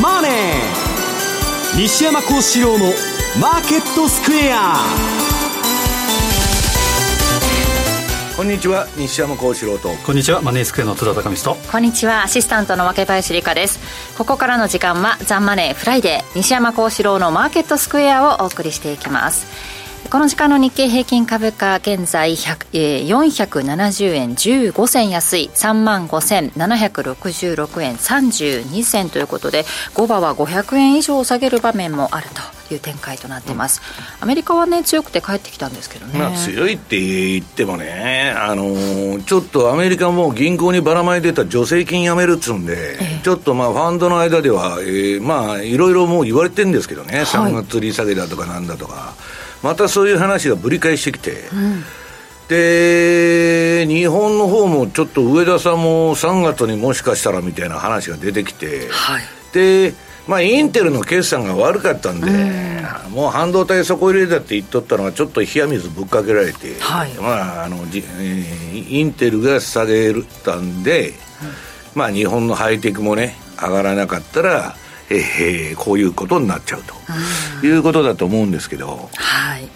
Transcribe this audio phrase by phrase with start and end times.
[0.00, 2.86] マネー」西山孝四郎の
[3.40, 4.76] 「マーケットスクエア」
[8.36, 9.88] こんにちは西山孝四郎と。
[10.04, 11.56] こんにちはマネースクエアの津田隆光と。
[11.72, 13.80] こんにちはアシスタントの若林理紗です。
[14.18, 19.46] ここからの時間は「ザ・マネーフライデー西山孝四郎のマーケットスクエア」をお送りしていきます
[20.10, 25.50] この時間の日経平均株価現在、えー、470円15銭安い。
[25.52, 32.28] 3万5766円32銭ということで5場は500円以上下げる場面もある
[32.68, 33.80] という展開となっています、
[34.20, 49.14] うん、アメリカはね強くて帰ってきたんですけどね、まあ、強いって言ってもねあのー、ちょっとアメリカも銀行にばらまいてた助成金やめるっつうんで、えちょっとまあファンドの間では、えー、まあいろいろもう言われてるんですけどね、はい、3月利下げだとかなんだとか
[49.66, 51.82] またそういう話がぶり返してきて、うん、
[52.46, 59.92] で日本の方もちょっと上田さんも3月にもしかしたらみたいな話が出てきて、はい、で
[60.28, 62.28] まあ、インテルの決算が悪かったんで、
[63.06, 70.12] うん、もう半導体底入れだって言っとったのが、ちょっと冷や水ぶっかけられて、はい、まああのじえー、インテルが下げ
[70.44, 71.14] たんで、うん、
[71.94, 74.74] まあ、日本のハイテクもね、上がらなかったら、
[75.10, 76.94] えー、こういうことになっちゃうと。
[77.66, 79.08] いうことだと思うんですけど。
[79.14, 79.68] はい。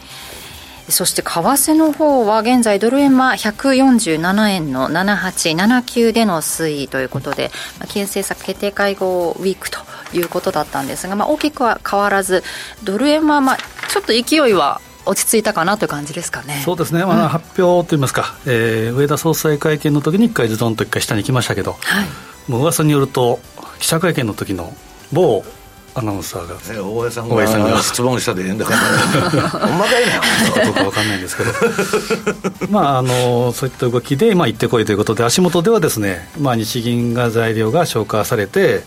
[0.91, 9.79] そして為替の方は現在ドル円は147円の7879での推移ということで、まあ、金融政策決定会合ウィークと
[10.13, 12.43] いうことだったんですが、まあ、大きくは変わらず
[12.85, 13.57] ドル円はまあ
[13.89, 16.63] ちょっと勢いは落ち着いたかなという感じですかね。
[16.65, 23.41] そうですね、まあ、発表といいますか、えー、上田総裁会見の時に1回ズドンと1回下に来ましたけど、はい、もう噂によると
[23.79, 24.75] 記者会見の時の
[25.13, 25.45] 某
[25.95, 27.83] アナウンサーが、ね、大江さんがさんが。
[27.83, 30.65] 質問したでええんだから ほんまかいな。
[30.65, 31.53] どうか分かんないんですけど
[32.71, 38.85] まああのそういった動きで、まあ、行ってこいということで足元ではですね、まあ、日銀が材料が消化されて、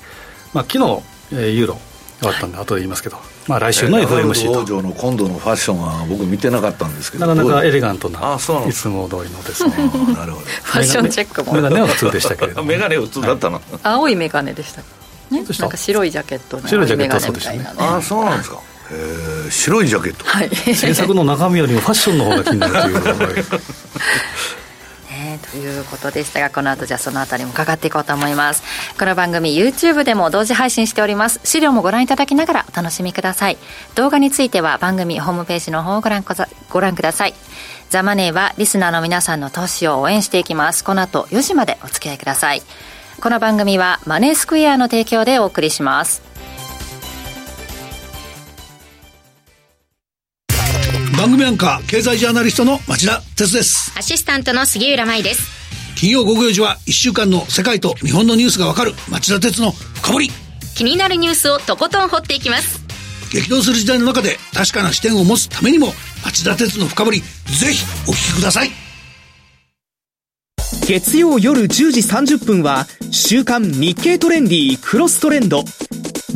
[0.53, 1.01] まあ、昨日、
[1.33, 1.79] えー、ユーロ
[2.19, 3.17] 終わったんで、後で言いますけど、
[3.47, 9.71] まあ、来週の FOMC と、王女の今度のファッションは僕見てなかったんですけどなかなかエレガントないつも通りのですね。
[10.15, 10.45] なるほど。
[10.45, 11.53] ファッションチェックも。
[11.53, 12.67] メガネは普通でしたけれども。
[12.69, 14.81] メガネ普通だったの、はい、青いメガネでした
[15.31, 15.43] ね。
[15.59, 17.65] なんか白いジャケット白いジャケットそうでしたね。
[17.77, 18.57] ああそうなんですか。
[18.57, 18.95] へ
[19.47, 20.25] え白いジャケット。
[20.25, 20.49] はい。
[20.49, 23.45] 制作の中身よりもファッションの方が気になるという。
[25.09, 28.63] ね、ということでしたがこの後じゃあそのあたりも伺っていこうと思います。
[28.99, 31.39] この番組 YouTube でも同時配信しております。
[31.43, 33.57] 資料もご覧いただきながらお楽しみください。
[33.95, 36.25] 動画については番組ホームページの方をご覧
[36.69, 37.33] ご覧ください。
[37.89, 40.83] ザ・マネーはリスナーの皆さんの投資を応援していきます。
[40.83, 42.63] この後4時までお付き合いください
[43.23, 46.21] この番組はマネースクエアの提供でお送りします。
[51.17, 53.97] 番組アンカー経済ジャーナリストの町田哲です。
[53.97, 55.49] アシスタントの杉浦舞です。
[55.95, 60.29] 金曜午後4時は1週間の世界と日本のニュースがわかる町田哲の深掘り。
[60.75, 62.83] 気になるニュースをとことん掘っていきます。
[63.31, 65.93] 激動する時代の中で確かな視点を持つためにも
[66.25, 68.82] 町田哲の深掘りぜひお聞きください
[70.85, 75.63] 月曜夜10時30分は週刊日経トレンディクロストレンド。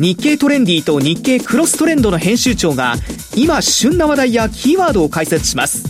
[0.00, 2.94] 日経トレンディと日経クロストレンドの編集長が
[3.36, 5.84] 今旬な話題やキーワードを解説します。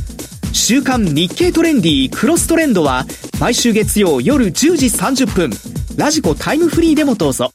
[0.53, 3.05] 週刊日経トレンディクロストレンドは
[3.41, 5.51] 毎週月曜夜10時30分。
[5.97, 7.53] ラジコタイムフリーでもどうぞ。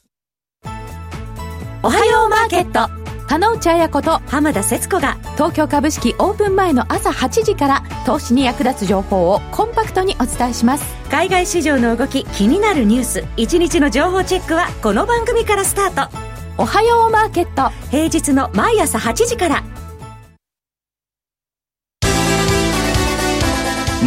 [1.82, 3.03] おはようマーケット。
[3.26, 16.16] 加納茶屋こと浜田節子が東京株式オープン前の朝8時から投資に役立つ情報をコンパクトにお伝えします海外市場の動き気になるニュース一日の情報チェックはこの番組からスタート
[16.58, 19.62] おはようマーケット平日の毎朝8時から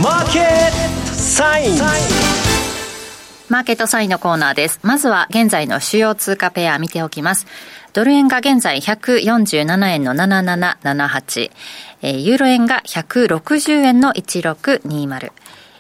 [0.02, 1.78] マーケットサイン
[3.50, 4.82] マーケットサインのコーナーです。
[4.84, 7.48] まずは現在の主要通貨ペア見ておきます。
[7.98, 11.52] ドル円が現在147円の7778、
[12.04, 15.32] えー、ユーロ円が160円の1620、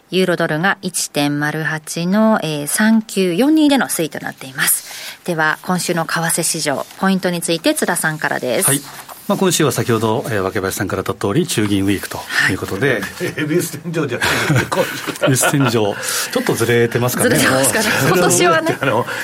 [0.09, 5.23] ユーロドルが1.08の、えー、3942での推移となっています。
[5.25, 8.67] では、今週の為替市場、ポイントについて津田さんからです。
[8.67, 12.18] はいまあ、今週は先ほど、えー、若林さんから言った通り、中銀ウィークと
[12.50, 12.53] い。
[12.53, 15.38] うことで、恵比寿天井じゃない。
[15.51, 15.94] 天井、ちょ
[16.39, 18.77] っとずれてますかね、ずれてますかね、 今年はね、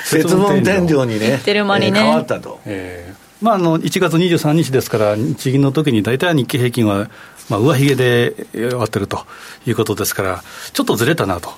[0.04, 1.92] 節分天井にね、てる間に。
[1.92, 2.60] ね、変わったと。
[2.66, 3.24] えー。
[3.42, 7.10] まあ、あの1月23日ですから、日銀の時に大体日経平均は
[7.50, 9.26] まあ、上髭で終わってると
[9.66, 11.50] いうことですから、ちょっとずれたなと、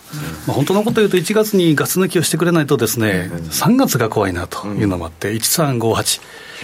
[0.47, 6.21] まあ、本当のこと言うと、1月にガス抜きをしてくれないとですね、3月が怖いなというのもあって、1358。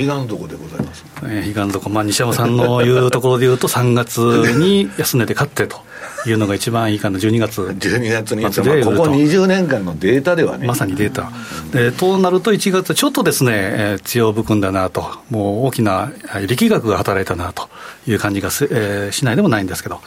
[0.07, 5.79] 彼岸床でございます、えー、彼岸床、まあ、西山さんの言うところで言うと、3月に安値で買ってと。
[6.25, 10.67] いうのが一番いいかな、12月12月に、まあ、ここ20年間のデータではね。
[10.67, 11.31] まさにデータ。
[11.71, 16.11] でとなると、1月、ちょっとですね、えー、強含んだなと、もう大きな
[16.47, 17.69] 力学が働いたなと
[18.07, 19.99] いう感じがす、えー、しないでもないんですけど。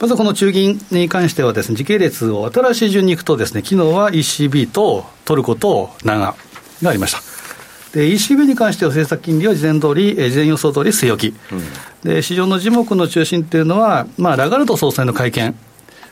[0.00, 6.34] まずこの中銀に関してはですね、時系列を新しい順にいくとですね、昨日は ECB とトルコと長
[6.82, 7.33] がありました。
[7.94, 11.62] で ECB に関しては政策金利は事前通り、事前予想通り据え置き、うん、
[12.02, 15.54] で市場の樹木の中心っていうのは、まあ、ラガルド総裁の会見、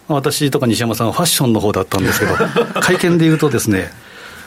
[0.07, 2.37] 私とか西山さんはファッションの方だったんですけど、
[2.81, 3.91] 会見でいうとですね、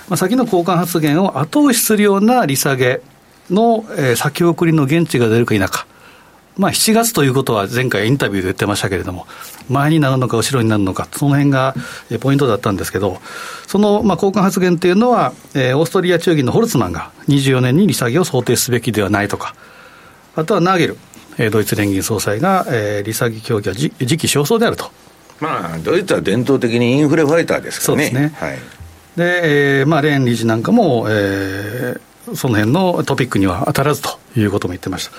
[0.08, 3.02] まあ、先の交換発言を後押しするような利下げ
[3.50, 5.86] の、えー、先送りの現地が出るか否か。
[6.58, 9.28] まあ、7月ということは前回インタビューで言ってましたけれども、
[9.70, 11.76] 前になるのか後ろになるのか、その辺が
[12.22, 13.20] ポイントだったんですけど、
[13.68, 19.56] そのまあ交換発言っていうのは、えー、オーストリア中銀のホルツマンが24年に利下げを想定すべきではないとか、
[20.36, 20.98] あとはナーゲル、
[21.38, 24.90] えー、ドイツ連銀総裁が、えー、利下げ協議は時期尚早であると。
[25.42, 28.06] まあ、ドイツは伝統的にインフレファイターですからね。
[28.06, 28.36] そうですね。
[28.38, 28.58] はい、
[29.18, 35.12] で、えーまあ、レーン理事なんかも、えー、その辺のトピックには当たらずということも言ってました。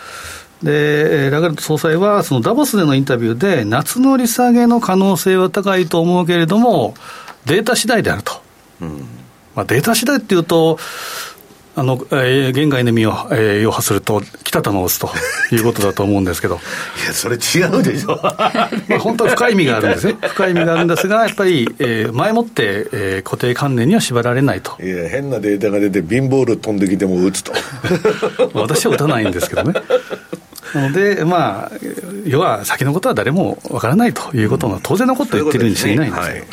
[0.62, 6.94] で、ラガルド総裁は、そのダボスでのインタビューで、夏の利下げの可能性は高いと思うけれども、
[7.44, 8.32] データ次第であると。
[8.80, 9.08] うん
[9.54, 10.78] まあ、データ次第っていうと、
[11.78, 15.10] あの、えー、現外の意味を、えー、要破すると、北田の押すと
[15.54, 16.54] いうことだと思うんですけど。
[16.54, 18.18] いや、それ違うでしょ。
[18.24, 20.16] まあ、本当は深い意味があるんですね。
[20.22, 24.82] 深い意味があるんですが、やっぱり、えー、前もって、えー、固定観念には縛られないと。
[24.82, 27.52] いや、変なデータが出て、ビンボール飛んできても打つと。
[28.54, 29.74] 私は打たないんですけどね。
[30.76, 31.70] なので、まあ、
[32.26, 36.44] 要は先のことは誰もわからないということの当然のことを言ってるに過ぎないんですよ。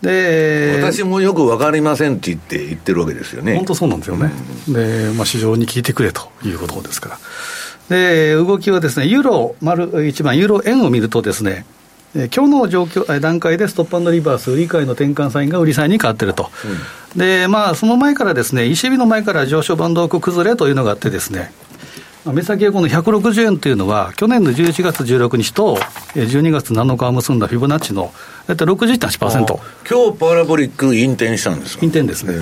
[0.00, 3.54] で私もよく分かりませんって言って言ってるわけですよね。
[3.54, 4.32] 本当そうなんですよね。
[4.66, 7.18] うん、で、まあ、市場に聞いてくれということですから。
[7.88, 11.64] で、動きはですね、ユーロ丸一番、ユーロ円を見るとですね、
[12.14, 16.50] 今日の状況段階でストップリバース、売り買いの転換サインが売りサインに変わってると、
[17.14, 21.52] うん、でまあ、その前からですね、ECB の前から上昇バンド崩れというのがあってですね、
[22.24, 25.76] 目先はこの160円というのは、去年の11月16日と
[26.14, 28.12] 12月7日を結んだフィボナッチの
[28.46, 29.58] 大体60.8%。
[29.90, 32.34] 今日パラボリック引転したんです引転ですね。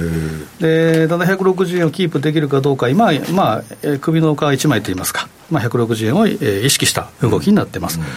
[0.60, 3.62] で、ただ160円をキープできるかどうか、今、まあ、
[4.02, 7.98] 首の皮1枚といいますか、まあ、160円を意識した動きになってます。
[7.98, 8.10] うんうん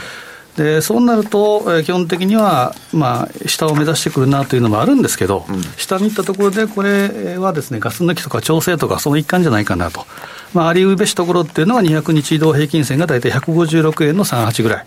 [0.55, 10.05] でそうなると、基本的には、まあ、下を目指してくるなというのもあるんですけど、うん、下に行ったところで、これはですね、ガス抜きとか調整とか、その一環じゃないかなと。
[10.53, 14.85] まあ、ありうべしところっていうのは、200日移動平均線が大体156円の38ぐらい。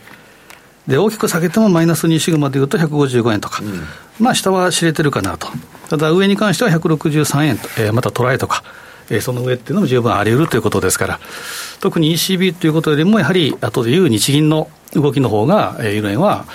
[0.86, 3.82] で、大きく下げてもマイナス2シグマでいうと155円とか、うん、
[4.20, 5.48] まあ、下は知れてるかなと。
[5.90, 8.62] ただ、上に関しては163円と、えー、またトライとか、
[9.10, 11.20] えー、その上っていうのも十分あり得るということですから、
[11.80, 16.46] 特に ECB ということよりも、やはり後でいう日銀の動きの方が、ユーロ円は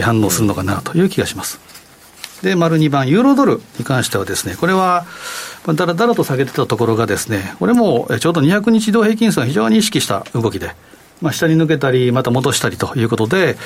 [0.00, 1.60] 反応するのかなという気がします。
[2.42, 5.06] で、丸2番、ユーロドルに関してはですね、これは、
[5.66, 10.74] だらだらと下げてたところがですね、これもちょうど200日移動平均線を非常に意識した動きで、
[11.20, 13.56] まあ、下に抜けたり、また戻したりということで、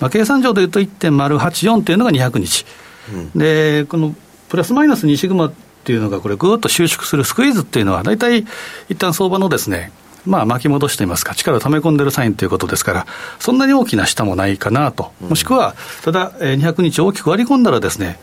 [0.00, 2.64] まあ、計算上でいうと1.084というのが200日、
[3.12, 4.14] うん、で、この
[4.48, 5.52] プラスマイナス2シグマ
[5.82, 8.46] っていうのが、これ、ぐーっと収縮するスクイーズっていうのは、大体
[8.88, 9.90] 一旦相場のですね、
[10.24, 13.06] まあ、巻き戻していますか、力を溜め込んでるサインということですから、
[13.40, 15.74] そんなに大きな下もないかなと、もしくは、
[16.04, 18.20] ただ、200日大きく割り込んだらですね、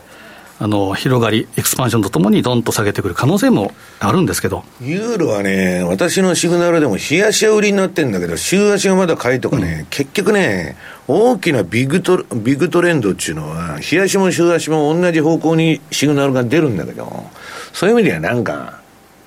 [0.62, 4.62] あの広がり、エクスパンションとともにどんと下げてくる可能性もあるんですけど。
[4.82, 10.76] ユーロはね、私のシグナルでも、冷やしは売りになってるんだけど、週足がまだ買いとかね、うん、結局ね、
[11.08, 17.24] 大きなビッグトビッグトレンドっていうのは、冷やしも週足も同じ方向にシグナルが出るんだけど、
[17.72, 18.80] そういう意味ではなんか、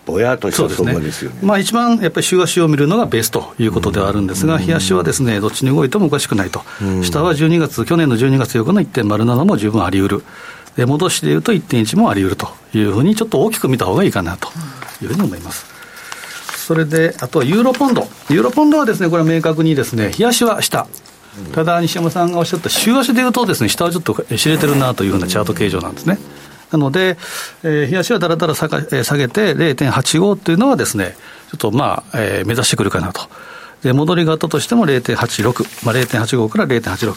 [0.05, 6.61] ぼやっとした相場ですよね、ね、まあ、一番やっぱり週足を見るのがベースということではあるんですが、日足はですねどっちに動いてもおかしくないと、
[7.03, 10.23] 下は12月、去年の12月8日の1.07も十分あり得る。
[10.75, 14.49] で戻しでいうと1.1もあり得るというふうに、ちょっと大きく見た方がいいかなと
[15.01, 15.65] いうふうに思います。
[16.57, 18.07] それで、あとはユーロポンド。
[18.29, 20.87] ユーロポンドはですね、これは明確にですね、冷やしは下。
[21.53, 26.17] ただ、西山さんがおっしゃった週足でいうとですね、下はちょっと知れてるなというふうなチャート形状なんですね。
[26.73, 27.17] なので、
[27.63, 31.15] えー、冷やしはだらだら下げ下げて0.85っていうのはですね、
[31.51, 33.21] ちょっとまあ、えー、目指してくるかなと。
[33.83, 37.15] で、戻りがあったとしても0.86、まあ、0.85から0.86。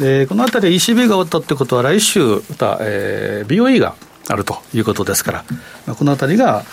[0.00, 3.94] で、このあたり ECB が終わったってことは、来週、また、えー、BOE が
[4.28, 5.44] あるということですから、
[5.86, 6.64] まあ、このあたりが、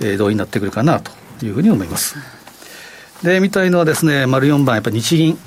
[0.00, 1.12] えー、同意になってくるかなと
[1.44, 2.16] いうふうに思います。
[3.22, 5.38] で、みたいのはですね、丸4番、やっぱり日銀。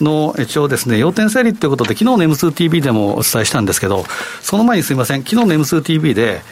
[0.00, 4.04] の一応ですね、要点整理ということで、昨日の M2TV でもお伝えしたんですけど、
[4.42, 6.42] その前にすみません、昨日の M2TV で、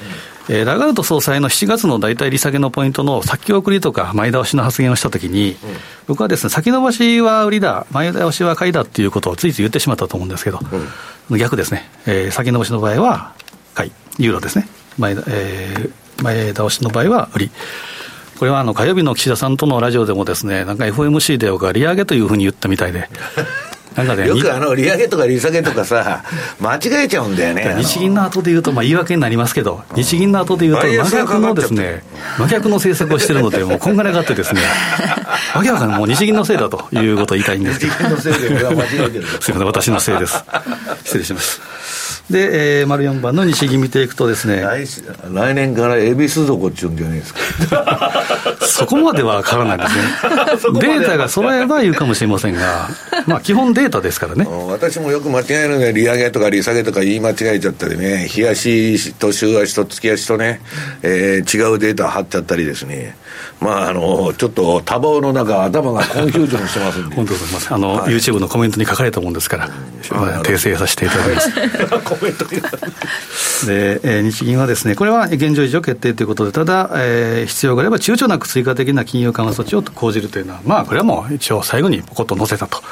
[0.49, 5.57] えー、ラガルト総裁の7月の大体利下げのポイントの先送りとか前倒しの発言をしたときに、うん、
[6.07, 10.61] 僕はですね、先延ばしは売りだ、前倒しは買いだっていうことをついつい言ってしまったと思うんですけど、
[11.31, 13.35] うん、逆ですね、えー、先延ばしの場合は
[13.75, 17.51] 買い、ユーロですね、前,、えー、前倒しの場合は売り。
[18.39, 23.09] これはあの火曜日の岸田さんとのラジオでもですね、なんか FOMC でか利上げというふうに言ったみたいで、
[23.97, 26.23] なんかね、 よくあの利上げとか利下げとかさ、
[26.61, 27.75] 間違えちゃうんだよね。
[27.79, 32.05] 日銀の後で言うと、まあ、言い訳になりますけど、日銀の後で言うと、真逆のですね、
[32.39, 34.61] 真逆の政策をしてるので、もうこんがらがってですね、
[35.55, 37.93] わけわかんない、もう日銀のせいだということを言いたいんですけど。
[37.93, 39.27] 日銀のせいで、間違えてる。
[39.41, 40.45] すみません、私のせいです。
[41.05, 41.76] 失礼します。
[42.31, 44.85] で、えー、丸4番の日銀見ていくとですね来
[45.33, 47.33] 来年から恵比寿底っちゅうんじゃないです
[47.71, 48.25] か？
[48.67, 49.87] そこまでは分からないで
[50.59, 50.81] すね。
[50.81, 52.89] データが揃えば言うかもしれませんが
[53.27, 54.45] まあ基本データですからね。
[54.69, 60.61] 私もよく間違えるので利上げとか利下げとか言い間違えちゃったりね日足と週足と月足とね、
[61.03, 63.17] えー、違うデータ貼っちゃったりですね。
[63.61, 67.15] まああのちょっと多忙の中頭がコンフュージョンしてますんで。
[67.15, 69.69] 本当ございますあの、はい、YouTube のコメントに書かれたもんですから、
[70.11, 71.51] まあ、訂正させていただきます。
[72.05, 72.45] コメント
[73.67, 82.83] で、えー、日銀はですね、これは現状維持を決定ということで、ただ、えー、必要があれば躊躇なく追加的な金融緩和措置を講じるというのは、まあ、これはもう一応最後にポコッと載せたと。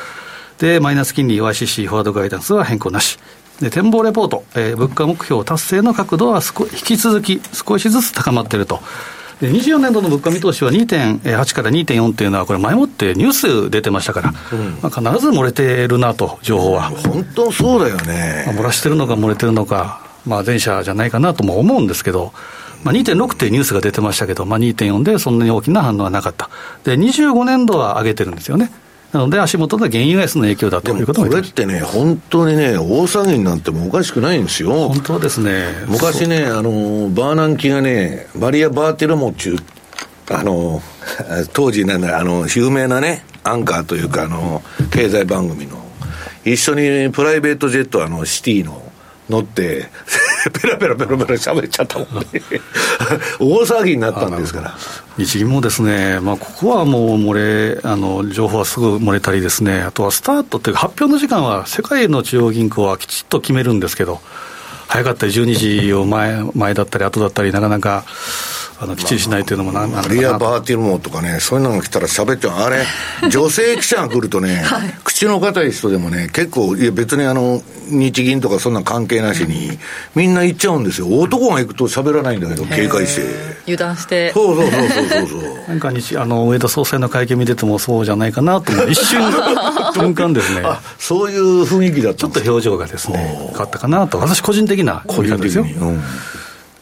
[0.58, 3.18] で、マイナス金利 YCC フォワードガイダンスは変更なし。
[3.60, 8.80] で展望レポート、えー、物価目標達成の角度は引き続き少しずつ高まっていると。
[9.44, 13.32] で24年度の物価見通しは2.8から2.4というのは、これ、前もってニュー
[13.66, 16.84] ス出てましたから、うん、まあ、必ず漏れてるなと、情報は。
[16.84, 18.44] 本当そうだよね。
[18.46, 22.32] まあ、漏らしてるのか漏れてるのか、まあ、前者じゃないかなとも思うんですけど、
[22.84, 26.48] まあ、2.6ってニュースが出てましたけど、まあ、2.4でそんなに大きな反応はなかった。
[26.84, 28.70] で、25年度は上げてるんですよね。
[29.14, 34.88] なので、足元で原油安の影響だということもこれってね、本当にね、大騒ぎになってもおかしくないんですよ。
[34.88, 35.68] 本当ですね。
[35.86, 39.58] 昔ね、あの、バーナンキがね、バリア・バーテルモっちゅう、
[40.32, 40.82] あの、
[41.52, 45.76] 当時なんだ、あの、有名なね、アンカーというか、あの、経済番組の、
[46.44, 48.82] 一緒にプライベートジェット、あの、シティの、
[49.28, 49.88] 乗って、
[50.60, 52.42] ペラペラペラペラ喋っちゃったもんね。
[53.40, 54.74] 大騒ぎになったんですから。
[55.16, 57.34] 日銀もですね、まあ、ここはもう漏
[57.74, 64.20] れ、あの、情報はすぐ漏れたりですね、あとはスタートっていうか、発表の時間は世界の中央銀行はきちっと決めるんですけど、
[64.88, 68.04] 早かったり12時を前前だったり後だったり、なかなか、
[68.80, 72.84] あのきっちりしないというのもなんなリア・バーティルモとかね、そういうのが来たら喋っちゃう、あれ、
[73.30, 79.78] 女性記者が来るとね、はい、口の硬い人でもね、結構、いや、別にあの日銀とかそんな関係なしに、うん、
[80.16, 83.22] みんな行っちゃうんですよ、男が行くと喋らないんだけど、警戒して。
[83.66, 84.32] 油断して。
[84.32, 85.28] そうそうそうそうそう。
[85.28, 85.68] そう。
[85.68, 89.22] なんか日あの上田総裁の会見見ててもそうじゃないかなと、一瞬、
[89.94, 90.62] 瞬間ですね。
[90.98, 95.62] そういう雰囲気だったちょっと表情がですね、変わったかなと、私個人的な個人的ですよ。
[95.62, 96.02] うん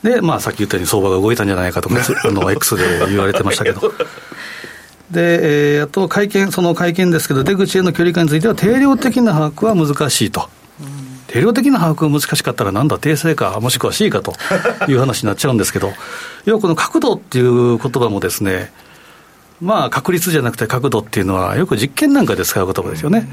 [0.02, 3.92] で、まあ、さっき言ったように相場が動いたんじゃないかとか、あの X で言われてましたけど。
[5.10, 10.48] で、えー、あと会見、その会見ですけど、出口への距離感については、定量的な把握は難しいと。
[11.28, 14.34] 定量的な把握が難しかったら、なんだ、訂正か、もしくは C かと
[14.88, 15.92] いう話になっちゃうんですけど、
[16.44, 18.72] 要はこの角度っていう言葉もですね、
[19.60, 23.28] まあ、確率じゃなくて角度っていうのは、よく実験なんかで使う言葉ですよね。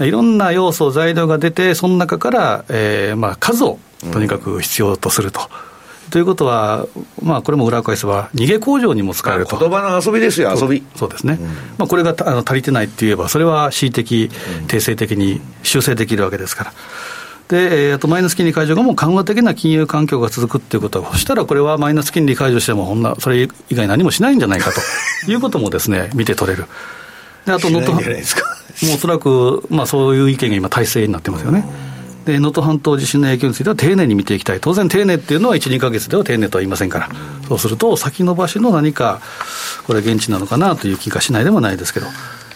[0.00, 3.78] いろんな要素、材料が出て、その中から、えーまあ、数を
[4.12, 5.40] とにかく必要とすると。
[6.12, 6.86] ということは、
[7.22, 9.58] まあ、これも裏を返せば、逃げ工場にも使えると。
[9.58, 10.84] 言葉の遊びですよ、遊び。
[10.94, 11.38] そうですね。
[11.40, 14.30] うん、まあ、これがあの足りてないって言えば、それは恣意的、
[14.68, 16.72] 定性的に修正できるわけですから。
[17.48, 24.82] で、えー、あとマイナス金利解除がもう緩和的な金融環境が続くっていうことは、そしたらこれはマイナス金利解除しても、ほんな、それ以外何もしないんじゃないかと
[25.32, 26.66] いうこともですね、見て取れる。
[27.46, 31.64] で、あと、ノット、もうおそらく、まあ、そういう意見が今、大勢になってますよね。
[31.86, 31.91] うん
[32.24, 37.08] で能登半島地震の影響については丁寧に見ていきたい、当然、丁寧っていうのは1、2か月では丁寧とは言いませんから、
[37.48, 39.20] そうすると、先延ばしの何か、
[39.86, 42.06] これ、現地なのかなという気がしないでもないですけど、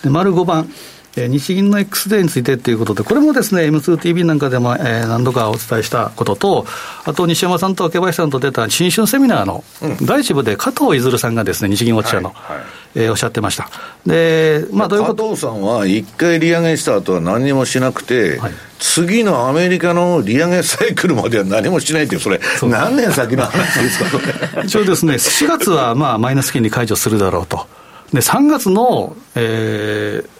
[0.03, 0.69] で丸5番、
[1.17, 6.67] え日銀の X デーについてということで、これもですね、M2TV なんかでも、えー、何度かお伝えしたことと、
[7.05, 9.65] あと西山さんと明林さんと出た新春セミナーの
[10.03, 13.71] 第一部で加藤出さんがですね、日銀ウォッチャーの、はいはい、えー、おっしゃってました。
[14.05, 15.23] で、まあ、どういうこと？
[15.25, 24.65] 加藤さんは一回利上げした後は何もしなくて、はい、次のアメリカの利上げサイクルまでは何もしないっていう、それ、何年先の話ですか、それ。
[24.67, 27.67] 一応ですね、4月はまあマイナス金利解除するだろうと。
[28.13, 30.36] で、3月の、えー、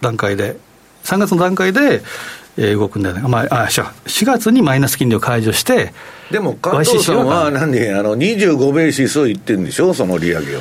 [0.00, 0.56] 段階で、
[1.04, 2.02] 3月の段階で、
[2.56, 5.92] えー、動くんだよね、まあ、あ4月にマイナス金利を解除して、
[6.30, 10.60] でも加藤さんは、なんで、あの25ベーシスを言ってるんでしょ、その利上げを。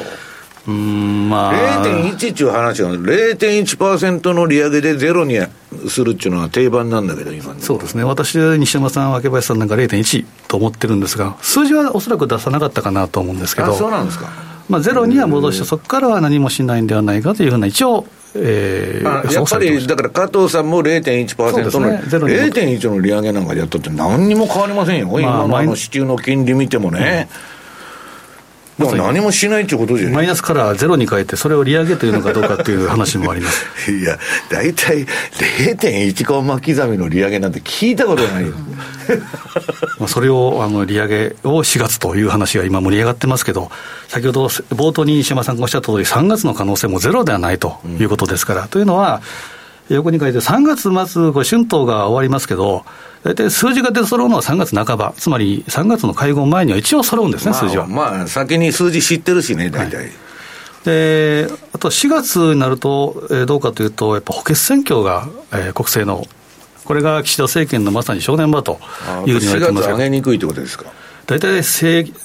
[0.68, 1.84] うんまあ。
[1.84, 5.40] 0.1っていう話は0.1%の利上げでゼロに
[5.88, 8.04] するっていうのは定番なんだけど今そうですね。
[8.04, 13.74] 私西山さん若林さんなんか0.1と思ってるんですが数字はおそらく出さなかったかなと思うんですけど。
[13.74, 14.30] そうなんですか。
[14.70, 18.06] まあ、ゼロには戻して、そこからは何もしないんではないかというふうな、一応、
[18.36, 27.28] えー、やっぱりだから加藤さんも0.1%の、ね、0.1の利上げなんかやったって、何にも変わりませんよ、まあ、今のあの支給の金利見てもね。
[27.54, 27.59] うん
[28.80, 33.66] だから何もしないってことじゃマイナスからゼロに変えて、それを利上げというのかどうかっていう話もあります。
[33.92, 34.18] いや、
[34.50, 38.54] 大体0.1コンマ刻みの利上げなんて聞いたことないよ。
[40.00, 43.70] まあそれをあの利上げを4月という話が今、盛り上がってますけど、
[44.08, 49.22] 先ほど冒頭に西山さんがおっしゃった通り、3月の可能性もゼロではないということですから、うん、というのは、
[49.96, 52.86] 横に書いて、3月末、これ春闘が終わりますけど、
[53.24, 57.88] 大体数字が出揃うのは3月半ば、つまり3月の会合前には一応揃うんですね、まあ、数字は。
[57.88, 59.98] まあ、先に数字知ってるしね、大体。
[59.98, 60.12] はい
[60.86, 66.26] であと4月になると、えー、どうかというと、やっぱ補欠選挙が、えー、国政の、
[66.86, 68.80] これが岸田政権のまさに正念場と
[69.26, 70.86] いうふうに言われてます4月上げにくいってことですか？
[71.28, 71.60] 大体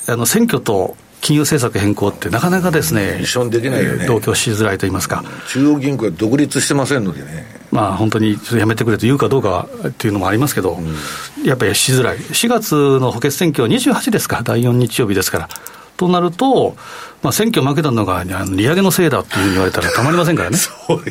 [0.09, 4.07] あの選挙と金融政策変更ってなかなかですね、一緒にできないよね。
[4.07, 5.25] 同居しづらいと言いますか。
[5.49, 7.47] 中央銀行は独立してませんのでね。
[7.73, 12.19] まあ本当にやめてくれと言うかどうかっていうのもありますけど、うん、やっぱりしづらい。
[12.19, 15.49] 4月の補欠選挙は28ですか、第4日曜日ですから。
[15.97, 16.77] となると、
[17.23, 20.59] まあ、選挙負けたのが利上げのせいだっていう言われたらたまりませんからね。
[20.61, 21.07] そういう、い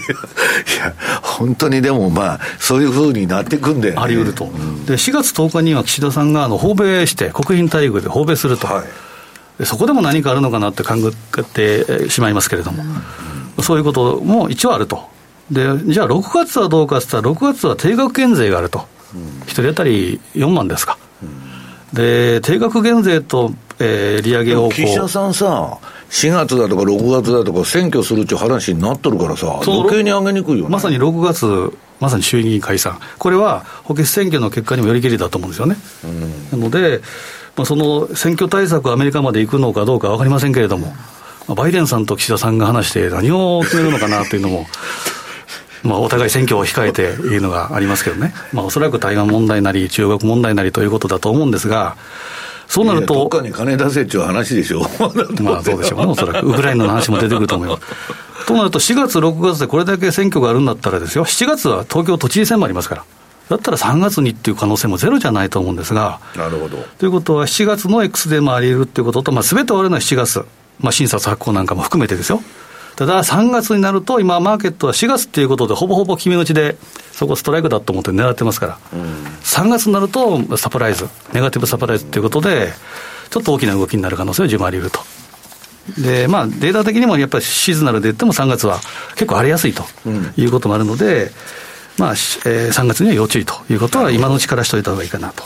[0.78, 0.94] や、
[1.24, 4.46] 本当にでもまあ、そういうふうになっていくんで、ね、あり得ると。
[4.86, 8.68] で、4月10日には岸田さんがあの訪米して、国賓待遇で訪米すると。
[8.68, 9.13] はい
[9.64, 10.96] そこでも何かあるのかなって考
[11.38, 12.84] えてしまいますけれども、
[13.58, 15.08] うん、そういうことも一応あると。
[15.52, 18.88] で、じゃあ6月はどうかって言ったら、6月は定額減税があると。
[19.14, 20.98] うん、1人当たり4万ですか。
[21.22, 25.78] うん、で、定額減税と、えー、利上げを岸田さんさ、
[26.10, 30.70] 4月だとか6月だとか選挙するっていう話になっとるからさ、余計に上げにくいよね。
[30.70, 33.00] まさに6月、まさに衆議院解散。
[33.18, 35.76] これは補欠選挙の結果にもよりけりだと思うんですよね。
[36.52, 37.02] なので、
[37.56, 40.88] まあ、その選挙対策、アメリカまで行くのかどうか分かりませんけれども、
[41.48, 44.68] まあ、バイデンさんと岸田さんが話して、何を決めるのかなというのも、
[45.84, 51.96] まあ、お互い選挙を控えているのがありますけどね、まあ、おそらく台湾問題なり、中国問題なりということだと思うんですが、
[52.68, 53.14] そうなると。
[53.14, 54.84] どっかに金出せっていう話でしょう。
[55.44, 56.48] まあそうでしょうね、おそらく。
[56.48, 57.82] ウクライナの話も出てくると思います。
[58.48, 63.04] となると、4月、6月でこれだけ選挙があるんだったらですよ、7月は東京都知事選もありますから。
[63.50, 66.20] だったら3月にっていう可能性もゼロじゃないと思うんですが。
[66.36, 66.78] なるほど。
[66.98, 70.46] ということは、7月の X でもあり得るっていうことと、まあ、すべて終わるのは7月、
[70.80, 72.42] まあ、審査発行なんかも含めてですよ。
[72.96, 76.78] ただ、3月になると、今、マーケットは4月っていうことで、ほぼほぼ決め打ちで、
[77.12, 82.72] そこストライクだと思って狙ってますから、うん、3月になると、サプライズ、ネガティブサプライズということで、
[83.30, 85.00] ちょっと大きな動きになる可能性は十分あり得ると。
[86.02, 88.80] で、まあ、データ的にもやっぱりシーズナルで言っても3月は
[89.16, 89.84] 結構荒れやすいと
[90.38, 91.32] いうこともあるので、うん
[91.98, 95.44] まあえー、3月には要注意ということは、今のうちからしておいた方がいいかなと。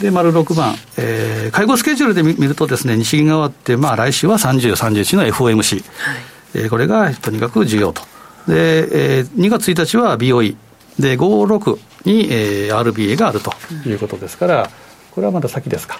[0.00, 5.76] で、丸6番、えー、介護スケジュールで見るとですね、日銀が終わって、まあ来週は30、31の FOMC。
[5.76, 6.20] はい、
[6.54, 8.02] えー、これがとにかく重要と。
[8.46, 10.56] で、えー、2月1日は BOE。
[10.98, 13.52] で、5、6に、えー、RBA があると
[13.86, 14.70] いうことですから、
[15.10, 15.98] これはまだ先ですか。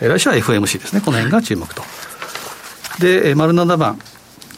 [0.00, 1.00] えー、来週は FOMC ですね。
[1.00, 1.82] この辺が注目と。
[2.98, 3.98] で、えー、丸7番、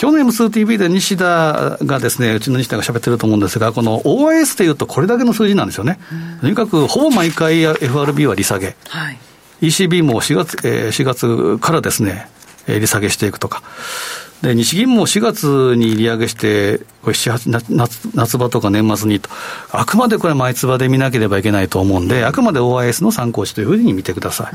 [0.00, 5.98] 今日の M2TV で西田がですね、うちの西田が喋ってると思うんですが、この OIS でいうとこれだけの数字なんですよね。
[6.40, 8.76] とにかくほぼ毎回 FRB は利下げ。
[8.88, 9.18] はい、
[9.62, 12.28] ECB も4月、えー、4月からですね、
[12.66, 13.62] 利下げしていくとか。
[14.42, 19.30] で、日銀も4月に利上げして、これ7、8夏夏場とか年末にと、
[19.70, 24.50] あくまでこれ、毎月で見なければいけないと思うんで、あくまで OIS の参考値というふうに見てくださ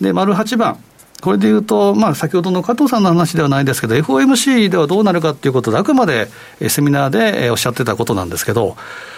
[0.00, 0.04] い。
[0.04, 0.78] で、丸8番。
[1.20, 6.28] これでいうと、まあ、先ほどの加藤さんの話ではないですけど、FOMC ではどうなるかということで、あくまで
[6.68, 8.76] セミナーでおっしゃってたことなんですけど、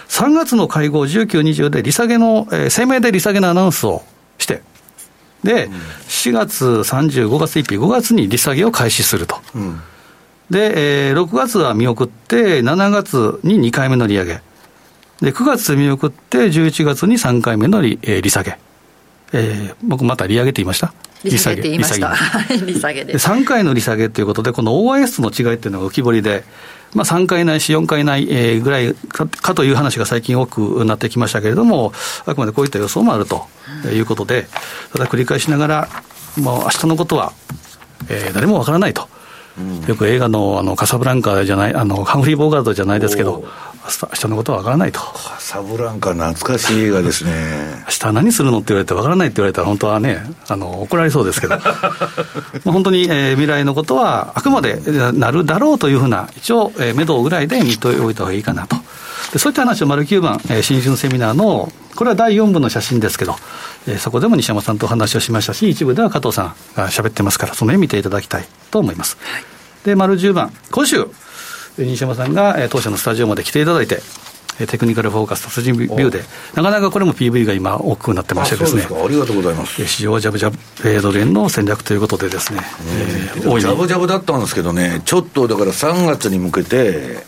[0.09, 4.03] 3月の会合19、20で利下げの、声明で利下げのアナウンスを
[4.37, 4.61] して、
[5.43, 5.69] で、
[6.07, 9.37] 4月30、5月1日、5月に利下げを開始すると。
[9.55, 9.79] うん、
[10.49, 14.41] で、えー、6月は見送って、7月に2回目の利上げ。
[15.21, 18.57] で、9月見送って、11月に3回目の利,、えー、利下げ。
[19.33, 20.93] えー、僕また利上げって言いました？
[21.23, 22.15] 利下げって言いました。
[22.65, 23.13] 利下げで。
[23.13, 26.43] 3回の利下げということで、この OIS の違いっていうのが浮き彫りで、
[26.93, 31.93] まあ、3回ないし4回ないぐらいかという話が最近多くなってきましたけれども、
[32.25, 33.47] あくまでこういった予想もあると
[33.91, 34.47] いうことで、
[34.91, 35.89] ただ繰り返しながら、
[36.37, 37.33] もう明日のことは、
[38.09, 39.07] えー、誰もわからないと
[39.87, 43.43] よく映画のあのカサブランカじゃない、あのハンフリー・ボーガードじゃないですけど、
[43.83, 44.99] 明日のことは分からないと。
[44.99, 47.83] カサブランカ、懐かしい映画ですね。
[47.85, 54.81] 明日何するのって言われて、分からないって言われたら、本当はね、あの怒られそうですけど、 まあ本当に、えー、未来のことは、あくまで
[55.13, 58.77] なるだろうというふうな、一応、えー、目処ぐらいで見ておいた方がいいかなと。
[59.31, 63.35] でそういった話を丸9番、えー、新春セミナーの、これは第4部の写真ですけど、
[63.87, 69.17] えー、そこでも西山さんとお話をしましたし、一部では加藤さんが喋ってますから、その辺見ていただきたいと思います。
[69.21, 69.43] はい、
[69.85, 71.07] で、丸10番、今週、
[71.77, 74.01] 西山さんが、えー、当社のスタジオまで来ていただいて、
[74.67, 79.83] テクニカルフォーカス達人ビューで、なかなかこれも PV が今、大きくなってましてですね、ありがとうございます。
[79.85, 82.61] 市場ジャブジャブドル円の戦略ということでですね、
[83.35, 87.25] えー、ジャブジャブだったんですけどね、ちょっとだから3月に向けて、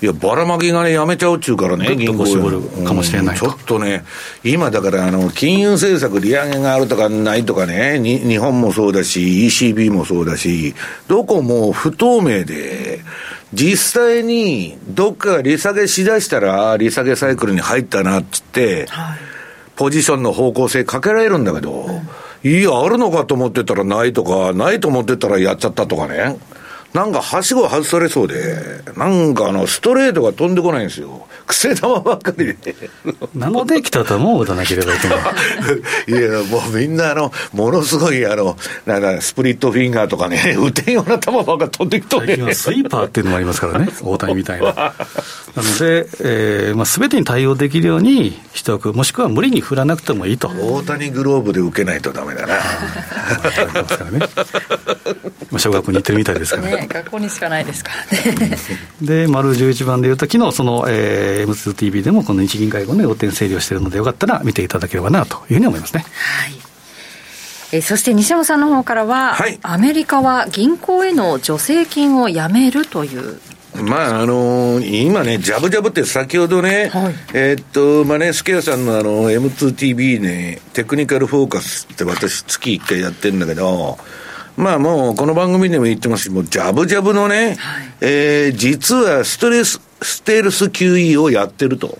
[0.00, 4.04] いや、ばらまきがね、やめちゃうっちゅうからね、銀行絞るかもしれない、ちょっとね、
[4.44, 10.74] 今だからあの、金融政策、利上げがあるとかないとかね、に日本もそうだし、ECB もそうだし、
[11.08, 13.00] どこも不透明で、
[13.52, 19.18] 実際にどっかが利下げしだしたら、利下げサイクルに入ったなっつって、はい、
[19.74, 21.86] ポジションの方向性かけられるんだけど、
[22.44, 26.36] うん、いや、あるのかと思ってたらないとか、ないと思ってたらやっちゃったとかね。
[26.94, 31.26] なんか、はしご外されそうで、なんかあの、ストレートが飛んでこないんですよ。
[31.46, 32.74] 癖玉ばっかり で。
[33.34, 35.18] なので、北田も打たなければいけない。
[36.08, 42.26] いや、もうみんな、あの、ものすごい、あの、なんか、スプリットフィンガーとかね、 打てんような球ばっか飛んできとね。
[42.28, 44.66] 最近はスイーパーっていうのもありますからね、大谷みたいな。
[44.74, 44.92] な
[45.56, 50.48] ので、えー、まあ、すべてに対応できるようにしておく、もしくは無理に振らなくてもいいと。
[50.48, 52.54] 大谷グローブで受けないとだめだな。
[55.50, 56.77] まあ、小学校に行ってるみたいですからね。
[56.86, 58.58] 学校にしかないですからね。
[59.02, 66.04] で、丸11番でいうと、昨日その、えー、M2TV でもこの日銀会合の要点整理をしているので、よかったら見ていただければなというふうに思いますね。
[66.40, 66.52] はい
[67.70, 73.38] えそして西山さんの方からは、はい、アメリカは銀行への助成金をやめるという
[73.82, 83.98] まああのー、今ね、ジャブジャブって先ほどね、はい、えー、っと、マネースケアさんのあの M2TV ね、テクニカルフォーカスって私、月1回やってるんだけど、
[84.58, 91.96] まあもう、この番組でも言ってますし、もうジャブジャブのね、はい、えー、実はストレス、ステルス QE をやってると。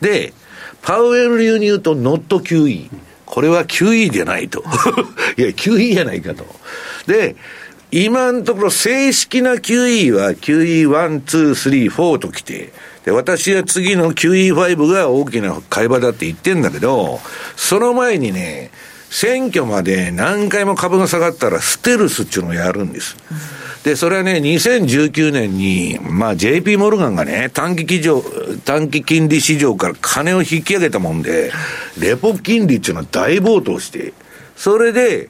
[0.00, 0.34] で、
[0.82, 2.90] パウエル流に言うと、ノット QE。
[3.24, 4.64] これは QE じゃないと。
[5.38, 6.44] いや、QE じゃないかと。
[7.06, 7.36] で、
[7.92, 10.88] 今のところ正式な QE は QE1、
[11.24, 12.72] 2、3、4と来て、
[13.04, 17.20] で、私は次の QE5 が大きな会話だって言ってんだけど、
[17.54, 18.72] その前にね、
[19.14, 23.16] 選挙まで何回も株が下がったらステルスっていうのをやるんです。
[23.84, 28.24] で、それはね、2019年に、まあ JP モルガンがね、短期企業、
[28.64, 31.52] 短期金利市場から金を引き上げたもんで、
[31.96, 34.14] レポ金利っていうのは大暴騰して、
[34.56, 35.28] それで、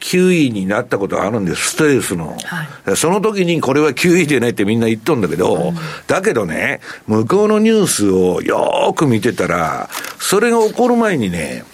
[0.00, 2.36] 9位になったことがあるんです、ステルスの。
[2.44, 11.64] はい、その時にこれは9位でねってみんな言っとんだけど、うん、だけどね、向こうのニュースをよーく見てたら、それが起こる前にね、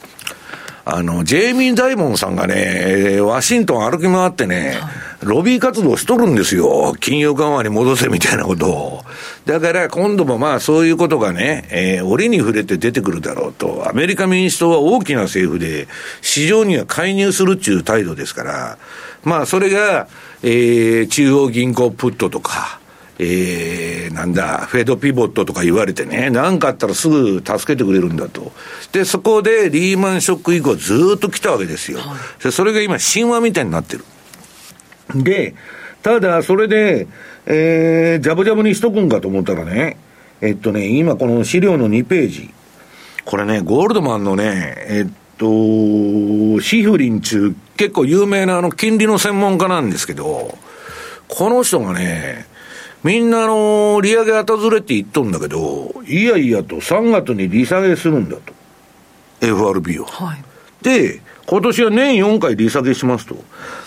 [0.90, 4.78] あの、ジェイミー・ダイモンさんがね、ワシントン歩き回ってね、
[5.20, 6.94] ロビー活動しとるんですよ。
[6.98, 9.04] 金融緩和に戻せみたいなことを。
[9.44, 13.86] だから今度もまあそういうことがね、えー、折に触れて出てくるだろうと。
[13.86, 15.88] アメリカ民主党は大きな政府で、
[16.22, 18.78] 市場には介入するっていう態度ですから、
[19.24, 20.08] まあそれが、
[20.42, 22.80] えー、中央銀行プットとか、
[23.20, 28.52] えー、なんだ、フェードピボットとか言われてね、なんかあったらすぐ助けてくれるんだと。
[28.92, 31.98] で、そこでリーマンショック以降ずっと来たわけですよ。
[32.42, 34.04] でそれが今神話みたいになってる。
[35.14, 35.54] で、
[36.02, 37.08] ただ、それで、
[37.46, 39.96] えー、ジャブジャブにしとくんかと思ったらね、
[40.40, 42.54] えっとね、今この資料の2ページ。
[43.24, 50.56] これね、ゴールドマンのね、えっと、シフリン中、結構有名なあの金利の専門家なんですけど、
[51.28, 52.46] この人がね、
[53.04, 58.52] みんなあの、利上げ後ずれって言っとんだけど、いやいやと3月に利下げするんだと。
[59.40, 60.06] FRB は。
[60.06, 60.38] はい。
[60.82, 63.36] で、今年は年4回利下げしますと。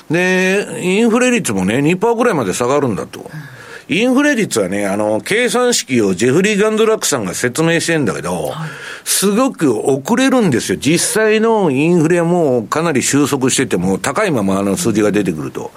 [0.10, 3.20] で、インフレ率もね、2%ぐらいまで下がるんだと。
[3.20, 3.28] うん
[3.92, 8.70] インフレ率はね、あの、計算式をジェフリー・ガンドラックさんが説明してんだけど、はい、
[9.04, 10.78] すごく遅れるんですよ。
[10.80, 15.72] 実際のインフレもかなり収束してても、高いままあの数字が出てくると。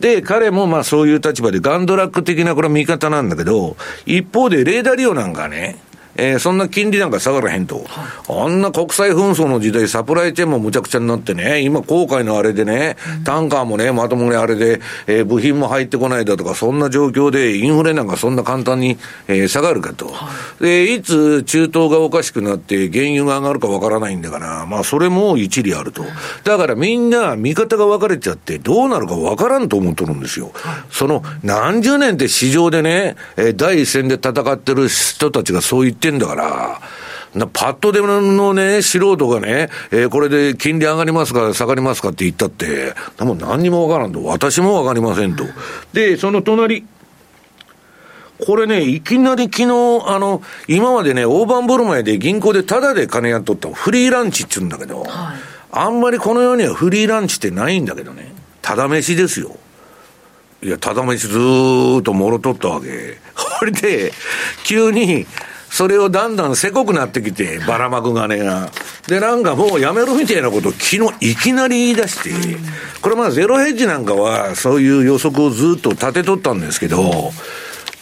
[0.00, 3.76] で、彼もまあそういう立場でガンドラック的なこれは見方なんだけど、
[4.06, 5.76] 一方でレーダーリオなんかね、
[6.18, 7.86] えー、そんな金利なんか下がらへんと。
[8.28, 20.12] あんな国際紛争の時代、サプライチェーンもむちゃくちゃになってね、今、航海のあれでね、タンカーもね、まともにあれで、えー、部品も入ってこないだとか、そんな状況で、インフレなんかそんな簡単に、えー、下がるかと。
[20.60, 26.02] で、いつ中東がおかしくなって、原油が上がるかわからないんだから、まあ、それも一理あると。
[26.42, 30.50] だからみんな、見方が分かれちゃって、どうなるかわからんと思っとるんですよ。
[30.90, 36.80] その、何十年って市場でね、えー、第一線で戦ってる人たちがそう言ってんだから、
[37.34, 45.44] なパッとでのね、素人がね、えー、これで金利上がりますか、下がりますかって言ったって、もう何にもわからんと、私もわかりませんと。
[45.92, 46.86] で、その隣、
[48.44, 49.64] これね、いきなり昨日、
[50.06, 55.36] あの、今までね、大盤振る舞いで銀行でタダで金やっとったフリーランチっつうんだけど、はい、
[55.72, 59.56] あんまりこの世にはフリーランチってないんだけどね、ただ飯ですよ。
[60.62, 63.18] いや、ただ飯ずーっともろとったわけ。
[63.34, 64.12] これで、
[64.64, 65.26] 急に、
[65.70, 68.70] それをだんだんせこくなってきて、ばらまく金が。
[69.06, 72.30] で、なんかもうやめるみたいなことを昨日いきなり言い出して、
[73.00, 77.32] これまあゼロヘッジなんかはそういう予測をずっと立てとったんですけど、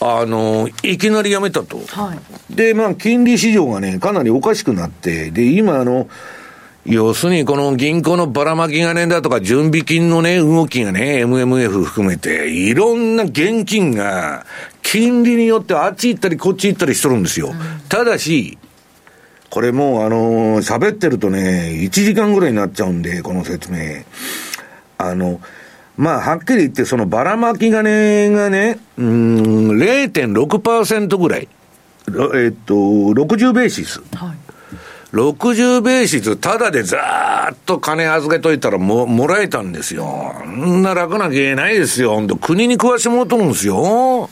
[0.00, 1.79] あの、いきなりやめたと。
[1.88, 6.09] はい、で、まあ、金利市場がね、かなりおかしくなって、で、今あの、
[6.85, 14.46] 要するにこの銀行のばらまき金だとか準備金のね、動きがね、MMF 含めて、いろんな現金が、
[14.87, 17.49] 金利によってあっち行ったりこっち行ったりしとるんですよ。
[17.49, 17.55] うん、
[17.88, 18.57] ただし、
[19.51, 24.05] これもうあの喋ってるとね、1時間ぐらいになっちゃうんで、この説明。
[24.99, 25.40] あの、
[25.96, 31.49] まあ、はっきり言って、そのばらまき金がね、うん、0.6%ぐらい。
[32.09, 34.01] えっと、60ベーシス。
[34.14, 34.46] はい
[35.12, 40.35] 60ベーシス、ただでざーっと金預けといたらも、もらえたんですよ。
[40.46, 42.14] んな楽な芸ないですよ。
[42.16, 44.29] 本当国に食わしてもらとるんですよ。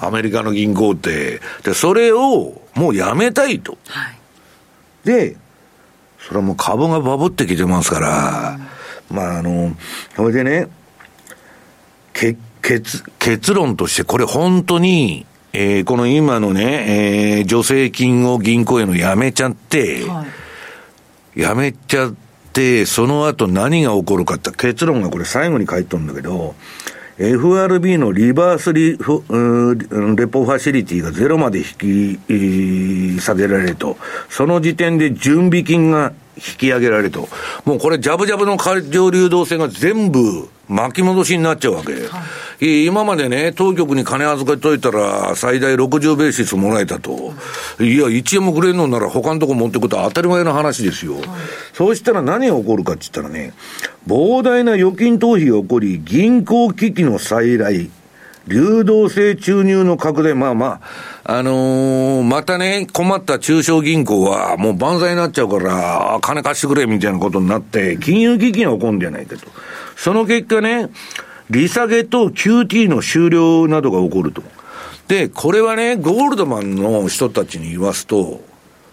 [0.00, 1.40] アメリカの銀行って。
[1.62, 3.78] で、それをもうやめたいと。
[3.88, 4.16] はい、
[5.04, 5.36] で、
[6.20, 8.58] それはもう株がバブってきてますから、
[9.10, 9.74] まああの、
[10.14, 10.68] それでね、
[12.12, 20.26] け結、結論としてこれ本当に、えー、この今のね、えー、助成金を銀行へのやめちゃって、は
[21.34, 22.14] い、やめちゃっ
[22.52, 26.54] て、その後何が起こるかって結論がこれ最後に書いてるんだけど、
[27.18, 29.24] FRB のリバースリフ
[30.16, 31.64] レポファシリティがゼロまで引
[33.18, 33.96] き下げられると、
[34.28, 37.28] その時点で準備金が引き上げられると、
[37.64, 41.92] もうこれ、ジャブジャブの過剰流動性が全部巻き戻しになっちゃうわけ。
[41.92, 41.98] は
[42.60, 47.32] い、今までね、当局に金預けといたら、最大60ベーシスもらえたと。
[47.80, 51.14] いや、1円もくれんのなら他のとこ持ってくと当たり前の話ですよ。
[51.14, 51.24] はい、
[51.72, 53.54] そうしたら何が起こるかって言ったらね、
[54.06, 57.90] 膨大な預金逃避が起こり、銀行危機の再来、
[58.48, 60.80] 流動性注入の拡大、まあま
[61.24, 69.46] あ、あのー、またね、困った中小銀行はもう万歳になっちゃうから、金貸してくれみたいなことになって、金融危機が起こるんじゃないかと。
[69.96, 70.88] その結果ね、
[71.50, 74.42] 利下げと QT の終了などが起こると。
[75.08, 78.40] で、これはね、ゴールドマンの人たちに言わすと、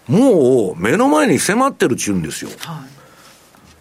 [0.08, 2.50] もう目の前に迫ってるっちゅうんですよ。
[2.58, 2.82] は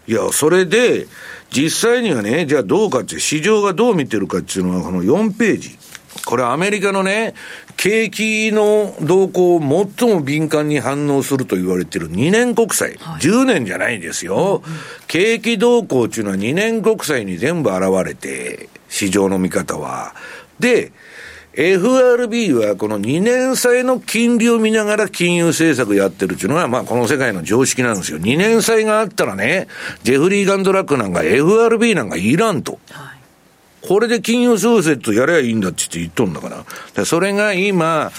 [0.07, 1.07] い、いや、それで、
[1.51, 5.77] 実際にはね、じゃあどうかって、市場がどう見てるかっていうのは、この4ページ。
[6.25, 7.33] これアメリカのね、
[7.77, 20.15] 景気の動向を最も敏感に反応すると言われている2年国債、はい、10年じゃないですよ、うんうん、景気動向っていうのは2年国債に全部現れて、市場の見方は。
[20.59, 20.91] で、
[21.57, 28.19] FRB はこの2年債の金利を見ながら金融政策やってるっていうのが、まあこの世界の常識なんですよ。
[28.19, 29.67] 2年債があったらね、
[30.03, 32.79] ジェフリー・ガンドラックなんか FRB なんかいらんと。
[32.91, 33.15] はい
[33.87, 36.65] これで金融創設やればいいんだって言っとんだか
[36.95, 37.05] ら。
[37.05, 38.11] それが今、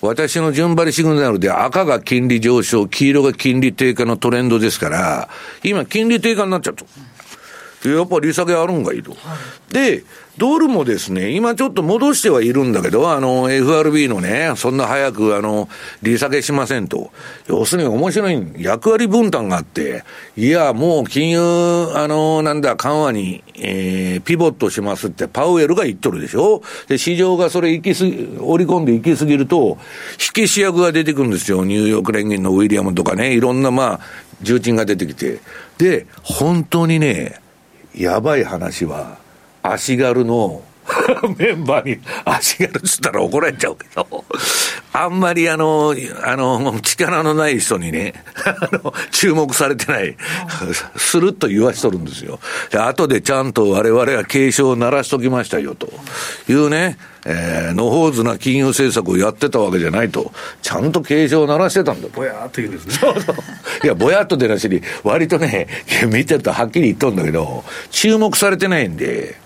[0.00, 5.28] 私の順張りシグナルで赤が金利上昇、黄色が金利低下のトレンドですから、
[5.62, 6.86] 今金利低下になっちゃった。
[7.84, 9.16] やっぱ利下げあるんがいいと。
[9.70, 10.04] で、
[10.36, 15.68] ドルもですね、今ちょっと戻してはいるんだけど、あの、FRB のね、そんな早く、あの、
[16.02, 17.10] 利下げしませんと。
[17.46, 20.04] 要するに面白い役割分担があって、
[20.36, 29.78] いや、もう金融、あの、なんだ、緩和に、えー、ピボットしますってパウエルが言っとるでしょで、市場がそれ行きすぎ、織り込んで行きすぎると、
[30.16, 31.64] 火消し役が出てくるんですよ。
[31.64, 34.00] ニューヨーク連銀のウィリアムとかね、いろんな、まあ、
[34.42, 35.40] 重鎮が出てきて。
[35.76, 37.40] で、本当にね、
[37.94, 39.18] やばい話は、
[39.62, 40.62] 足軽の、
[41.38, 44.24] メンバーに足がつったら怒られちゃうけど、
[44.92, 50.16] あんまりあの、あの、力のない人にね、 あの、注目されてない、
[50.96, 52.40] するっと言わしとるんですよ。
[52.70, 55.92] で、後でちゃんと我々は警鐘を鳴らしときましたよ、と
[56.48, 62.94] いうね、えー、のほうずな金融政策をやってたわけじゃないと、ちゃんと警鐘を鳴らしてたんだぼやーっと言うんですね。
[62.94, 63.36] そうそう。
[63.84, 65.68] いや、ぼやっと出なしに、割とね、
[66.08, 69.36] 見てるとはっきり言っとんだけど、注目されてないんで、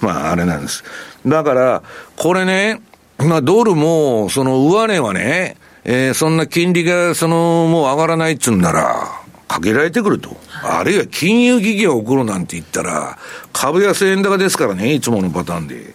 [0.00, 0.84] まあ、あれなんです。
[1.26, 1.82] だから、
[2.16, 2.80] これね、
[3.18, 10.36] まあ、ドルも、その上値はね、えー、そんな金利が、その、もう上がらないっつうんなら、かけられてくると。
[10.62, 13.18] あるいは金融危機が起こるなんて言ったら、
[13.52, 15.94] 株安円高ですからね、いつものパターンで。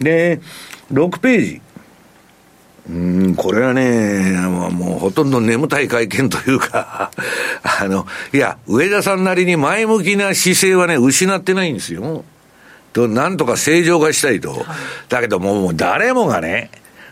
[0.00, 0.40] で、
[0.92, 1.60] 6ページ。
[2.90, 4.32] うん、これはね、
[4.72, 7.10] もうほとんど眠たい会見というか
[7.62, 12.24] あの、いや、上田さんなりに前向きな姿勢はね、失ってないんですよ。
[12.98, 14.50] と、なんとか正常化したいと。
[14.50, 14.64] はい、
[15.08, 16.70] だけどもう誰もがね、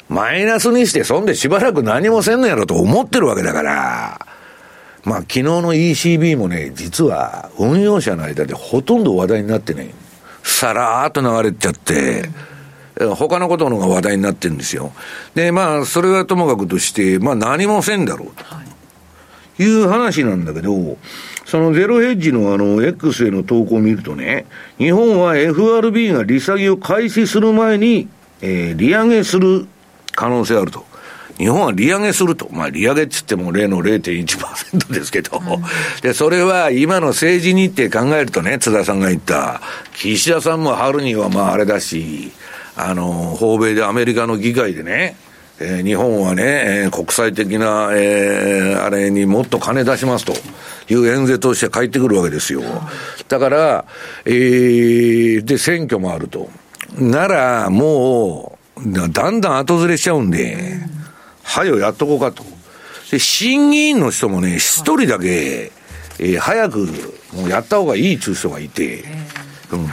[0.09, 4.27] マイナスにして、そんでしばらく何もせんのやろと思ってるわけだから、
[5.05, 9.91] まあ昨日の ECB もね、実は運用者の間でほとんど話題になってない。
[10.43, 12.35] さらーっと流れちゃって、うん
[13.15, 14.93] 他のことのが話題になってるんですよ。
[15.35, 18.29] で、まあ、それはともかくとして、まあ、何もせんだろう
[19.59, 20.97] という話なんだけど、
[21.47, 24.47] そのゼロヘッジのあの、X への投稿を見るとね、
[24.79, 28.09] 日本は FRB が利下げを開始する前に、
[28.43, 29.69] えー、利上げする
[30.13, 30.85] 可能性あると。
[31.39, 32.49] 日本は利上げすると。
[32.51, 35.63] まあ、利上げっつっても例の0.1%ですけど、うん、
[36.03, 39.61] で、それは今の政治日程考えるとね、津田さんが言った、
[39.95, 42.33] 岸田さんも春にはまああれだし、
[42.75, 43.05] あの、
[43.39, 45.17] 訪米でアメリカの議会でね、
[45.59, 46.43] えー、日本はね、
[46.85, 50.35] えー、国際的な、えー、あれにもっと金出しますと
[50.89, 52.63] いう演説をして帰ってくるわけですよ。
[53.29, 53.85] だから、
[54.25, 56.49] えー、で、選挙もあると。
[56.99, 60.79] なら、もう、だんだん後ずれしちゃうんで、
[61.43, 62.45] はよやっとこうかと。
[63.11, 65.73] で、審議員の人もね、一人だけ、
[66.19, 66.79] えー、早く、
[67.33, 69.05] もうやった方がいいっていう人がいて、
[69.73, 69.89] うん。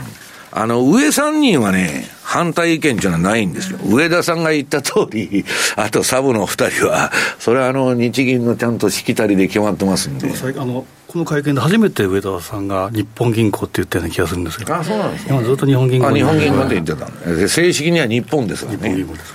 [0.56, 3.78] あの、上3人はね、反対意見っていうのはないんですよ。
[3.84, 10.28] 上田さんが言った通り、あとサブの二人は、それはあの、日銀のちゃんとしきたりで決まってますんで。
[10.28, 18.82] あのこの会見で初めて上田さんが日本銀行って言ったような気がするんですけど、あそうなんです今ずっと日本銀行あ日本銀行って言ってたんで、正式には日本ですからね。
[18.82, 19.34] 日本銀行です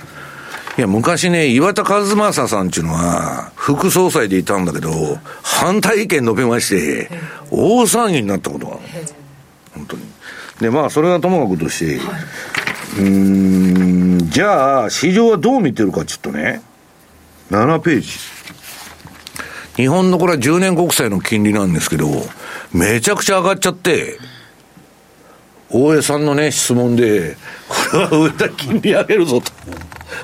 [0.76, 7.10] いや、昔ね、岩田和正さんっていうのは、副総裁でいたんだけど、反対意見述べまして、
[7.50, 8.82] 大騒ぎになったことがある。
[9.74, 10.02] 本当に。
[10.60, 16.62] で、まあ、それはともかくとして、はい、うん、じゃあ、市場はどう見てるかちょっとね、
[17.50, 18.10] 7ページ。
[19.76, 22.06] 日本のこれは10年国債の金利なんですけど、
[22.72, 24.18] めちゃくちゃ上がっちゃって、
[25.70, 27.36] 大江さんのね、質問で、
[27.68, 29.52] これは上田金利上げるぞと。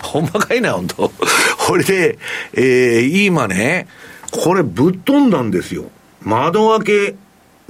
[0.02, 1.12] ほんまかいな、本当
[1.58, 2.18] これで、
[2.52, 3.86] えー、今ね、
[4.32, 5.84] これぶっ飛んだんですよ。
[6.20, 7.14] 窓開け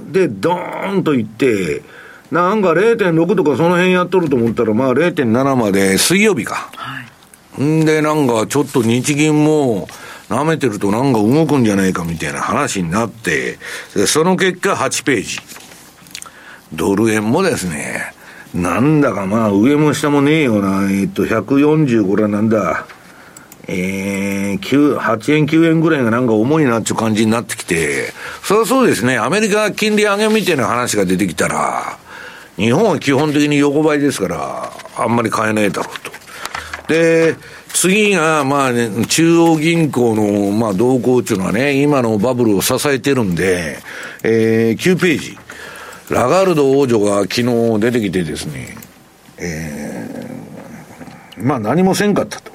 [0.01, 1.83] でドーンといって、
[2.31, 6.69] なんか0.6とかその辺やっとると思ったら、まあ0.7まで水曜日か。
[6.75, 7.01] は
[7.59, 7.63] い。
[7.63, 9.87] んで、なんかちょっと日銀も、
[10.29, 13.57] 舐めてるとなんか動くんじゃないかみたいな話になって、
[14.07, 15.39] その結果8ページ。
[16.73, 18.11] ドル円もですね、
[18.53, 20.91] なんだかまあ上も下もねえよな。
[20.91, 22.85] えっと、140、これはなんだ。
[23.69, 28.13] えー、9、8円9円ぐらいがなんか重いなっていう感じになってきて、
[28.43, 31.97] そりゃそうですね、アメリカ金利上げみたいな話が出てきたら、
[32.57, 35.99] 日本は基本的に横ばいですから、あんまり買えないだろう
[36.87, 36.93] と。
[36.93, 37.35] で、
[37.69, 43.77] 次が、まあね、中央銀行の、まあ、動向っていうのはね、今のバブルを支えてるんで、
[44.23, 45.37] えー、9ページ。
[46.09, 47.43] ラガルド王女が昨日
[47.79, 48.77] 出てきてですね、
[49.37, 52.51] えー、まあ何もせんかったと。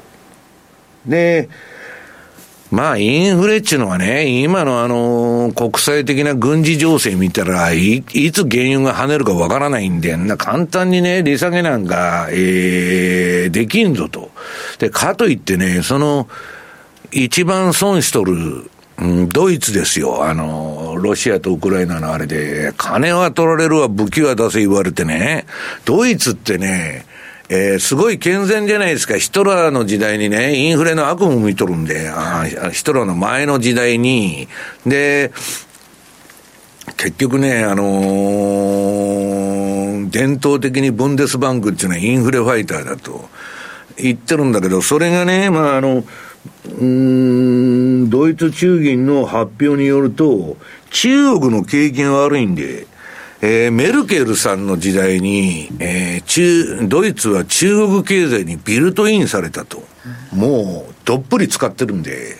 [1.06, 1.50] で、
[2.72, 14.30] まあ、インフレっていうのはね、今のあの、国際的な軍事情勢見たら、い、いつ原油が跳ねるかわからないんで、な簡単にね、利下げなんか、ええー、できんぞと。
[14.78, 16.30] で、かといってね、その、
[17.10, 20.24] 一番損しとる、うん、ドイツですよ。
[20.24, 25.44] あの、ロシアとウクライナのあれで、金は取られるわ、武器は出せ言われてね、
[25.84, 27.04] ドイツってね、
[27.54, 29.18] えー、すごい健全じゃないですか。
[29.18, 34.48] ヒトラーの時代にね、インフレの悪夢見とるんで、あヒトラーの前の時代に、
[34.86, 35.32] で、
[36.96, 43.28] 結局ね、あのー、伝統的にブンデスバンクっていうのはインフレファイターだと
[43.98, 46.04] 言ってるんだけど、それがね、まあ、あの、
[46.80, 50.56] うん、ドイツ中銀の発表によると、
[50.88, 52.86] 中国の景気が悪いんで、
[53.44, 59.82] えー、メルケルさんの時代に、えー、中、ドイツは中国経済にビルトインされたと。
[60.32, 62.36] もう、どっぷり使ってるんで、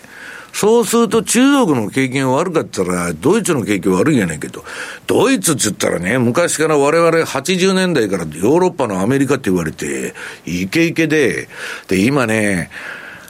[0.53, 4.63] そうすると中国の経験悪かったら、ドイツの経験悪いんやないけど、
[5.05, 10.13] ドイツって言ったらね、昔から我々80年代からヨーロッパのアメリカって言われて、
[10.45, 11.49] イケイケで、
[11.89, 12.69] で、今ね、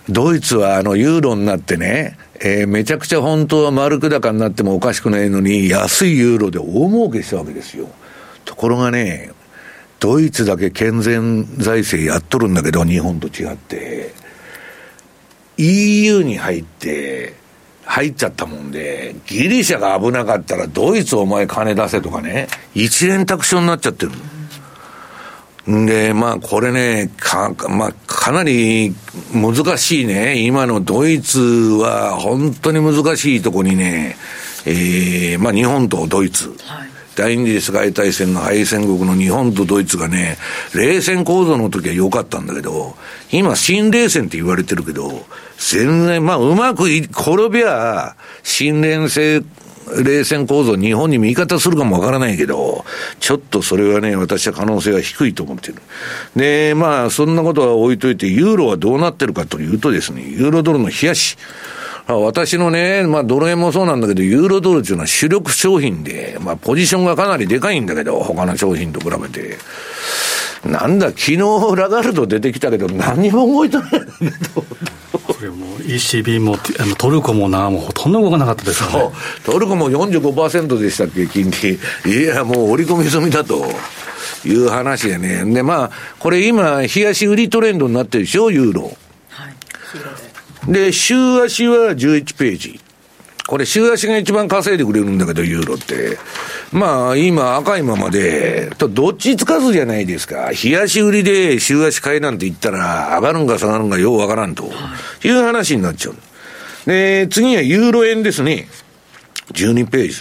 [0.09, 7.87] ドイツはあのユーロになってね、えー、めちゃくちゃ本当は丸く高になってもおかしくないのに、安いユーロで大儲けしたわけですよ。
[8.45, 9.31] ところがね、
[9.99, 14.13] ドイツだけ健全財政やっとるんだけど、日本と違って。
[15.57, 17.35] EU に入って、
[17.85, 24.11] 入っちゃったもんで、ギリシャが危なかったらドイツお前金出せとかね、一連卓上になっちゃってる。
[25.69, 28.93] んで、まあこれね、か、まあかなり
[29.33, 30.43] 難しいね。
[30.43, 34.17] 今のドイツは本当に難しいとこにね、
[34.65, 36.49] ええー、まあ日本とドイツ。
[36.65, 40.37] はい第二次世界大戦の敗戦国の日本とドイツがね、
[40.73, 42.95] 冷戦構造の時は良かったんだけど、
[43.31, 45.25] 今新冷戦って言われてるけど、
[45.57, 49.45] 全然、まあうまく転びゃ、新冷戦、
[50.03, 52.85] 冷戦構造、日本に味方するかもわからないけど、
[53.19, 55.75] ちょっとそれはね、私は可能性が低いと思ってる。
[56.35, 61.37] で、まあ、そんなことは置いといて、ユーロはどうなってるかというとですね、ユーロドルの冷やし。
[62.07, 69.57] 私のね、まあ、ドル円もそうなんだけど、ユーロドルっていうのは主力商品で、まあ、ポジションがかなりでかいんだけど、他の商品と比べて。
[70.65, 71.37] なんだ、昨日
[71.75, 74.01] ラガルド出てきたけど、何も動いてないんだけ
[74.55, 74.65] ど。
[75.11, 79.15] これも ECB もあのトルコもな、もうほとんど動かなかったですよね。
[79.45, 81.51] トルコも45%でしたっけ、金
[82.05, 82.23] 利。
[82.23, 83.65] いや、もう織り込み済みだと。
[84.45, 85.45] いう話でね。
[85.45, 88.97] で、まあ、これ今、冷やし売りトレンドになってるでしょ、ユーロ。
[89.29, 89.49] は
[90.69, 90.71] い。
[90.71, 92.79] で、週足は11ページ。
[93.45, 96.17] これ、週足が一番稼いでくれるんだけど、ユーロって。
[96.71, 100.51] まあ、今赤いままで、とどっちつかずじゃないですか。
[100.51, 104.71] 冷やし売りで週足買いなんて言ったら、上がるんか下がるんかようわからんと。
[105.23, 106.15] いう話になっちゃう。
[106.85, 108.67] で、次はユーロ円ですね。
[109.51, 110.15] 12ページ。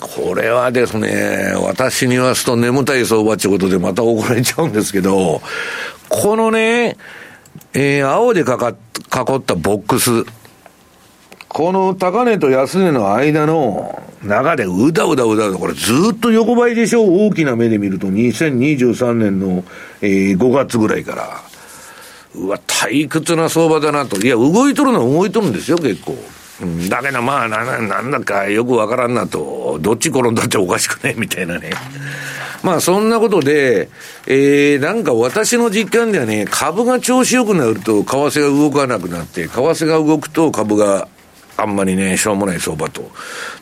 [0.00, 5.40] これはですね、私に言わすと眠たい相場ってことでまた怒られちゃうんですけど、
[6.10, 6.96] このね、
[7.72, 8.72] えー、青でかか、囲
[9.36, 10.10] ったボックス。
[11.56, 19.64] この高値と安値の間の中でうだうだうだうだ、これずっと横ばいでしょ大きな目で見ると2023年の、
[20.02, 21.40] えー、5月ぐらいから。
[22.34, 24.18] うわ、退屈な相場だなと。
[24.18, 26.14] いや、動いとるのは動いとるんですよ、結構。
[26.60, 29.78] うん、だけどまあな、なんだかよくわからんなと。
[29.80, 31.70] どっち転んだっておかしくないみたいなね。
[32.62, 33.88] まあそんなことで、
[34.26, 41.08] えー、なんか私の実感ではね、株が調子良くなると為替が動かなくなって、為替が動くと株が
[41.56, 43.10] あんまりね、しょうもない相場と。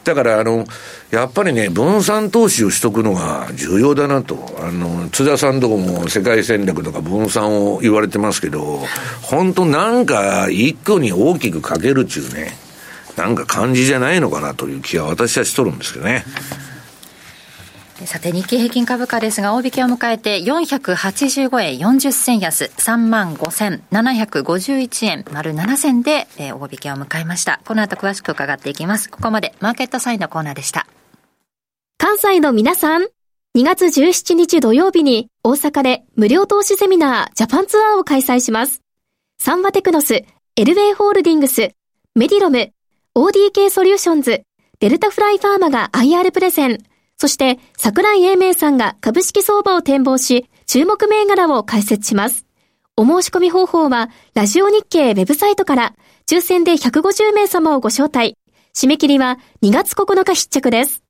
[0.03, 0.65] だから、あの、
[1.11, 4.57] やっぱりね、分散投資をしとくのが重要だなと。
[4.61, 8.83] あの、津田さんとこも世界戦略とか分散を言われてますけど、
[9.23, 12.57] 本当なんか一個に大きくかけるっちゅうね、
[13.17, 16.25] なんか感じじゃないのかなという気は私はしとるんですけどね。
[18.07, 27.61] さて、日経平均株価ですが、大引けを迎えて485円40銭安、3万5751円丸7銭で、大引けを迎えました。
[27.65, 29.09] この後詳しく伺っていきます。
[29.09, 30.87] ここまでマーケットサインのコーナーでした。
[31.97, 33.03] 関西の皆さん、
[33.57, 38.81] 2月17日土曜日に大阪で無料投資セミナージャパンツアーを開催します。
[39.39, 40.15] サンワテクノス、
[40.57, 41.71] エルウェイホールディングス、
[42.17, 42.73] メディロム、
[43.15, 44.43] ODK ソリューションズ、
[44.81, 46.83] デルタフライファーマが IR プレゼン、
[47.25, 52.45] そして、桜井英明さんが株式相場を展望し、注目銘柄を解説します。
[52.99, 55.95] お申し込み方法は、ラジオ日経ウェブサイトから、
[56.27, 58.37] 抽選で150名様をご招待。
[58.75, 61.03] 締め切りは2月9日必着です。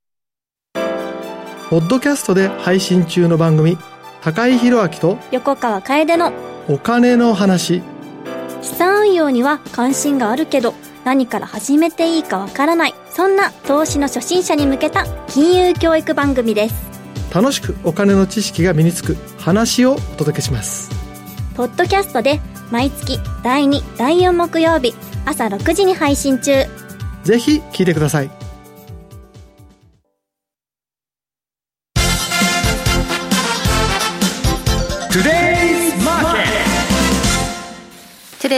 [1.68, 3.76] ポッドキャストで配信中の番組、
[4.22, 6.32] 高井宏明と横川楓の
[6.68, 7.82] お金の話。
[8.62, 10.74] 資産運用には関心があるけど、
[11.04, 16.94] 何から始めていいかわからないそんな投資の初心者に向けた金融教育番組です。
[17.32, 20.90] 楽しくお金の知識が身につく話をお届けします。
[21.56, 22.40] ポッドキャストで
[22.70, 24.94] 毎月第2第4木曜日
[25.26, 26.64] 朝6時に配信中。
[27.24, 28.30] ぜひ聞いてください。
[35.14, 35.43] トゥデイ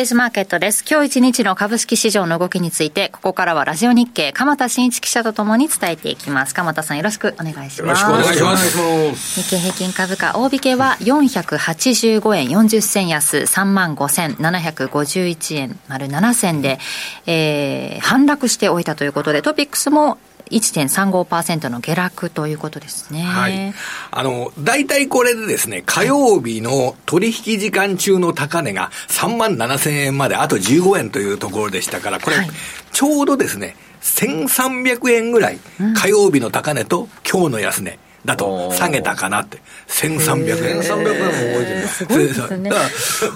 [0.04, 0.84] ズマーケットです。
[0.90, 6.54] 今日一日の株式市場の動きについて、ここからはラジオ日経、鎌田新一記者とともに伝えていきます。
[6.54, 7.80] 鎌田さんよろしくお願いします。
[7.80, 9.40] よろしくお願いします。
[9.40, 16.80] 日経平均株価、大引けは485円40銭安、35,751円丸7銭で、
[17.26, 20.18] えー、反落しておいたということで、トピックスも
[20.50, 23.22] 1.35%の下落ということですね。
[23.22, 23.74] はい。
[24.10, 32.36] あの、大体これでですね、火曜日の取引時間中の高値が3万7千円まであと15円というところでしたから、これ、
[32.92, 35.58] ちょうどですね、1300円ぐらい、
[35.94, 37.98] 火曜日の高値と今日の安値。
[38.26, 39.58] だと下げたかなって。
[39.88, 40.80] 1300円。
[40.80, 41.04] 1300円も
[41.54, 41.88] 動いてる。
[41.88, 42.70] すごいですね。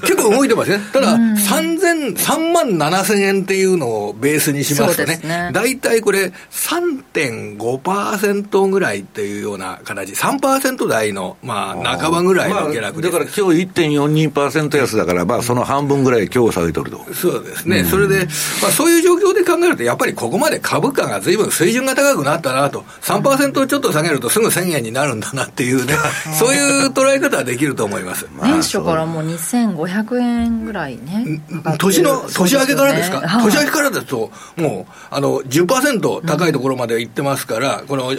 [0.02, 0.80] 結構動いてますね。
[0.92, 5.20] ただ、3000、3万7000円っていうのをベースにしますとね、
[5.52, 17.06] 大体、ね、これ3.5%ぐらいっていうような形、3%台の、まあ、半ばぐらいの下落だから今日1.42%安だから、まあ、その半分ぐらい今日下げとると。
[17.14, 17.84] そうですね。
[17.84, 18.26] それで、
[18.60, 25.94] まあ、そういう状況で考えると、やっぱりここまで株価が随分水準が高くなったなと、3%ちょっと下げるとすぐ1000円になるんだなっていうね、
[26.38, 28.26] そういう捉え方はできると思います。
[28.42, 31.40] 年初からもう2500円ぐらいね。
[31.78, 38.12] 年の、年明けからですか、年明けからですと、もう、あの、10%高いところまで行ってますから、この、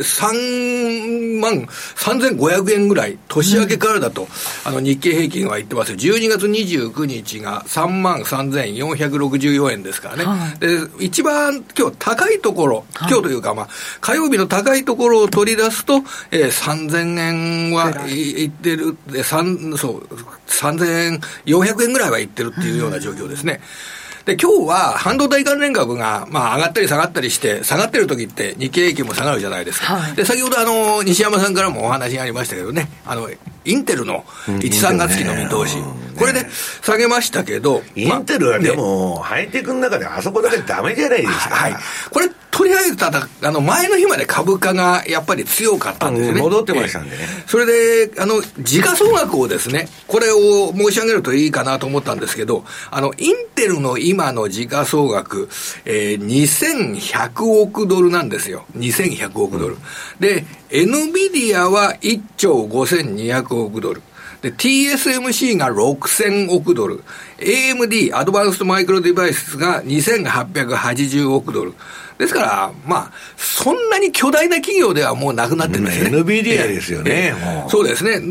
[0.00, 4.28] 3万3500円ぐらい、年明けからだと、うん、
[4.64, 13.68] あの日経平均は言ってます12月29日が3万3464円ですからね、はい、で一番今日高いところ、今日というか、まあ、
[14.00, 15.98] 火曜日の高いところを取り出すと、
[16.30, 20.04] えー、3000円はいってる、3そう、
[20.46, 23.60] 3400円ぐらいはいってるっていうような状況ですね。
[23.92, 23.97] うん
[24.28, 29.96] で、今日は半導体関連株が、まあ、上がったり下がったりして、下がってる時って日経平均も下がるじゃないですか。
[29.96, 33.30] はい、で、先ほどあの、西山さんからもお話がありましたけどね、あの、
[33.68, 35.76] インテルの1、3月期の見通し、
[36.18, 36.46] これで
[36.82, 41.54] 下げましたけど、インテルはでも、ハイテクの中であそこだけダメじゃないですか。
[41.54, 41.76] はい。
[42.10, 46.40] これ、とりあえずただ、あの、前の日まで株価がやっぱり強かったんですね。
[46.40, 47.24] 戻ってましたんでね。
[47.46, 47.66] それ
[48.06, 55.48] で、あの、時価総額をですね、これを申し上げるといいかなと思ったんですけど、あの、インテルの今の時価総額、
[55.84, 58.64] えー、2100億ドルなんですよ。
[58.76, 59.74] 2100億ドル。
[59.74, 59.80] うん、
[60.18, 64.02] で、エヌビディアは1兆5200億ドル。
[64.42, 67.02] で、TSMC が6000億ドル。
[67.38, 71.74] AMD、アドバンストマイクロデバイスが2880億ドル。
[72.18, 76.10] ですから、まあ、そんなに巨大な企業ではもうなくなってるんですね。
[76.18, 78.18] NVIDIA ですよね、えー、そうですね。
[78.18, 78.26] で、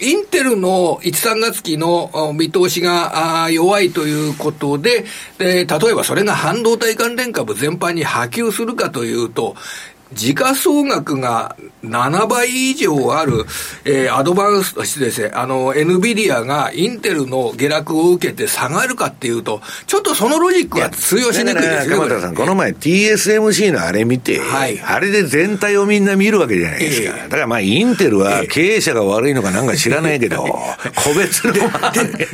[0.00, 5.04] インテルの1、3月期の見通しが弱いということで
[5.38, 9.56] で、例えばそれが半導体関連株全般に波及するかというと、
[10.12, 13.44] 時価総額が7倍以上ある、
[13.84, 21.96] えー、アドバンス、失礼ですね、あの、エヌビディアがインテルの下落を受けて下がるかっていうと、ちょっとそのロジックは通用しにくいですね。
[21.96, 27.16] 鎌田さん、この前 TSMC のあれ見て、はい、あれで全体をみんな見るわけじゃないですか。
[27.16, 30.44] えー、だからまあ、インテルは経営者が悪いのかなんか知らないけど、
[30.94, 31.60] 個別ので。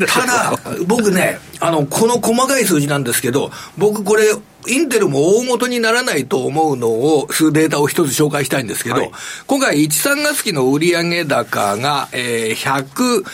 [0.06, 4.24] ただ、僕ね、あの、この細かい数字なんですけど、僕これ、
[4.66, 9.10] インテルも大元にならないと思うのを、数データを一つ紹介したいんですけど、はい、
[9.46, 13.24] 今回1、3月期の売上高が、えー、100、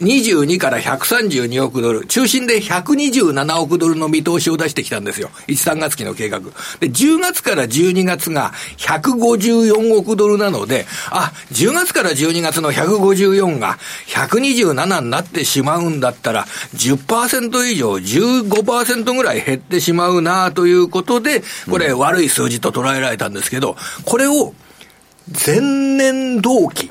[0.00, 5.30] 22から132億ドル、中心で127億ドルの見通しを出してきたんですよ。
[5.48, 6.40] 1、3月期の計画。
[6.80, 24.54] で、10月から12月が154億ドルなので、あ、10月から12月の154が127になってしまうんだったら、10%以上、15%ぐらい減ってしまうなということで、これ悪い数字と捉えられたんですけど、これを
[25.46, 26.90] 前年同期、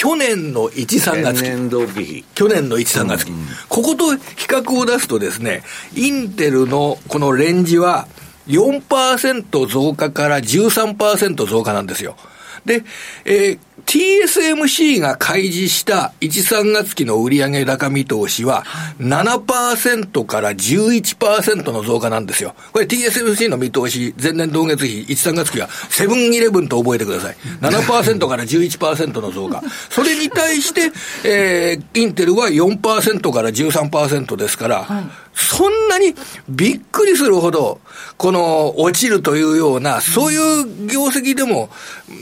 [0.00, 2.24] 去年の1、3月期。
[2.34, 3.46] 去年の1、3月期、うんうん。
[3.68, 5.62] ここと比較を出すとですね、
[5.94, 8.08] インテルのこのレンジは
[8.46, 12.16] 4%増加から13%増加なんですよ。
[12.64, 12.82] で、
[13.26, 13.58] えー、
[13.90, 18.62] TSMC が開示した1、3月期の売上高見通しは
[19.00, 22.54] 7%から11%の増加なんですよ。
[22.72, 27.36] これ TSMC の見通し、前年同月比1、3月期はセブンイレブンと覚えてください。
[27.60, 29.60] 7%から11%の増加。
[29.90, 30.92] それに対して、
[31.28, 36.14] えー、インテルは4%から13%ですから、はいそんなに
[36.48, 37.80] びっくりするほど、
[38.16, 41.70] この落ちるというような、そういう業績でも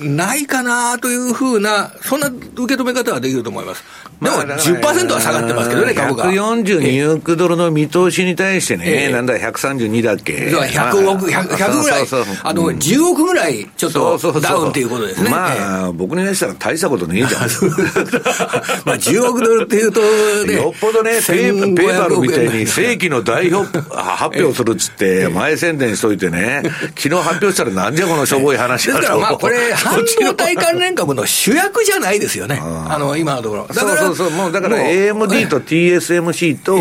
[0.01, 3.85] ないかなというふうな、そんな受け止め方はできると思います。
[4.23, 6.25] でも10%は下がってますけどね、株価。
[6.25, 10.49] 142億ドルの見通しに対してね、えー、なんだ、132だっけ。
[10.51, 12.07] 100億、100, 100ぐらい、
[12.43, 15.31] あの、10億ぐらいちょっとダウンっていうことですね。
[15.31, 17.43] まあ、僕に言したら大したことねえじゃん。
[18.85, 20.01] まあ、10億ドルっていうと
[20.47, 26.63] ね、よっぽどね、ペーパルみたいに正規の代表発表するっつって、 前宣伝しといてね、
[26.97, 32.61] 昨日発表したらなんじゃこのしょぼい話だからまあ、これ、 半導体関連株の主役じゃないですよね。
[32.63, 33.67] あの、今のところ。
[33.67, 36.79] だからそうそう、もうだから AMD と TSMC と、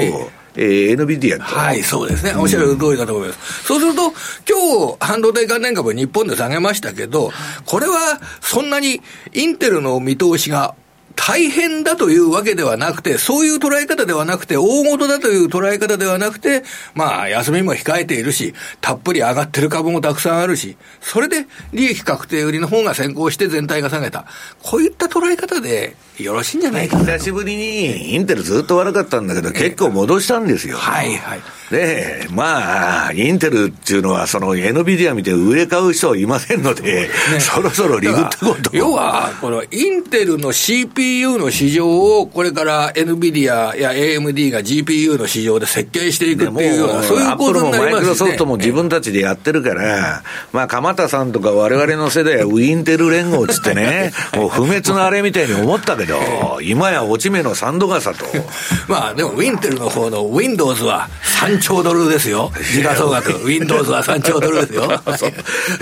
[0.57, 2.34] えー、NVIDIA はい、そうですね。
[2.36, 3.63] おっしゃる通りだと思います。
[3.63, 4.11] そうすると、
[4.49, 7.32] 今日、半導体関連株日本で下げましたけど、
[7.65, 9.01] これはそんなに
[9.34, 10.73] インテルの見通しが
[11.18, 16.63] 大変だというわけではなくて、そういう捉え方ではなくて、大事だという捉え方ではなくて、
[16.93, 24.26] まあ、休みも控えているし、たっぷり上がってる株もたくさんあるし、それで利益確定売りの方が先行して全体が下げた。
[24.63, 30.78] こういった捉え方でよろしいんじゃないか久しぶりにインテルずっと悪かったんだけど、結構戻したんですよ。
[30.78, 31.41] はいはい。
[31.70, 47.91] で、まあ、インテルっていうのは、その NVIDIA 見て売れ買う人いませんので、ね、そろそろリグってこと要は、このインテルの CPU の市場を、これから NVIDIA や AMD が GPU の市場で設計していくっていうような、そういうことになりますね。
[47.91, 58.25] マイクロソフトも自分たちでやってるから、まあ、鎌田さんとか我々の世代はウィンテル連合っつってね、 もう不滅のあれみたいに思ったけど、今や落ち目の3度傘と。
[58.87, 61.07] まあ、でもウィンテルの方の Windows は
[61.39, 62.51] 3兆ドルですよ。
[62.73, 63.33] 時価総額。
[63.45, 65.01] Windows は3兆ドルですよ。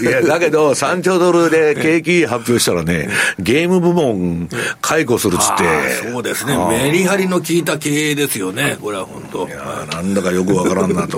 [0.02, 3.10] いや、だけど、3兆ドルで景気発表したらね、
[3.40, 4.50] ゲーム部門
[4.82, 5.64] 解雇するっつって。
[6.12, 6.58] そうですね。
[6.70, 8.78] メリハリの効いた経営ですよね。
[8.82, 9.48] これは本当。
[9.48, 11.18] いや、なんだかよくわからんなと。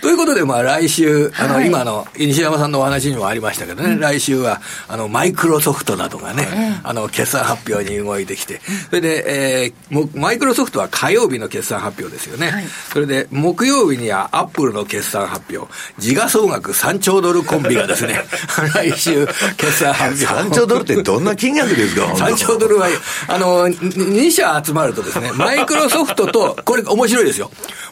[0.00, 12.50] ということで、まあ来週、あの、はい、今の、西山さんのお話にもありましたけどね、うん、来週は、あの、マイクロソフトなどがね、あの、決算発表に動いてきて、それで、えー、マイクロソフトは火曜日の決算発表ですよね。
[12.50, 18.24] はい、それで、木曜日にはアップルの決算発表、時価総額3兆ドルコンビがですね、
[18.74, 19.26] 来週、
[19.56, 20.48] 決算発表。
[20.48, 22.88] 3兆ドルってどんな金額ですか ?3 兆ドルは、
[23.26, 27.50] あの、2社集まるとですね、マイクロソフトと、これ面白いですよ。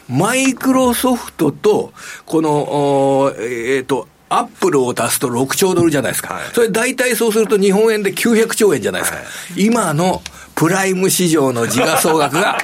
[0.09, 1.91] マイクロソフトと、
[2.25, 6.33] この、えっ、ー、と、アップルを足すと6兆ドルじゃないですか。
[6.33, 9.19] はい、それ大体そうすると日本円で900兆円じゃないですか。
[9.19, 10.21] はい、今の
[10.57, 12.57] プライム市場の時価総額が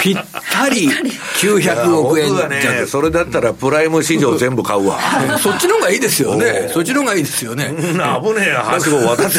[0.00, 0.16] ぴっ
[0.52, 4.98] たり900億円じゃね、それだったらプライム市場全部買うわ。
[5.38, 6.68] そっちの方がいいですよね。
[6.72, 7.66] そっちの方がいいですよね。
[7.68, 9.38] 危ねえはしご渡って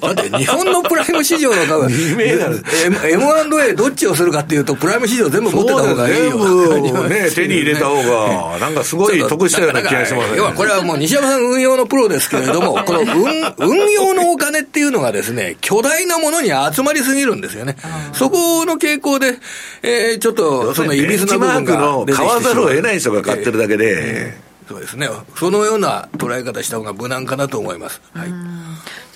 [0.00, 7.08] だって日本のプライム市場の株、 M&A どっちをするかっていうと、プライム市場全部持ってた方がいいよ。
[7.08, 17.76] ね、 手に入れた方が、なんかすごい得したような気がします、要はこれはもう西山さん運用のプロですけれども、この運運用のお金っていうのがですね、巨大なものに集まりすぎるんですよね。
[18.12, 19.38] そこの傾向で、
[19.82, 24.34] えー、ちょっと、そのいびつな部分が買わざるを得ない人が買ってるだけで、
[24.68, 25.08] そうですね。
[25.36, 28.02] そのような捉え方した方が無難かなと思います。
[28.12, 28.28] はい。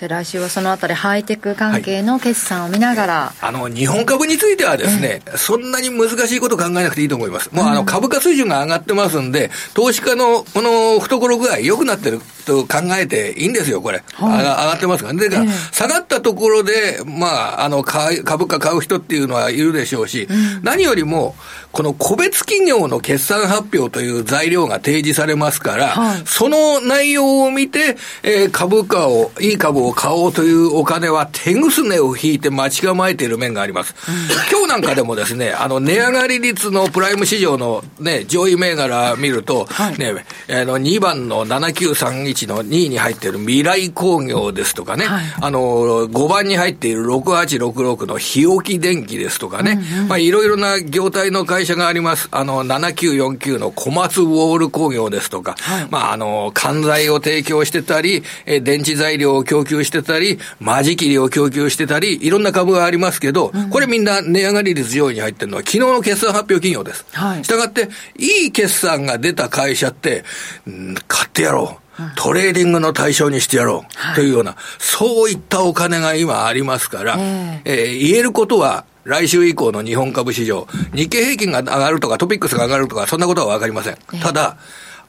[0.02, 7.54] じゃ来週はそのあたりハイテク関係の決算を見ながら、はい、あの日本株についてはですね、えそんなに難しいこと考えなくていいと思います。
[7.54, 14.02] もうあの株価水準が上がってますんで、投資家のこの懐具合良くなってると考えていいんですよ、これ。
[14.14, 15.14] はい、上がってますから。
[15.14, 15.28] ね。
[15.28, 21.34] で、え下がったところで、まあ、あの、株価買う人っていうのはいるでしょうし、うん、何よりも、
[21.72, 33.94] この個別企業の決算発表という材料が提示されますから、はい、その内容を見て、えー、株価を、いい株を買おうというお金は手ぐすねを引いて待ち構えている面があります。
[34.08, 34.14] うん、
[34.50, 40.12] 今日なんかでもですね、 あの、値上がり率のプライム市場のね、上位銘柄見ると、はい、ね、
[40.50, 52.28] あの、2番の7931の2位に入っている未来工業ですとかね、はい、あの、5番に入っている6866の日置電機ですとかね、うんうん、まあ、いろいろな業態の会会社があります。
[52.32, 67.04] あの、7949の小松ウォール工業ですとか、はい、まあ、あの、関材を提供してたり、え電池材料を供給してたり、間仕切りを供給してたり、いろんな株がありますけど、うん、これみんな値上がり率上位に入ってるのは昨日の決算発表企業です。
[67.12, 67.44] はい。
[67.44, 70.24] したがって、いい決算が出た会社って、
[70.68, 71.82] ん買ってやろう。
[72.16, 83.98] トレーディングの対象にしてやろうというような、はい、そういったお金が今ありますから、えー、えー、言えることは、来週以降の日本株市場、日経平均が上がるとか、トピックスが上がるとか、そんなことはわかりません。
[84.22, 84.56] ただ、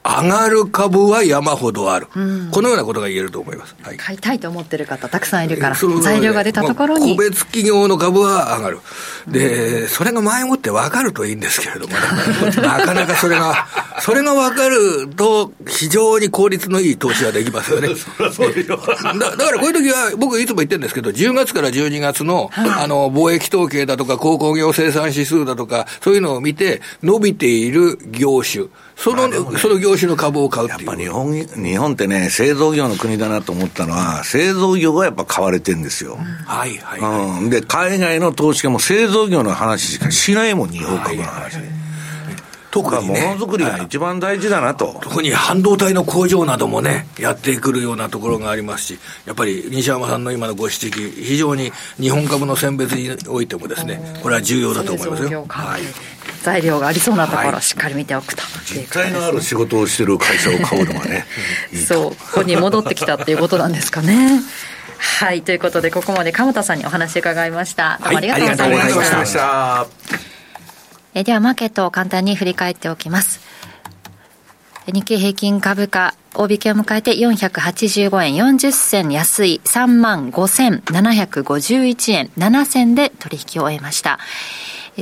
[0.04, 8.80] 上がる株は山ほどある、うん、このようなことが言えると思います、はい、買いたいと思ってる方、たくさんいるから、材料が出たところに、まあ、個別企業の株は上がる、
[9.28, 12.00] で、それが前もって分かるといいんですけれどもね、
[12.60, 13.66] なかなかそれが、
[14.00, 17.88] それが分かると、非常に効率のいい投資ができますよね。
[17.88, 28.66] だだからこういう時は、僕いつも言ってるんですけど、10月から12月の、あの、貿易統計だとか、鉱工業生産指数だとか、そういうのを見て、伸びている業種、
[28.96, 30.88] その、ね、その業種の株を買うっていう。
[30.88, 36.14] やっぱ日本、日本ってね、製造業の国だなと思ったのは、製造業がやっぱ買われてるんですよ。
[36.14, 37.50] うん、はいはい、はい、うん。
[37.50, 41.56] で、海外の投資家も製造業の話しかしないもん、日本株の話。
[41.56, 41.83] はいはい
[42.74, 51.70] 特に、ね、ものづくりが一番大事だなと、特に半導体の工場などもね、やってくるようなところがありますし、やっぱり西山さんの今のご指摘、非常に
[52.00, 55.44] 日本株の選別においてもですね、これは重要だと思いますよ。
[55.48, 55.82] はい
[56.42, 58.42] 材料がありそうなところ、しっかり見ておくと。
[58.66, 61.26] 実態のある仕事をしてる会社を買うのがね
[61.88, 64.42] そうここに戻ってきたっていうことなんですかね。
[64.98, 65.40] はい。
[65.40, 67.98] ということでここまで鎌田さんにお話伺いました。
[68.02, 70.33] どうもありがとうございました,、はい、した
[71.14, 73.40] えではマーケットを簡単に振り返っておきます
[74.86, 84.18] 日経平均株価大引けを迎えて485円40銭安い3万5751円7銭で取引を終えました。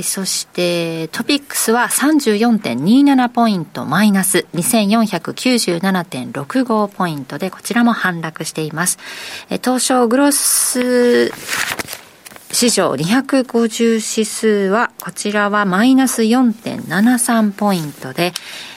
[0.01, 8.97] そしてトピックスは34.27ポイントマイナス2497.65ポイントでこちらも反落しています。
[9.49, 11.31] 東証グロス
[12.53, 18.31] 市場250指数はこちらはマイナス4.73ポイントで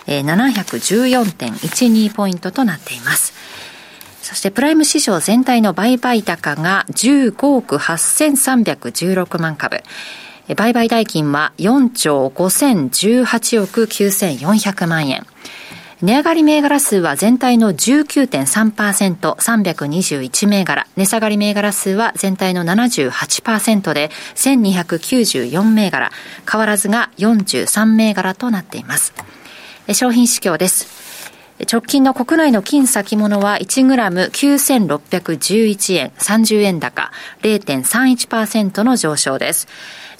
[0.07, 3.35] 714.12ポイントとなっています。
[4.23, 9.83] そしてプライム市場全体の売買高が15億8316万株。
[10.57, 15.27] 売買代金は4兆5018億9400万円。
[16.03, 20.87] 値上がり銘柄数は全体の19.3%、321銘柄。
[20.95, 26.11] 値下がり銘柄数は全体の78%で、1294銘柄。
[26.51, 29.15] 変わらずが43銘柄となっています。
[29.95, 31.33] 商品指標です。
[31.73, 39.67] 直近の国内の金先物は 1g9611 円30円高0.31%の上昇です。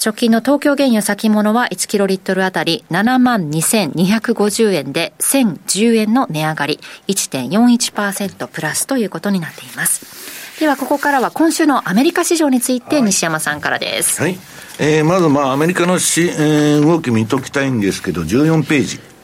[0.05, 10.61] 直近の東京原油先物は1キロリットルあたり7万2250円で1010円の値上がり1.41%プラスということになっています。
[10.61, 14.21] ではここからは今週のアメリカ市場について西山さんからです。
[14.21, 14.39] はい。
[14.79, 19.16] えー、まずまあアメリカのし、えー、動き見ときたいんですけど14ページ。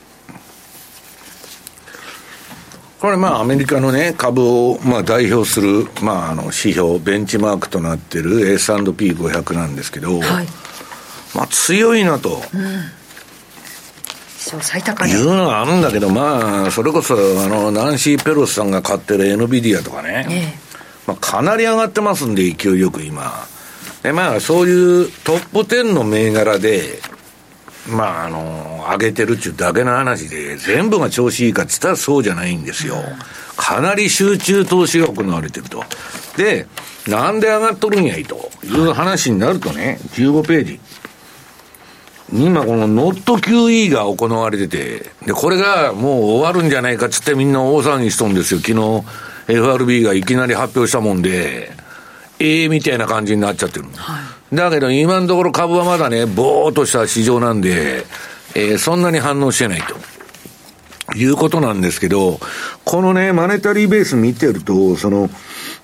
[3.02, 10.46] これまあアメリカのね、株をまあ代表する、まああの指標、ベンチマークとなっている S&P500 なんですけど、はい、
[11.34, 12.40] まあ強いなと。
[12.54, 13.02] うん
[14.60, 20.58] 最高いうのがあるんだけど、まあ、それこそ、あの、ナンシー・ペロスさんが買ってる NVIDIA とかね、ええ、
[21.06, 23.46] まあ、かなり上がってますんで、勢いよく今。
[24.02, 27.00] で、まあ、そういうトップ10の銘柄で、
[27.88, 32.96] まあ、あの、上げてるっちゅうだけの話で、全部が調子いいかって言ったらそうじゃないんですよ。
[33.56, 35.84] かなり集中投資が行われてると。
[36.36, 36.66] で、
[37.08, 40.80] なんで上がっとるんやいという話になるとね、15ページ。
[42.32, 48.60] 今このノット QE が行われてて、で、これがもう終わるんじゃないかっつってみんな大騒ぎしとんですよ。
[48.60, 49.04] 昨日
[49.48, 51.72] FRB がいきなり発表したもんで、
[52.38, 53.86] ええー、みたいな感じになっちゃってる。
[53.96, 58.04] はいだけど今のところ株はまだね、ぼーっとした市場なんで、
[58.54, 59.96] えー、そんなに反応してないと。
[61.14, 62.38] いうことなんですけど、
[62.84, 65.28] このね、マネタリーベース見てると、その、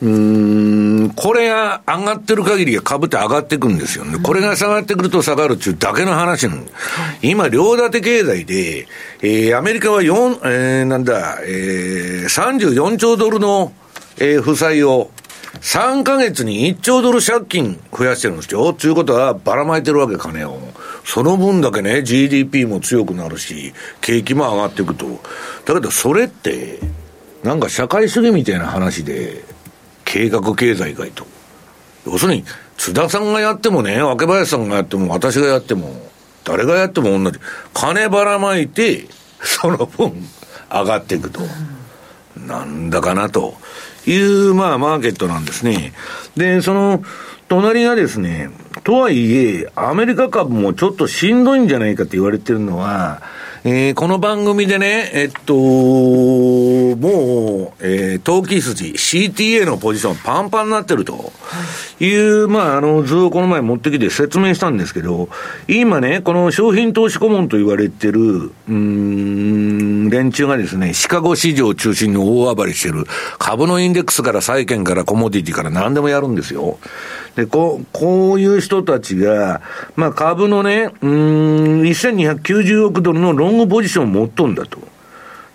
[0.00, 4.18] うん、これが上がってる限りは株って上がっていくんですよね。
[4.22, 6.66] これが下がってくると下がるっていうだけの話なん
[7.20, 8.86] 今、両立て経済で、
[9.20, 13.72] えー、アメリカは4、えー、なんだ、えー、34兆ドルの、
[14.18, 15.10] えー、負債を、
[15.60, 18.72] 3ヶ月に1兆ドル借金増やしてるんですよ。
[18.72, 20.58] ということは、ばらまいてるわけ、金を。
[21.04, 25.06] その分だけね、GDP も強くなるし、景気も上がっていくと。
[25.64, 26.80] だけど、それって、
[27.42, 29.44] なんか社会主義みたいな話で、
[30.04, 31.26] 計画経済かいと。
[32.06, 32.44] 要するに、
[32.76, 36.10] 津田さんがやってもね、若林さんがやっても、私がやっても、
[36.44, 37.38] 誰がやっても同じ。
[37.74, 39.06] 金ばらまいて、
[39.40, 40.12] その分、
[40.70, 41.40] 上がっていくと。
[42.36, 43.54] なんだかなと。
[44.08, 45.92] いう、まあ、マーケットなんですね。
[46.36, 47.02] で、その、
[47.48, 48.50] 隣がですね、
[48.84, 53.22] とはいえ、アメリカ株もちょっとしんどいんじゃないかって言われてるのは、
[53.64, 61.32] えー、この番組でね、えっと、もう、えー、投機筋、CTA のポジションパンパンになってると
[61.98, 65.28] いう、まあ、あの、図をこの前持ってきて説明したんですけど、
[65.66, 73.06] 今ね、この商品投資顧問と言われてる、うん、連中がですね、シカゴ市場を中心に大暴れしてる、
[73.38, 76.78] 株のインデックスから債券からコモディティから何でもやるんですよ。
[77.36, 79.60] で、こう、こういう人たちが、
[79.96, 84.78] まあ株のね、うん、1290億ドルのロングポジションを持っとんだと。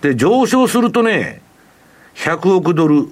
[0.01, 1.41] で、上昇するとね、
[2.15, 3.09] 100億ドル。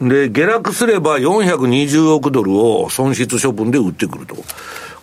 [0.00, 4.36] で、下落すれば420億ドルを損失処分で売ってくると。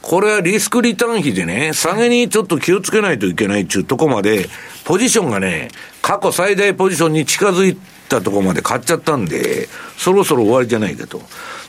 [0.01, 4.47] これはリスクリターン比でね、下げにちょっと気をつけないといけないっていうとこまで、
[4.85, 5.69] ポジションがね、
[6.01, 11.21] 過去最大ポジションに近づいてたとこまで買っちゃったんで、そろそろ終わりじゃないかと。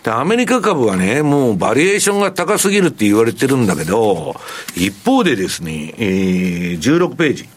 [0.03, 4.35] で、アメリカ株はね、もうバリエーションが高すぎるって言われてるんだけど、
[4.75, 7.49] 一方でですね、えー、16ページ。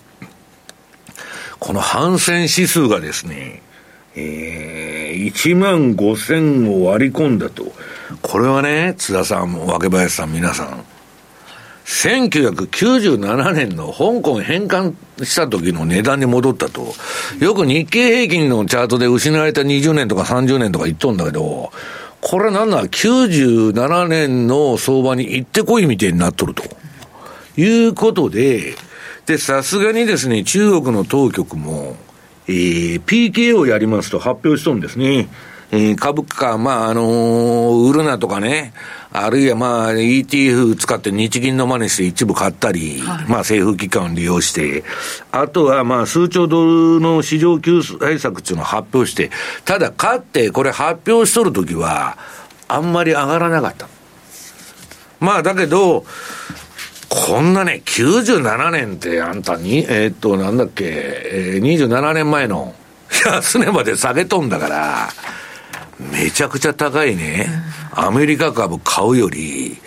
[1.60, 3.62] この反戦指数がですね、
[4.16, 7.72] えー、1万5千を割り込んだと。
[8.22, 10.93] これはね、津田さん、若林さん、皆さん。
[11.86, 16.94] 1997年の香港返還した時の値段に戻ったと。
[17.40, 21.72] よく日経平均のチャートで失われた20年とか30年とか言っとんだけど、
[22.22, 26.64] これなんだ、97年の相場に行ってこいみたいになっとると。
[27.58, 28.76] いうことで、
[29.26, 31.96] で、さすがにですね、中国の当局も、
[32.48, 35.28] えー、PK をやりますと発表しとんですね。
[35.76, 38.74] えー、株価、まあ、あのー、売るなとかね、
[39.12, 44.84] あるいはまあ ETF 使って日銀の真似して一部買ったり、はい、まあ政府機関を利用して、
[45.32, 49.32] あとはまあ数兆ドルの市場救済策っていうのを発表して、
[49.66, 52.20] ただ買ってこれ発表しとるときは、
[52.68, 53.88] あんまり上がらなかった。
[55.20, 56.06] まあだけど、
[57.10, 62.76] こんなね、97年ってあんたに、えー、っと、なんだっけ、えー、27年前の
[63.26, 65.10] 安値まで下げとんだから、
[66.00, 67.48] めちゃくちゃ高いね、
[67.92, 69.78] アメリカ株買うより、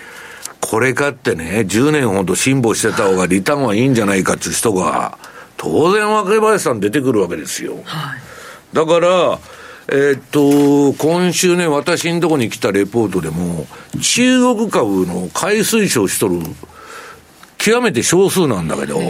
[0.61, 5.19] これ買ってね、10年ほど辛抱してた方がリターンはいいんじゃないかっていう人が、
[5.57, 7.77] 当然若林さん出てくるわけですよ。
[7.85, 8.21] はい、
[8.73, 9.39] だから、
[9.89, 13.67] えー、っと、今週ね、私のとこに来たレポートでも、
[14.03, 16.41] 中国株の買い推奨しとる、
[17.59, 19.01] 極めて少数なんだけど、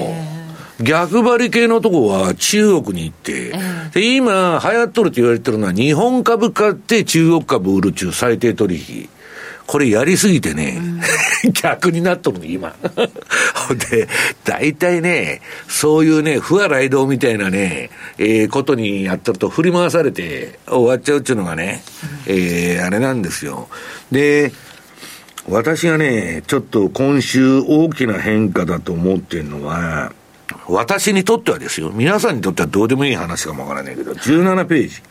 [0.81, 3.53] 逆張り系のとこは中国に行って、
[3.93, 9.09] で、今流行っとると言われてるのは日本株買って中国株売る中最低取引。
[9.67, 10.81] これやりすぎてね、
[11.45, 12.77] うん、 逆になっとるの、今。
[13.91, 14.09] で、
[14.45, 21.83] 大体ね、そういうね、不和雷道みたいなね、えー、ことにやってると振り回されて終わっちゃうっていうのがね、
[22.29, 23.69] うん、えー、あれなんですよ。
[24.13, 24.53] で、
[25.49, 30.13] 私がね、ちょっと今週大きな変化だと思ってるのは、
[30.69, 35.03] 私にとってはですよ、皆さんにとってはどうでもいい話かもわからないけど、17ページ。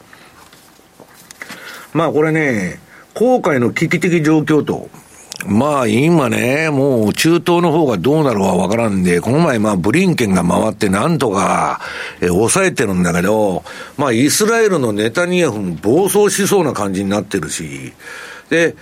[1.94, 2.80] まあこれね、
[3.14, 4.90] 航海の危機的状況と、
[5.46, 11.80] まあ今ね、もう中東の方がどうなるかわからんで、この前まあブリンケンが回ってなんとか、
[12.22, 13.64] え抑えてるんだけど、
[13.98, 17.94] まあイスラエルのネタニヤフも暴走しそうな感じになってるし、
[18.50, 18.76] で、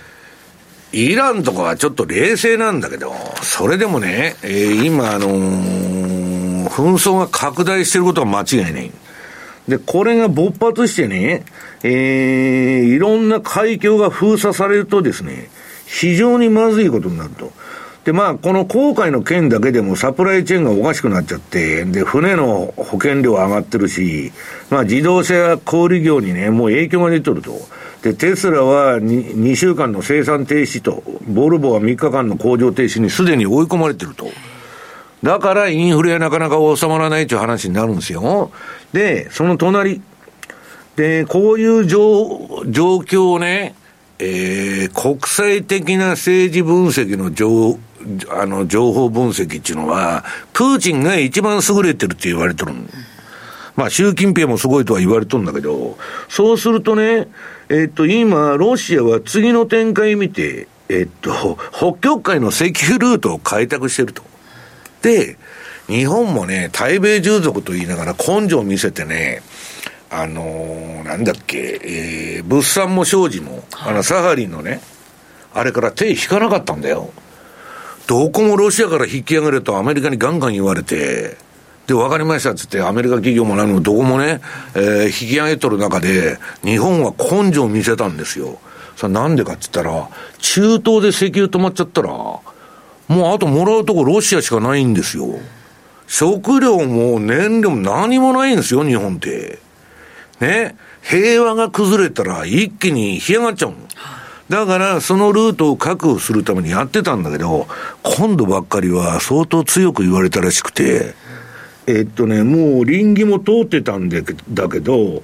[0.94, 5.93] イランとかはちょっと冷静なんだけど、それでもね、えー、今あのー、
[6.74, 8.92] 紛争が拡大していることは間違いない。
[9.68, 11.46] で、これが勃発してね、
[11.84, 15.50] えー、いろんな海峡が封鎖されるとですね、
[15.86, 17.52] 非常にまずいことになると。
[18.06, 24.34] で、まあ、この航海の件だけでもサプライチェーンがおかしくなっちゃって、で、船の保険料上がってるし、
[24.72, 27.54] まあ、自動車や小売業にね、もう影響が出とると。
[28.02, 34.26] で、テスラは 2, 2週間の生産停止と、ボルボは3日間の工場停止にすでに追い込まれてると。
[35.24, 38.52] だからインフレはなかなか収まらないという話になるんですよ。
[38.92, 40.02] で、その隣。
[40.98, 43.74] で、こういう状状況をね、
[44.20, 47.80] えー、国際的な政治分析の情
[48.30, 52.74] あの情報分析っていうのは、プーチンが一番優れてるって言われてる
[53.76, 55.98] まあ、習近平もすごいとは言われとるんだけど、
[56.30, 57.28] そうするとね、
[57.70, 64.33] えっと、今、ロシアは次の展開見て、えっと、北極海の石油ルートを開拓してると。
[65.04, 65.38] で、
[65.88, 69.44] 日本もね、対米従属と言いながら根性を見せてね、
[70.10, 74.82] あのー、なんだっけ、えー、物産も商事も、あの、サハリンのね、
[75.54, 77.12] あれから手引かなかったんだよ。
[78.08, 81.38] どこもロシアから引き上げるとアメリカにガンガン言われて、
[81.88, 84.40] で、分かりましたっつって、アメリカ企業も何もどこもね、
[84.74, 88.60] えー、引き上げとる中で、日本は根性を見せたんですよ。
[88.96, 92.10] さあなんでかっつったら、中東で石油止まっちゃったら、
[93.08, 95.40] もうあともらうとこロシアしかないんですよ。
[96.08, 99.60] 食料も燃料も何もないんですよ、日本って。
[100.40, 100.76] ね？
[101.02, 103.78] 平和が崩れたら一気に干上がっちゃうの。
[104.50, 107.68] だから、そのルートを確保するためにやってたんだけど、
[108.04, 111.16] 今度ばっかりは相当強く言われたらしくて、
[111.88, 115.24] えっとね、もう臨機も通ってたんだけど、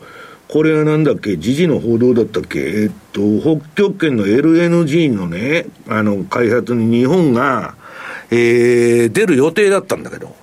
[0.50, 7.76] これはなんだっけ、時事の報道だったっけ、えっと、北極圏の LNG のね、あの、開発に日本が、
[8.32, 10.36] えー、出る予定だったんだけど、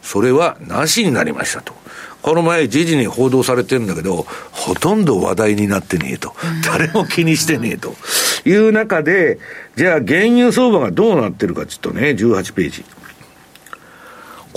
[0.00, 1.74] それはなしになりましたと。
[2.22, 6.34] この前、時事に報道されてるんだけど、ほとんど話題になってねえと。
[6.64, 7.96] 誰も気にしてねえと。
[8.44, 9.40] いう中で、
[9.74, 12.84] じゃあ原油相場がどうなってるかちょっとね、18ページ。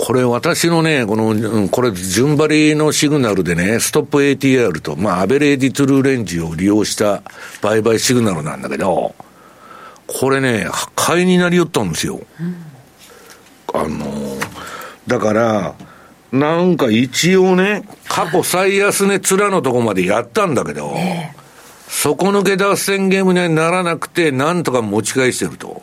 [0.04, 7.22] これ私のね、この、これ順張りのシグナルでね、ストップ ATR と、まあ、アベレージトゥルーレンジを利用した
[7.60, 9.14] 売買シグナルなんだけど、
[10.08, 12.20] これね、買いになりよったんですよ。
[12.40, 14.40] うん、あの、
[15.06, 15.74] だから、
[16.32, 20.96] なんか一応ね、過去最安値面のとこまでやったんだけど、
[21.86, 25.80] 底抜け脱線ゲームにはならなくて、なんとか持ち返してると。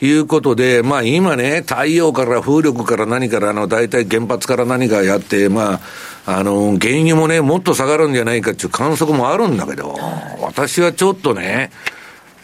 [0.00, 5.80] いうことで、まあ今ね、太陽から風力から何から、あの、大体原発から何かやって、ま
[6.26, 9.96] あ、あの、原油もね、もっと下がるんじゃないかっていう観測もあるんだけど、
[10.40, 11.70] 私はちょっとね、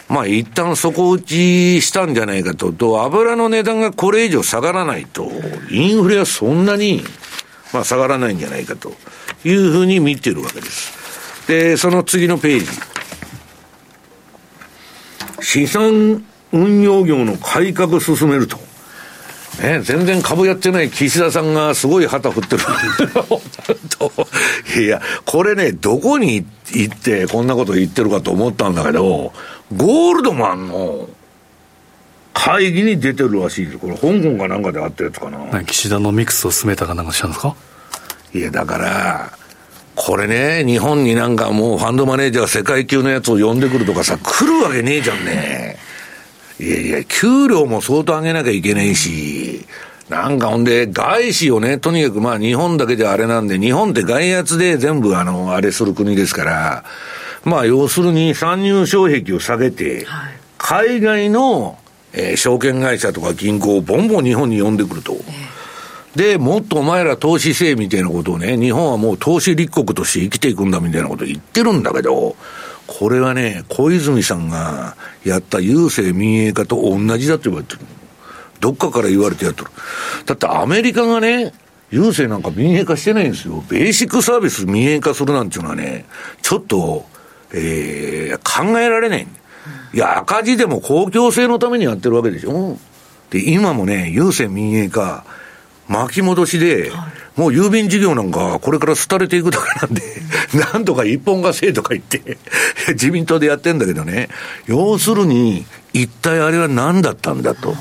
[0.08, 5.30] まあ一旦底打ちしたんじゃないかと、と、油の値段がこれ以上下がらないと、
[5.70, 7.02] インフレはそんなに、
[7.72, 8.92] まあ下がらないんじゃないかと
[9.44, 11.46] いうふうに見てるわけです。
[11.46, 12.66] で、その次のページ。
[15.42, 18.58] 資産運用業の改革進めると。
[19.62, 22.62] ね、全然株やってない岸田さんがすごい旗振ってる。
[24.82, 29.32] いや、これね、どこに行ってこんなこと言ってるかと思ったんだけど、
[29.76, 31.08] ゴールドマンの
[32.32, 33.78] 会議に出てるらしいです。
[33.78, 35.64] これ、香港かなんかであったやつかな。
[35.64, 37.54] 岸田のミックスを進めたかなんかしたんですか？
[38.32, 39.32] いや、だから、
[39.96, 45.76] これね、日本になんかもうファンドマネージャー世界級のやつを呼んでくるとかさ、来るわけねえじゃんね。
[46.60, 49.64] いやいや、給料も相当上げなきゃいけないし、
[50.10, 56.84] なんかほんで、外資をね、とにかくまあ日本だけであれなんで、日本って外圧で全部あの、あれする国ですから、
[57.44, 60.06] まあ要するに参入障壁を下げて、
[60.58, 61.78] 海外の、
[62.12, 65.16] えー、証券会社とか銀行をボンボン日本に呼んでくると。
[66.14, 72.36] で、もっとお前ら投資せえみたいなことをね、日本はもう投資立国として生きていくんだみたいなことを言ってるんだけど、
[72.92, 77.80] これはね、小泉さんがやった郵政民営化と同じだって言われてる。
[78.58, 79.68] どっかから言われてやってる。
[80.26, 81.52] だってアメリカがね、
[81.92, 83.62] 郵政なんか民営化してないんですよ。
[83.68, 86.04] ベーシックサービス民営化するなんていうのはね、
[86.42, 87.06] ちょっと、
[87.52, 89.26] えー、考えられない。
[89.94, 92.76] いや、赤字でも公共性のためにやってるわけでしょ。
[93.30, 95.24] で、今もね、郵政民営化、
[95.90, 100.02] 巻き戻しで、はい、もう郵便事業なんか、これから廃れていくだけなんで、
[100.72, 102.38] なんとか一本化せとか言って、
[102.90, 104.28] 自民党でやってんだけどね、
[104.66, 107.74] 要するに、一体あれは何だったんだと、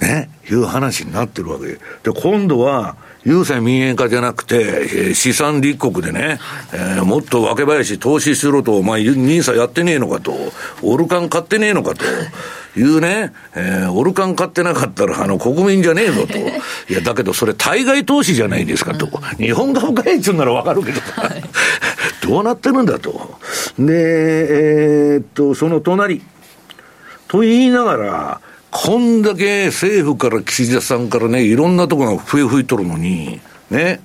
[0.00, 1.66] ね、いう話になってるわけ。
[2.02, 2.96] で、今度は、
[3.28, 6.40] 郵政民営化じゃなくて、えー、資産立国でね、
[6.72, 10.34] えー、もっと若林投資しろと、まあ、ニーサやってねえのかと、
[10.82, 12.04] オルカン買ってねえのかと。
[12.76, 16.38] いうね、えー、オルカン買ってなかったら、あの、国民じゃねえぞと。
[16.38, 19.08] いや、だけどそれ対外投資じゃないですかと。
[19.36, 21.42] 日本株買えっちゅうならわかるけどさ、はい、
[22.22, 23.38] どうなってるんだと。
[23.78, 26.22] で、えー、っと、その隣。
[27.26, 28.40] と言いながら、
[28.70, 33.40] こんだけ政府から岸田さんからね、いろんなところが笛吹いとるのに、
[33.70, 34.00] ね、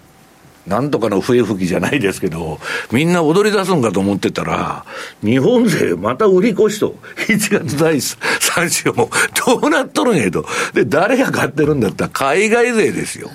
[0.68, 2.60] なんとかの笛吹きじゃないですけど、
[2.92, 4.86] みんな踊り出すんかと思ってたら、
[5.22, 6.96] 日本勢また売り越しと、
[7.28, 9.10] 1月第3週も、
[9.46, 10.46] どうなっとるんやと。
[10.74, 13.30] で、誰が買ってるんだったら海外勢ですよ。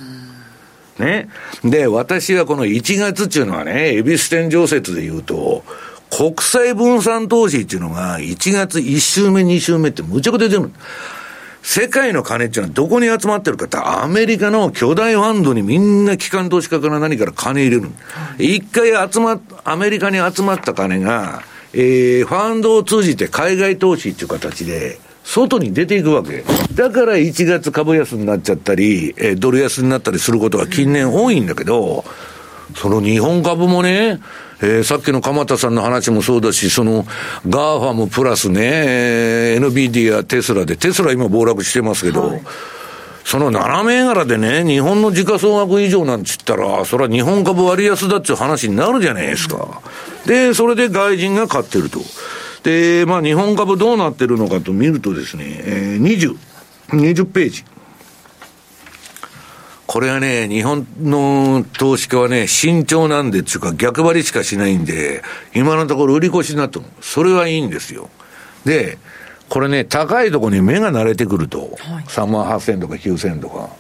[0.99, 1.29] ね。
[1.63, 5.63] で、私はこの1月っていうのはね、恵比寿天常説で言うと、
[6.11, 10.71] 国際分散投資っていうのが1月1週目2週目ってむちゃくちゃ出る。
[11.63, 17.91] 世界の金っていうのはどこに集まってるかって、アメリカの巨大ファンドにみんな機関投資家から何から金入れる。
[18.39, 21.43] 一回集まっ、アメリカに集まった金が、
[21.75, 26.43] えー、ファンドを通じて海外投資っていう形で、外に出ていくわけ。
[26.75, 32.05] だから1月株安になっちゃったり、えー、ドル安になったりすることが近年多いんだけど、
[32.75, 34.21] その日本株もね、
[34.61, 37.05] えー、さっきの鎌田さんの話もそうだし、その、
[37.49, 42.43] GAFAM プラスね、えー、NBD テスラで、テスラ今暴落してますけど、はい、
[43.25, 49.81] その7銘柄でね、日本の時価総額以上なんつったら、それは日本株割安だっていう話になるじゃないですか。
[50.27, 52.01] で、それで外人が買ってると。
[52.65, 56.37] で、まあ日本株どうなってるのかと見るとですね、えー、20、
[56.91, 57.65] 20ページ。
[59.89, 65.23] これはね、日本の投資家はね、慎重なんでっていうか逆張りしかしないんで、
[65.55, 68.11] 今のところ売り越しになっても、それはいいんですよ。
[68.67, 68.99] で、
[69.49, 73.71] これね、高いところに目が慣れてくると、はい、3万8000とか9000とか、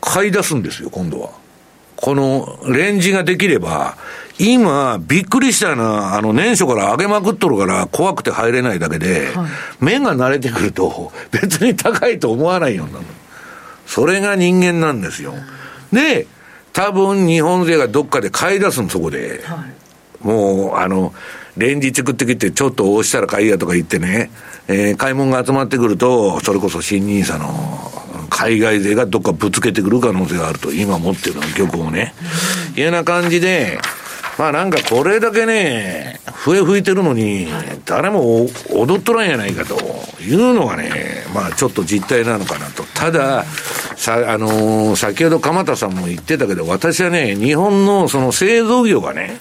[0.00, 1.30] 買い出すんですよ、今度は。
[1.94, 3.96] このレンジができれば、
[4.40, 9.48] 今、びっくりしたな、あの、年初から上げまくっとるから怖くて入れないだけで、はい、
[9.78, 13.04] 目が慣れてくると、別に高いと思わないようになる。
[13.86, 15.34] それが人間なんですよ。
[15.92, 16.26] で、
[16.72, 19.42] 多分日本勢がどっかで買い出すの、そこで。
[19.44, 19.64] は
[20.22, 21.14] い、もう、あの、
[21.56, 24.30] 連日食ってきて、ちょっと押したら買いやとか言ってね、
[24.68, 27.46] えー、買い物が集まってくると、それこそ新ニーサの
[28.28, 32.12] 海外勢がどっかぶつけてくる可能性があると、今持ってるの、漁港をね。
[32.76, 33.78] いうような感じで、
[34.38, 37.48] まあなんかこれだけね、笛吹いてるのに、
[37.86, 39.76] 誰も踊っとらんやないかと
[40.22, 42.82] いうのがね、まあちょっと実態なのかなと。
[42.94, 43.44] ただ、
[43.96, 49.40] さ、あのー、先ほど鎌田さんも言ってたけど、私はね、日本のその製造業がね、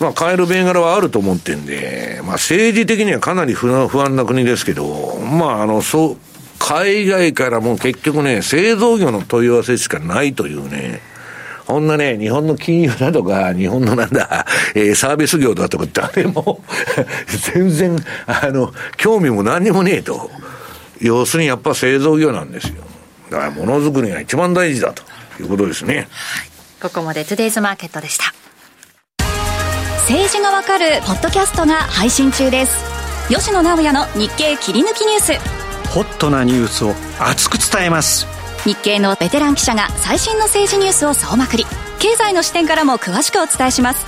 [0.00, 6.16] まあ、買える銘柄はあると思ってんで、まあ、政治的にはかなり不安不安な国ですけど、まあ、あの、そう、
[6.58, 11.00] 海外からも結局ね、製造業の問い合わせしかないというね、
[11.66, 16.62] こんなね、日本の金融だとか、日本のなんだ、えー、サービス業だとか、誰 も
[17.54, 20.30] 全然、あの、興味も何にもねえと。
[21.00, 22.74] 要するにやっぱ製造業なんですよ。
[23.30, 25.02] だからものづくりが一番大事だと
[25.40, 25.96] いうことですね。
[25.96, 26.06] はい。
[26.80, 28.32] ここまでトゥデイズマーケットでした。
[30.02, 32.76] 政治がわかるポッドキャストが配信中です。
[33.28, 35.88] 吉野直也の日経切り抜きニュース。
[35.90, 38.41] ホットなニュースを熱く伝えます。
[38.64, 41.64] 日経のベテラン記者が最新の政治ニュースを総まくり。
[41.98, 44.06] 経済の視点からも詳しくお伝えします。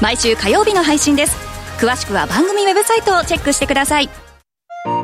[0.00, 1.36] 毎週火曜日の配信です。
[1.78, 4.08] 詳しくは番組ウェブサイトをチェックしてください。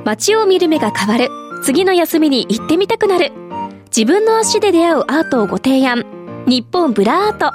[0.05, 1.31] 街を見る目が変わる。
[1.63, 3.33] 次の休みに行ってみたくなる。
[3.95, 6.05] 自分の足で出会うアートをご提案。
[6.47, 7.49] 日本ブラーアート。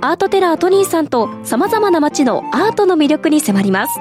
[0.00, 3.98] アートテラー・とに〜さんと様々な街のアートの魅力に迫ります。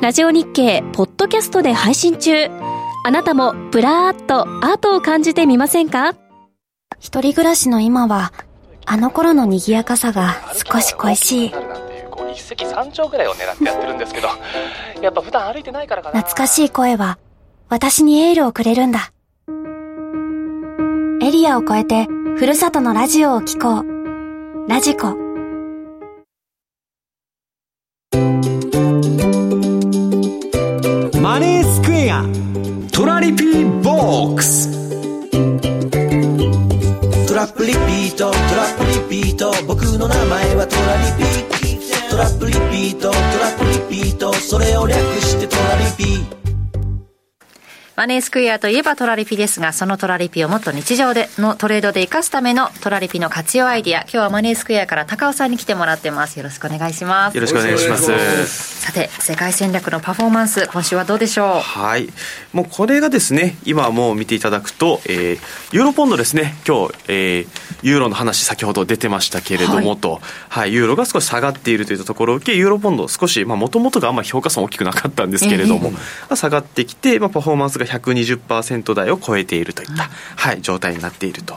[0.00, 2.65] ラジオ日経ポッドキャストで配信中。
[3.06, 6.16] あなたもブラーっとアートを感じてみませんか？
[6.98, 8.32] 一人暮らしの今は、
[8.84, 10.34] あの頃の賑やかさが
[10.72, 11.54] 少し恋しい。
[12.32, 14.26] 一石三鳥ぐらいを狙ってやってるんですけど、
[15.00, 16.18] やっぱ普段歩いてないからかな。
[16.18, 17.18] 懐かしい声は、
[17.68, 19.12] 私にエールをくれるんだ。
[21.24, 24.68] エリアを越えて、ふるさとのラジオを聴こう。
[24.68, 25.14] ラジコ。
[31.20, 31.65] マネー
[32.96, 34.70] トラリピーボックス。
[37.28, 39.52] トラップリピートトラップリピート。
[39.66, 41.28] 僕の名前はトラリピ
[42.08, 44.32] トラップリピートトラップリピート。
[44.32, 46.45] それを略してトラリピー。
[47.96, 54.02] マネースクエアといえばトラリピですが、そのトラリピをもっと日常でのトレードで生かすためのトラリピの活用アイディア。
[54.02, 56.36] 今日はマネースクエアから高尾さんに来てもらってます。
[56.36, 57.34] よろしくお願いします。
[57.34, 58.82] よろしくお願いします。
[58.82, 61.60] さて、世界戦略のパフォーマンス、今週はどうでしょう？
[61.60, 62.10] はい。
[62.52, 65.38] もうこれがですね、今もう見ていただくと、えー、
[65.72, 67.48] ユーロポンドですね、今日、えー、
[67.82, 70.20] ユーロの話先ほど出てましたけれども、はい、と、
[70.50, 80.04] はい、ユーロが少し下がっているといったところを受け、ユーロポンド少し、まあもともとがあんまり評価損大きくなかったんですけれども、えー、下がってきて、まあパフォーマンスが120% 10%台を超えているといった、
[80.36, 81.56] はい、状態になっていると。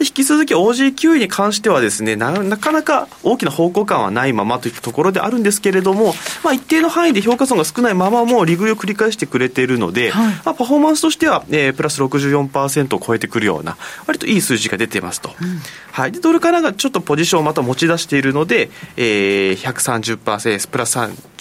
[0.00, 13.76] 引き続き OG9 に関してはですねな、なかなか大きな方向感はないままといったところであるんですけれども、まあ、一定の範囲で評価損が少ないままも利食いを繰り返してくれているので、はい、まあ、パフォーマンスとしては、えー、プラス64%を超えてくるような、
[14.06, 15.30] 割といい数字が出てますと。
[15.40, 15.60] うん、
[15.92, 16.12] はい。
[16.12, 20.98] で、ドルからがちょっとポジションをまた持ち出しているので、えー、130%、プラス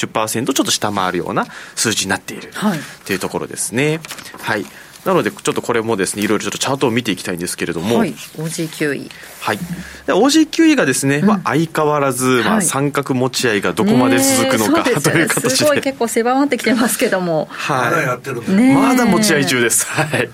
[0.08, 4.00] 30%ちょっと下回るような数字になっている、はい、というところですね。
[4.42, 4.66] はい。
[5.06, 8.00] なので、ちょっとこれもですね、いろいろちょっとチャートを見ていきたいんですけれども。
[8.00, 8.14] はい。
[8.14, 9.10] OG9 位。
[9.40, 9.60] はい。
[10.08, 15.50] OG9 位がですね、うん、まあ相変わらず、まあ三角持ち合いがどこまで続くのか、という形で。
[15.52, 17.48] すごい結構狭まってきてますけども。
[17.50, 17.92] はい。
[17.92, 19.86] まだやってるまだ持ち合い中です。
[19.88, 20.30] はい。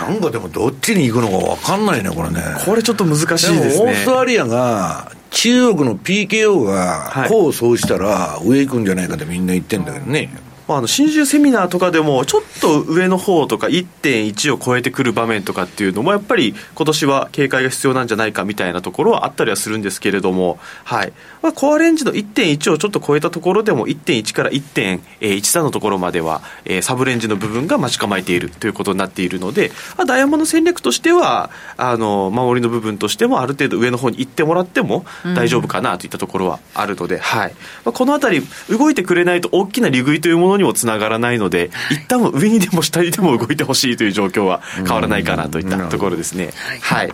[0.00, 2.40] なんかでもどっちに行くのか分かんないね、これね。
[2.64, 3.84] これちょっと難しいですね。
[3.84, 10.30] オーストラリアが、中国の PKO が、こうそうしたら、上行くんじゃないかってみんな言ってんだけどね。
[10.66, 21.12] まあ、あの新州セミナーとかでも、ちょっと上の方とか、1.1を超えてくる場面とかっていうのも、やっぱり今年は警戒が必要なんじゃないかみたいなところはあったりはするんですけれども、はい。
[21.42, 35.04] まあ、コアレンジの1.1をちょっと超えたところでも、1.1から1.13のところまでは、えー、サブレンジの部分が待ち構えているということになっているので、まあ、ダイヤモンド戦略としては、あの守りの部分としても、ある程度上の方に行ってもらっても
[35.36, 37.54] 大丈夫かなといったところはあるので、うん、はい。
[37.84, 46.50] まあ、このあたり、動いてくれないと大きな利食いというものにもつながらないので、はい、一旦上にでも下にでも動いてほしいという状況は変わらないかなといったところですね。
[46.80, 47.12] はい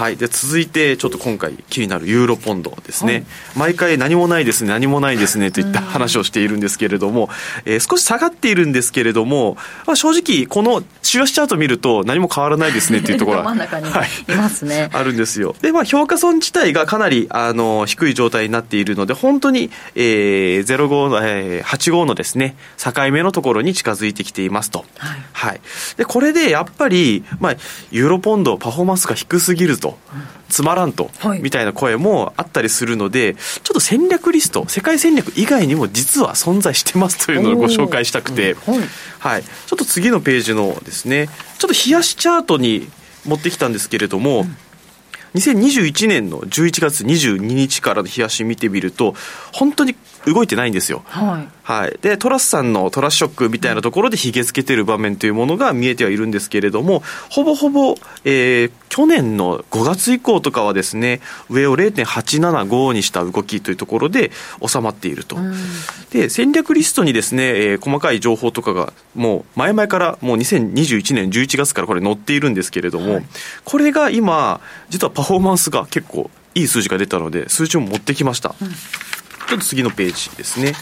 [0.00, 3.24] はい、で続いて、ちょっと今回、気になるユーロポンドですね、はい、
[3.56, 7.28] 毎回、何もないですね、何もないですねといった話をしているんですけれども、
[7.66, 13.92] えー、少し下がっているんですけれども、まあ、正直、この週足チャート見ると、何も変わらないですね というところは、真ん中にい。
[14.34, 15.54] ますね、はい、あるんですよ。
[15.60, 24.86] で、まあ、評価損自体がかなりあの低い状態になっているので、本当に、えー、05の、えー、85のですね、境目のところに近づいてきていますと。
[24.96, 25.60] はい、はい、
[25.98, 27.56] でこれでやっぱり、まあ、
[27.90, 29.89] ユーロポンド、パフォーマンスが低すぎると。
[30.48, 31.10] つまらんと、
[31.40, 38.56] みたいな声もあったりするので、ちょっと戦略リスト、世界戦略以外にも実は存在してますというのをご紹介したくて、
[39.18, 41.28] はい、ちょっと次のページのですね、
[41.58, 42.88] ちょっと冷やしチャートに
[43.24, 44.46] 持ってきたんですけれども、
[45.34, 49.14] 2021年の11月22日からの冷やし見てみると、
[49.52, 49.94] 本当に
[50.26, 51.02] 動いてないんですよ。
[51.06, 51.48] はい。
[51.62, 57.94] はい、でトラスさんのトラスショックみたいなところでひげつけてる場面というものが見えてはいるんですけれども、ほぼほぼ、
[58.24, 64.32] えー、去年の5月以降とかはですね、上を0.875にした動きというところで
[64.66, 65.36] 収まっていると。
[66.10, 73.26] で、戦略リストにですね、えー、細かい情報とかがもう前々からもう2021年11月からこれ載っているんですけれども、はい、
[73.64, 78.54] これが今、実はパフォーマンスが結構いい数字が出たので、数字を持ってきました。
[78.60, 78.68] うん、
[79.50, 80.74] ちょっと次のページですね。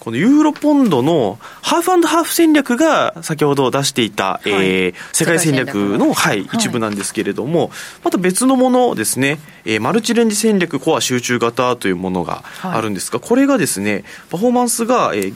[0.00, 7.70] このユーロポンドのハーフハーフ戦略が先ほど出していた、はい、えー、世界戦略の、はい、一部なんですけれども、
[8.02, 15.34] また別のものですね、えー、マルチレンジ戦略コア集中型というものがあるんですが、はい、これがですね、パフォーマンスが、えー、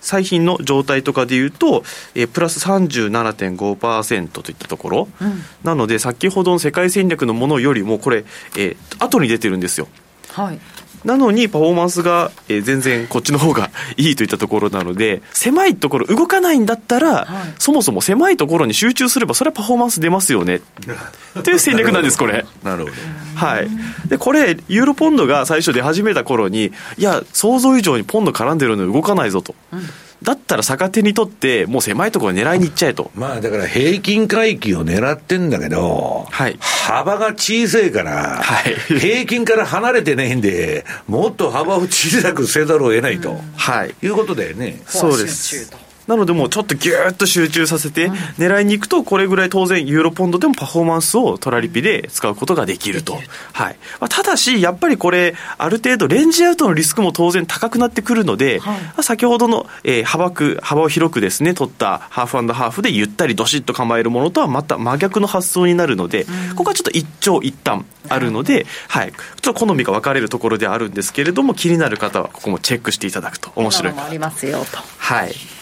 [0.00, 1.82] 最品の状態とかでいうと、
[2.14, 8.24] えー、プラス37.5%といったところ、うん、なので先ほどの世界戦略のものよりもこれ、
[8.56, 9.88] えー、後に出てるんですよ。
[10.32, 10.60] はい、
[11.06, 20.60] なのにパフォーマンスが、えー、全然こっちの方がいいといったところなので、狭いところ動かないんだったら、はい、そもそも狭いところに集中すれば、それはパフォーマンス出ますよね。
[21.44, 22.44] という戦略なんです、これ。
[22.64, 22.94] なるほど。
[23.36, 23.68] はい。
[24.08, 29.54] で、これ、ユーロポンドが最初出始めた頃に、いや、想像以上にポンド絡んでるのに動かないぞと。
[29.72, 29.88] うん
[30.22, 33.10] だったら逆手にとって、もう狭いところ狙いに行っちゃえと。
[33.14, 44.80] まあだから平均回帰を狙ってんだけど、はい、幅が小さいから、はい、平均から離れてないんで、もっと幅を小さくせざるを得ないと、はい、いうことだよね。
[44.86, 45.70] そうです。
[46.06, 53.14] なのでもうちょっとぎゅーっと集中させて狙いに行くとこれぐらい当然ユーロポンドでもパフォーマンスをトラリピで使うことができると、
[53.52, 53.76] はい。
[54.00, 66.26] まあ、ただしやっぱりこれある程度レンジアウトのリスクも当然高くなってくるので、はい、先ほどの、えー、幅く幅を広くですね取ったハーフハーフでゆったりどしっと構えるものとはまた真逆の発想になるので、
[66.56, 74.78] ここはちょっと一長一短あるので、はい、ちょっと好みが分かれるところであるんですけれども気になる方はここもチェックしていただくと面白いありますよと。
[74.98, 75.55] はい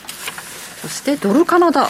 [0.85, 1.89] そしてドルカナダ。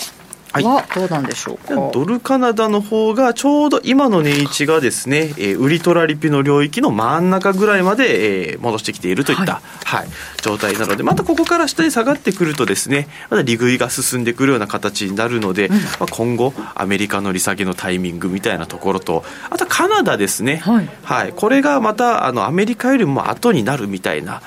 [0.63, 10.09] はどうなんでしょうか、はい、ドルカナダの方がちょうど今の値位置がですね、えー、売りトラリピの領域の真ん中ぐらいまで、えー、戻してきているといった、はい、はい、
[10.43, 24.43] 状態なのでまたここから下に下がってくるとですねまだ利食いが進んでくるような形になるので、うん、まあ、今後アメリカの利下げのタイミングみたいなところとあとカナダですね、はい、はい、これがまたあのアメリカよりも後になるみたいな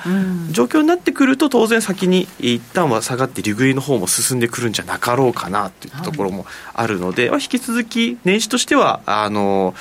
[0.50, 9.74] 状況になってくると当然先に一旦は下がって利食いの方も進んでくるんじゃなかろうかなといったところもあるので、まあ、引き続き年始としてはあの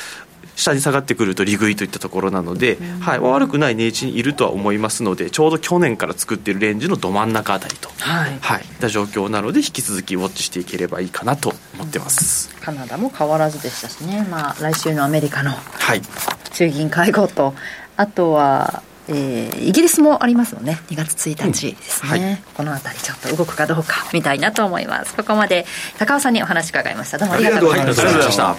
[0.57, 15.52] 下に下がってくると利食いといったところなので、はい、悪くない値打ちにいるとは思いますのでちょうど去年から作っているレンジのど真ん中あたりと、はい、はい、た状況なので引き続きウォッチしていければいいかなと思ってます、カナダも変わらずでしたしね、まあ、来週のアメリカの
[16.52, 17.53] 中銀会合と、
[17.95, 20.79] あとはえー、イギリスもありますよね。
[20.89, 25.15] 2月1日ですね、うんはい、この辺りちょっと動くかどうか見たいなと思います。
[25.15, 25.65] ここまで
[25.97, 27.17] 高尾さんにお話伺いました。
[27.17, 28.55] どうもありがとうございました。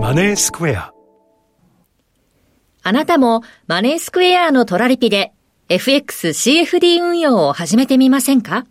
[0.00, 0.92] マネースクエア。
[2.82, 5.32] あなたもマネースクエアのトラリピで
[5.68, 8.66] FXCFD 運用を始めてみませんか？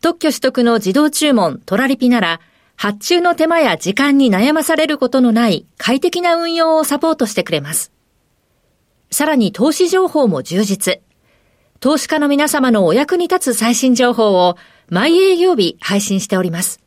[0.00, 2.40] 特許取得の自動注文トラリピなら
[2.76, 7.90] 発注の手間や時間に悩まされることのない快適な運用をサポートしてくれます。
[9.10, 11.00] さらに投資情報も充実。
[11.80, 14.56] 投資家の皆様のお役に立つ最新情報を
[14.88, 16.80] 毎営業日配信しております。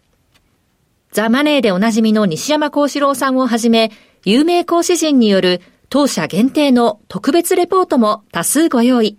[1.11, 3.91] ザ・マネーでおなじみの西山幸四郎さんをはじめ、
[4.23, 9.17] 有名講師陣による当社限定の特別レポートも多数ご用意。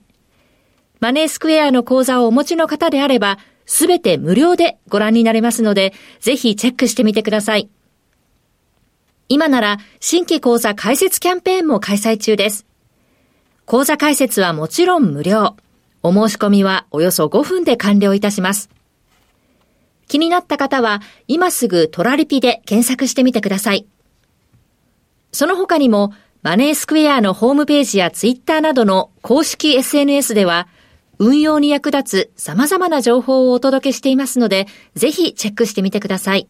[1.01, 3.39] マネースクエアの講座をお持ちの方であれば、
[3.71, 7.71] すべて無料でご覧になれますので、ぜひチェックしてみてください。
[9.29, 12.67] 今なら新規講座開設キャンペーンも開催中です。
[13.67, 15.55] 講座開設はもちろん無料。
[16.03, 18.71] お申し込みはおよそ5分で完了いたします。
[20.09, 23.87] 気になった方は今すぐトラリピで検索してみてください。
[25.31, 30.67] その他にもマネースクエアのホームページやツイッターなどの公式 SNS では
[31.21, 36.49] 運用に役立つ様々な情報をお届けしていますので、ぜひチェックしてみてください。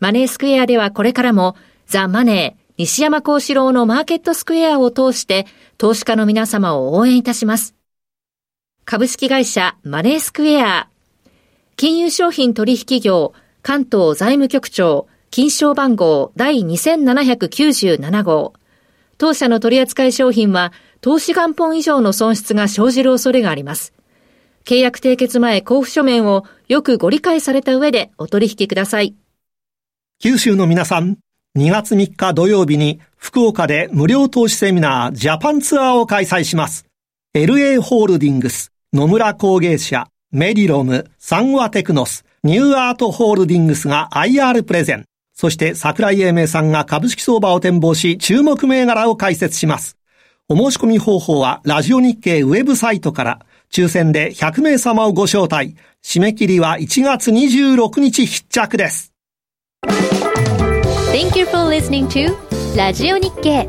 [0.00, 1.54] マネースクエアではこれからも、
[1.86, 5.46] ザ・マネー、西山幸四郎のマーケットスクエアを通して、
[5.78, 7.76] 投資家の皆様を応援いたします。
[8.84, 10.88] 株式会社マネースクエア、
[11.76, 13.32] 金融商品取引業、
[13.62, 18.54] 関東財務局長、金賞番号第2797号。
[19.18, 23.92] 当社の取扱い商品は投資元本以上の損失が生じる恐れがあります。
[24.64, 29.14] 契約締結前交付書面をよくご理解された上でお取引ください。
[30.18, 31.18] 九州の皆さん、
[31.56, 36.86] 2月3日土曜日に福岡で無料投資セミナージャパンツアーを開催します。
[37.34, 45.04] LA ホールディングス、野村工芸社、メディロム、サンワテクノス、ニューアートホールディングスが IR プレゼン。
[45.32, 49.96] そして桜井英明さんが株式相場を展望し注目銘柄を解説します。
[50.48, 53.40] お申し込み方法はラジオ日経ウェブサイトから
[53.72, 55.74] 抽選で100名様をご招待。
[56.04, 59.12] 締め切りは1月26日必着です。
[61.12, 62.32] Thank you for listening to
[62.76, 63.66] ラジオ日経。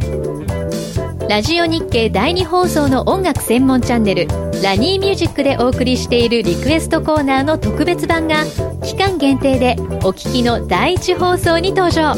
[1.27, 4.27] ラジオ日経第2放送の音楽専門チャンネル
[4.61, 8.45] ラニーミュージックでお送りしているリクエストコーナーの特別版が
[8.83, 12.13] 期間限定でお聴きの第1放送に登場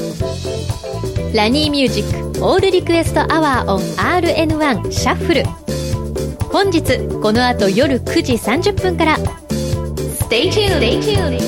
[1.34, 5.44] ラニーミュージックオールリクエストアワーオン RN1 シャッフル
[6.48, 6.82] 本日
[7.22, 9.18] この後夜9時30分から
[10.30, 10.80] Stay tuned!
[10.80, 11.40] Stay tuned.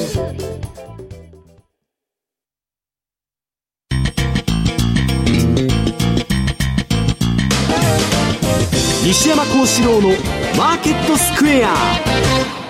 [9.03, 10.09] 西山孝四郎の
[10.57, 12.60] マーケットスクエア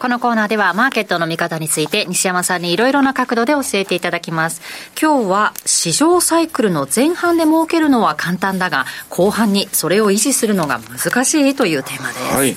[0.00, 4.62] このコーナーではマーケットの見方について西山さんにいろいろな角度で教えていただきます。
[4.98, 12.34] 今日は市場サイクルの前半で儲けるのは簡単だが、後半にそれを維持するのが難しいというテーマです。
[12.34, 12.56] はい。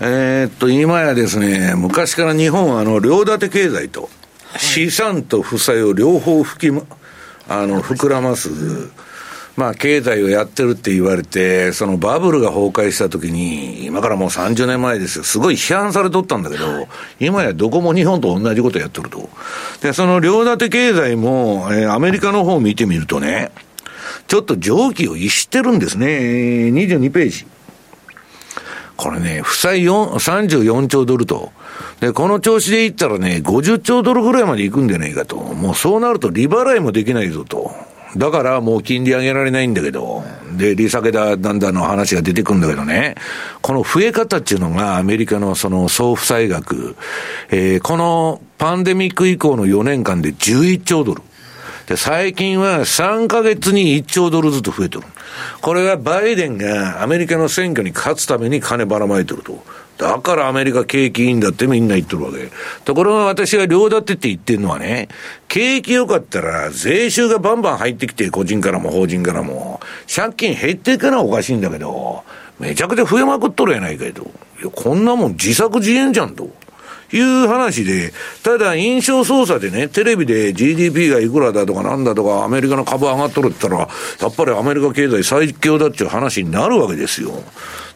[0.00, 4.08] えー、っと、今やですね、昔から日本はあの、両立て経済と、
[4.56, 6.82] 資産と負債を両方吹き、
[7.46, 8.48] あの、膨らます、
[9.56, 19.28] まあ、経済をやってるって言われて、そのバブルが崩壊した時に、今からもう30年前ですよ、すごい批判されとったんだけど、今やどこも日本と同じことやってると。
[19.82, 23.50] で、その両立て経済も、えー、アメリカの方を見てみるとね、
[24.28, 26.06] ちょっと蒸気を逸してるんですね。
[26.08, 27.46] 22ページ。
[28.96, 31.52] これね、負債34兆ドルと。
[32.00, 35.36] で、この調子でいったらね、50兆ドルぐらいまで行くんじゃないかと。
[35.36, 37.72] もうそうなると利払いもできないぞと。
[38.16, 40.24] だからもう金利上げられないんだけど、
[40.56, 43.14] で、利下げだ、なんだの話が出てくるんだけどね、
[43.62, 46.96] この増え方っていうのがアメリカのその総負債額、
[47.50, 51.22] えー、このパンデミック以降の4年間で11兆ドル。
[51.86, 55.04] で、最近は3ヶ月に1兆ドルずつ増えてる。
[55.60, 59.62] これはバイデンがアメリカの選挙に勝つために金ばらまいてると。
[60.00, 62.50] だからアメリカ景気いいんだってみんな言ってるわけ。
[62.86, 65.08] ところが私が両立てって言ってるのはね、
[65.46, 69.78] 景気良かったら税収がバンバン入ってきて、個人からも法人からも、
[70.12, 72.24] 借金減っていかなおかしいんだけど、
[72.58, 74.22] めちゃくちゃ増えまくっとるやないかいと。
[74.22, 76.48] いや、こんなもん自作自演じゃんと。
[77.12, 78.12] いう話で、
[78.42, 83.88] ただ印象操作でね、テレビで GDP がいくらだとかなんだとか、アメリカの株上がっとるって言ったら、
[84.20, 87.42] やっぱりアメリカ経済最強だっていう話になるわけですよ。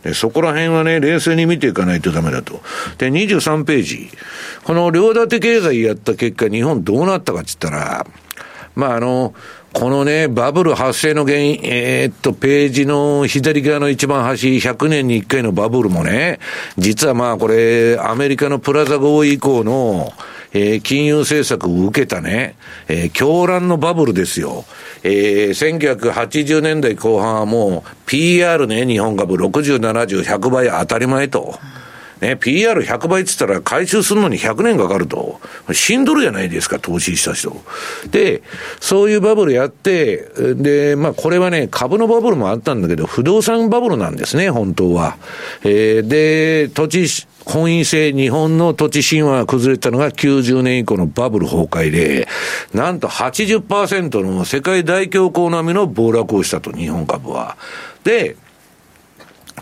[0.05, 2.61] でそこら辺はね、冷静に見ていかないとダメだと。
[2.99, 4.11] で、23ページ。
[4.63, 8.07] この両立て経済やった結果、日本どうなったかって言ったら、
[8.77, 9.35] まあ、あの、
[9.73, 16.39] このね、バブル発生の原因、えー、っと、ページの左側の一番端、100年に1回のバブルもね、
[16.77, 20.13] 実はまあこれ、アメリカのプラザ合意以降の、
[20.55, 22.55] えー、金融政策を受けたね、
[22.89, 24.65] えー、狂乱のバブルですよ。
[25.03, 31.59] えー、1980年代後半はもう PR ね、日本株60、70、100倍当たり前と。
[32.25, 35.41] ね、PR100 倍って言ったら回収するのに100年かかると。
[35.73, 37.55] 死んどるじゃないですか、投資した人。
[38.11, 38.43] で、
[38.81, 45.19] そういうバブルやって、で、まあこれはね、株のバブルもあったんだけど、不動産バブルなんですね、本当は。
[45.65, 52.27] えー、で、土地、本位制、日本の土地神話が崩れたのが90年以降のバブル崩壊で、
[52.73, 57.59] なんと80%の世界大恐慌並みの暴落をしたと、日本株は。
[58.03, 58.37] で、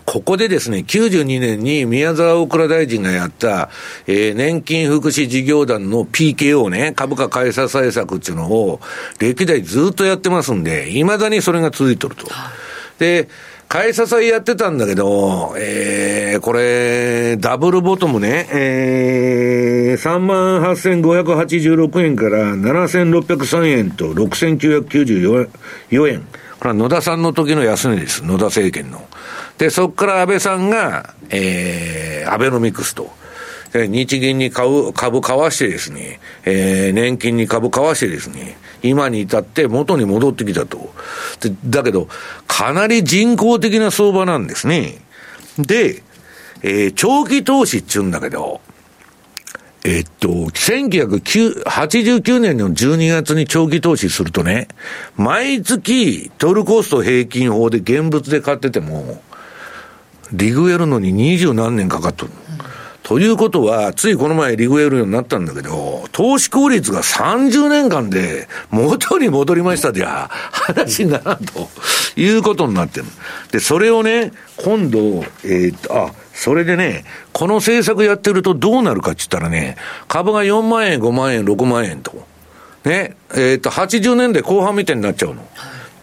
[0.05, 3.69] ここでですね、92年に宮沢大蔵大臣がやった、
[4.07, 8.79] えー、年金福祉事業団の PKO ね、株価買い支え策っていうのを、
[9.19, 12.27] 歴代ずっとやってますんで、未だにそれが続いてると。
[12.99, 13.27] で、
[13.73, 26.21] 買い支えやってたんだけど、えー、これ、ダブルボトムね、えー、38,586円から7,603円と6,994円。
[26.59, 28.23] これは野田さんの時の安値です。
[28.23, 29.07] 野田政権の。
[29.63, 33.09] で、そこから安倍さんが、えー、アベノミクスと。
[33.73, 40.93] 日銀に買う、株買わしてですね、えー、年金に株買わしてですね、今に至って元に戻ってきたと。
[41.65, 42.09] だけど、
[42.45, 44.95] かなり人工的な相場なんですね。
[45.57, 46.03] で、
[46.61, 48.59] えー、長期投資っちゅうんだけど、
[49.85, 54.67] えっと、1989年の12月に長期投資するとね、
[55.15, 59.21] 毎月トルコスト平均法で現物で買ってても、
[60.31, 62.31] リグやるのに二十何年かかっとる。
[63.03, 71.67] ということは、ついこの前リグエルようになったんだけど、投資効率が30年間で元に戻りましたじゃ、話にならんと
[72.15, 73.05] いうことになってる。
[73.51, 74.31] で、それをね、
[74.63, 74.99] 今度、
[75.43, 79.75] えー、っと、あ、それでね、この政策やってるとどうなるかって言ったらね、
[80.07, 82.25] 株が4万円、5万円、6万円と。
[82.85, 85.45] ね、えー、っと、80年代後半みたいになっちゃうの。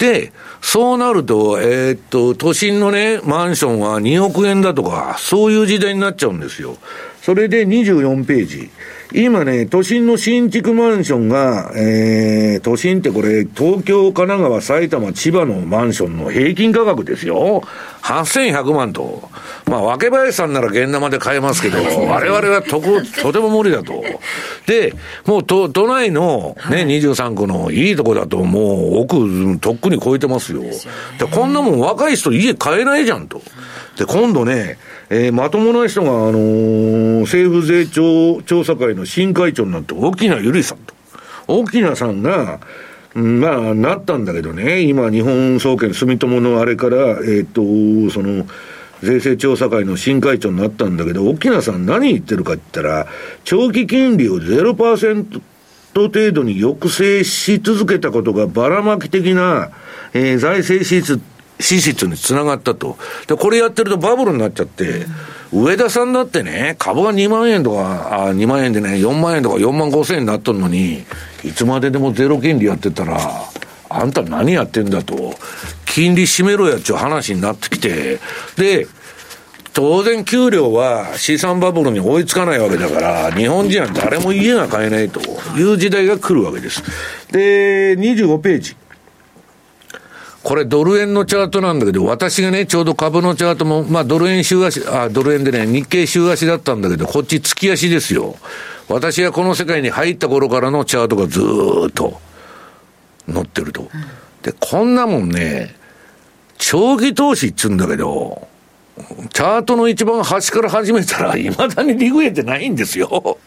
[0.01, 0.33] で、
[0.63, 6.79] そうなると、えー、っと、都心のね、マンションは2億円だとか、そういう時代になっちゃうんですよ。
[7.21, 8.71] それで24ページ。
[9.13, 17.63] 今ね、都心の新築マンションが、えー、都心ってこれ、東京、神奈川、埼玉、千葉のマンションの平均価格ですよ。
[18.03, 19.29] 8100万と。
[19.67, 24.05] まあ、若林さんなら現玉で買えますけど、 我々はとこ、とても無理だと。
[24.67, 24.95] で、
[25.27, 30.63] もう都、都内のね、23区のいいとこだと、もう奥、とっくに超えてますよ。
[30.63, 33.43] で、こんなもん若い人家買えないじゃんと。
[33.99, 34.79] で、今度ね、
[35.13, 40.95] えー、まともな人が、あのー、政府税調調査会の新会長になって、沖縄ゆりさんと。
[41.49, 42.61] 沖縄さんが、
[43.15, 47.61] まあ、なったんだけどね、今、日本総研住友のあれから、えっ、と、
[48.11, 48.47] その、
[49.03, 53.07] 税制調査会の新会長になったんだけど、沖縄さん何言ってるかって言ったら、
[53.43, 55.41] 長期金利を0%
[55.93, 59.71] 程度に抑制し続けたことがばらまき的な、
[60.13, 61.21] えー、財政支出
[61.61, 62.97] 支出につながったと。
[63.27, 65.07] で、これやってるとバブルになっちゃって、
[65.53, 71.05] 上田さんだってね、株が2万円とか、あ2万円でね、4万円とか4万5千円になっとるのに、
[71.45, 73.19] いつまででもゼロ金利やってたら、
[73.89, 75.35] あんた何やってんだと、
[75.87, 78.21] 金利締めろやっちゅう話になってきて、
[78.57, 78.87] で、
[79.73, 85.21] 当然給料は資産バブルに追いつかないわけだから、日本人は誰も家が買えないと
[85.57, 86.83] いう時代が来るわけです。
[87.33, 88.77] で、25ページ。
[90.43, 98.37] これドル円のチャートなんだけど、私がね、ちょうど株のチャートも、まあドル円週足、あ、ドル円でね、日経週足だったんだけど、こっち月足ですよ。
[98.89, 102.21] 私がこの世界に入った頃からのチャートがずーっと
[103.33, 103.89] 載ってると。
[104.43, 105.77] で、こんなもんね、
[106.57, 108.49] 長期投資っつうんだけど、
[109.33, 113.39] チャートの一番端から始めたら、未だにリグえてないんですよ。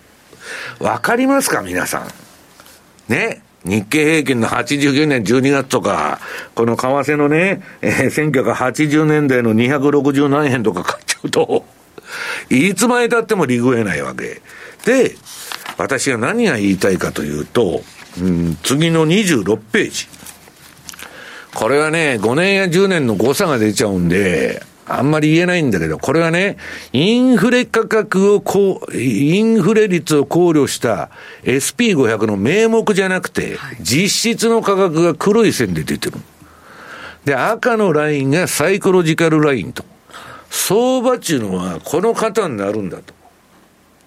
[0.80, 3.12] わかりますか皆さん。
[3.12, 3.42] ね。
[3.66, 6.20] 日経平均の89年12月とか、
[6.54, 11.66] この為替のね、えー、1980年代の260何円とか買っちゃうと、
[12.50, 14.42] いつまで経っても利食えないわけ。
[14.86, 15.16] で、
[15.78, 17.82] 私が何が言いたいかというと、
[18.20, 20.08] うん、次の26ページ。
[21.56, 26.58] これはね、5年や10年の誤差が出ちゃうんで、あんまり言えないんだけど、これはね、
[26.92, 31.10] インフレ価格をこう、インフレ率を考慮した
[31.44, 36.18] SP500 の名目じゃなくて、実質の価格が黒い線で出てる。
[37.24, 39.86] で、赤のラインがサイコロジカルラインと。
[40.50, 43.14] 相場っていうのはこの型になるんだと。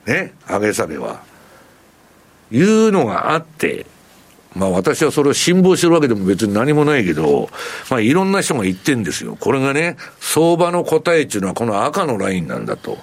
[0.06, 1.22] ね、上げ下げは。
[2.52, 3.86] いうのがあって、
[4.56, 7.50] まあ私はそれを辛抱してるわけでも別に何もないけど、
[7.90, 9.36] まあいろんな人が言ってんですよ。
[9.38, 12.98] これがね、相場の答えっていうのはこの赤のラインなんだと。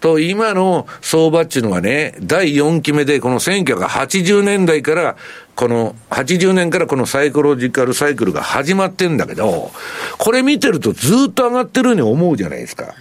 [0.00, 5.16] と、今の相場っていうのはね、第4期目でこの1980年代から、
[5.54, 9.70] この80年からこのサイコロジカルサイクルが始まってんだけど、
[10.18, 12.94] これ見てるとずっと上がってるように思うじゃないですか。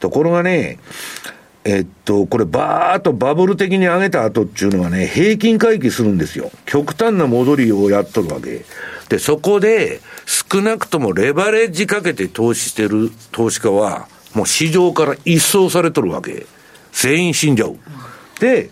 [0.00, 0.78] ところがね、
[1.70, 6.50] えっと、これバーっとバブル的に上げた後っていうのはね、平均回帰するんですよ。
[6.64, 8.64] 極端な戻りをやっとるわけ。
[9.10, 16.46] で、そこで少なくともレバレッジかけて投資してる投資家は、もう市場から一掃されとるわけ。
[16.92, 17.76] 全員死んじゃう。
[18.40, 18.70] で、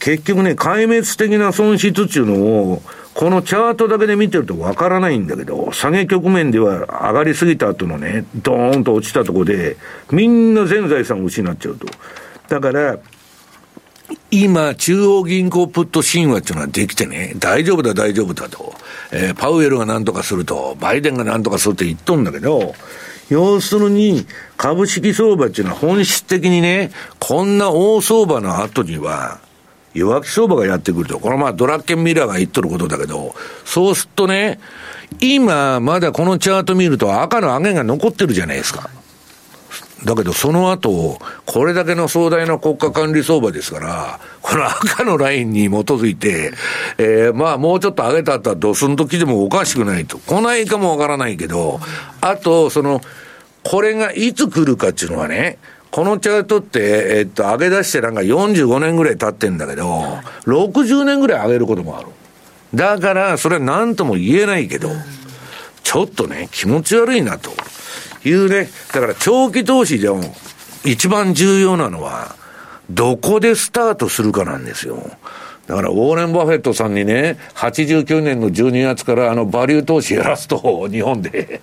[0.00, 2.82] 結局ね、壊滅的な損失っていうのを、
[3.14, 9.76] このチャートだけで見てるとわからないんだけど、下げ局面では上がりすぎた後のね、ドーンと落ちたところで、
[10.10, 11.86] みんな全財産を失っちゃうと。
[12.48, 12.98] だから、
[14.30, 18.74] 今、中央銀行プット神話っていうのはできてね、大丈夫だ、大丈夫だと。
[19.10, 22.74] えー、パウエルが何とかすると、バイデンが何とかするって言っとんだけど、
[23.28, 24.26] 要するに、
[24.56, 29.40] 株式相場っていうのは本質的にね、こんな大相場の後には、
[29.94, 31.18] 弱気相場がやってくると。
[31.18, 34.60] これまあドラッケンミラーが言っとることだけど、そうするとね、
[35.20, 38.90] 今まだこのチャート見ると赤の上げが残ってるじゃないですか。
[40.04, 46.52] だけどその後、これだけの壮大な国家管理相場ですから、この赤のラインに基づいて、
[46.98, 50.18] えー、まあもうちょっと上げた後はドスンと来てもおかしくないと。
[50.18, 51.78] 来ないかもわからないけど、
[52.20, 53.00] あと、その、
[53.62, 55.58] これがいつ来るかっていうのはね、
[55.92, 59.84] このチャートって、えっと、上げ出してなんか45年ぐらい経ってんだけど、
[60.46, 62.08] 60年ぐらい上げることもある。
[62.74, 64.88] だから、それは何とも言えないけど、
[65.82, 67.50] ちょっとね、気持ち悪いなと
[68.24, 70.22] いうね、だから長期投資でも
[70.82, 72.36] 一番重要なのは、
[72.88, 74.96] どこでスタートするかなんですよ。
[75.66, 81.60] だから、ウォーレン・バフェットさんにね、89年の12月からあの、バリュー投資やらすと、日本で、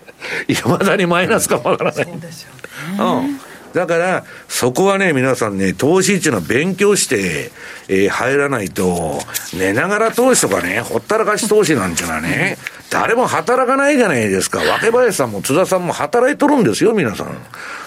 [0.47, 2.06] いまだにマイナスかもわからない。
[2.06, 2.60] そうですよね。
[2.99, 3.48] うん。
[3.73, 7.51] だから、そこはね、皆さんね、投資っていうのは勉強して、
[7.87, 9.19] えー、入らないと、
[9.53, 12.57] 寝ながら投資とかね、ほったらかし投資なんていうのはね、
[12.89, 14.59] 誰も働かないじゃないですか。
[14.59, 17.37] 若林さんも津田さんも働いとるんですよ、皆さん。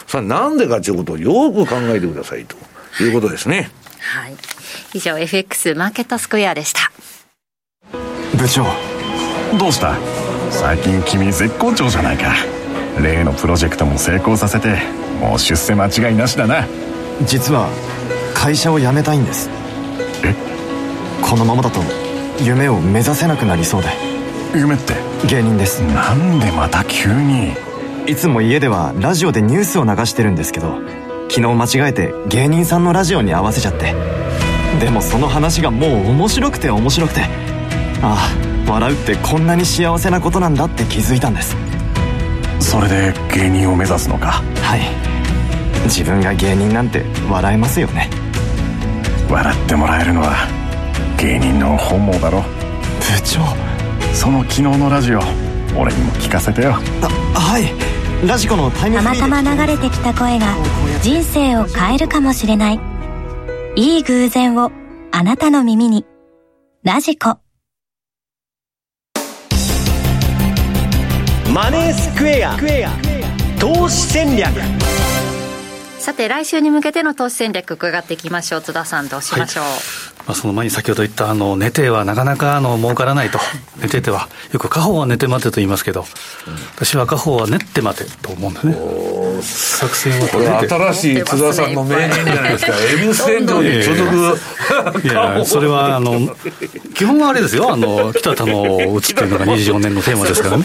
[0.07, 2.57] それなんでかということをよく考えてくださいと
[3.03, 3.71] いうことですね。
[3.99, 4.37] はい。
[4.95, 6.93] 以上、FX マーケットスクエアでした。
[8.37, 8.65] 部長、
[9.59, 9.97] どうした？
[10.51, 12.62] 最近君絶好調じゃないか。
[13.01, 14.77] 例のプロジェクトも成功させて、
[15.21, 16.67] もう出世間違いなしだな。
[17.25, 17.69] 実は、
[18.35, 19.49] 会社を辞めたいんです。
[20.25, 20.35] え？
[21.23, 21.81] このままだと、
[22.43, 23.89] 夢を目指せなくなりそうで。
[24.55, 24.95] 夢って？
[25.29, 25.81] 芸人です。
[25.81, 27.53] なんでまた急に？
[28.07, 30.81] いつも家ではラジオでニュースを流してるんですけど
[31.31, 33.95] 昨日間違えて芸人さんのラジオに合わせちゃって。
[34.81, 37.21] でもその話がもう面白くて面白くて。
[38.03, 38.35] あ
[38.67, 41.57] あ笑うってこんなに幸せなことなんだって気づいたんです
[42.63, 44.43] それで芸人を目指すのか？
[44.63, 44.81] はい。
[45.85, 48.09] 自分が芸人なんて笑えますよね。
[49.31, 50.47] 笑ってもらえるのは
[51.19, 52.41] 芸人の本望だろ。
[52.41, 52.47] 部
[53.25, 53.41] 長。
[54.15, 55.21] その昨日のラジオ
[55.77, 56.75] 俺にも聞かせてよ。
[57.03, 57.09] あ
[57.39, 58.27] はい。
[58.27, 60.47] ラジコのタイムたまたま流れてきた声が
[61.03, 62.81] 人生を変えるかもしれない。
[63.77, 64.71] いい偶然を
[65.11, 66.07] あなたの耳に。
[66.85, 67.42] ラジコ。
[71.53, 72.57] マネースクエア
[73.61, 74.51] 投資戦略。
[75.99, 78.63] さて来週に向けての投資戦略伺っていきましょう。
[78.63, 79.73] 津田さんどうしましょう、はい。
[80.27, 83.39] まあ、その前に先ほど言ったあの寝てはなかなかあの儲からないと。
[83.83, 86.07] 寝ててはよく家宝は寝て待てと言いますけど、
[86.75, 88.75] 私は家宝は練って待てと思うんですね。
[89.43, 92.73] 作戦はこれ新しい津田さんの名言じゃないですか。
[92.73, 93.45] 恵比寿天井
[93.77, 96.35] に続くいやそれはあの
[96.95, 97.71] 基本はあれですよ。
[97.71, 100.65] あの北田の打つっていうのが 24年のテーマですからね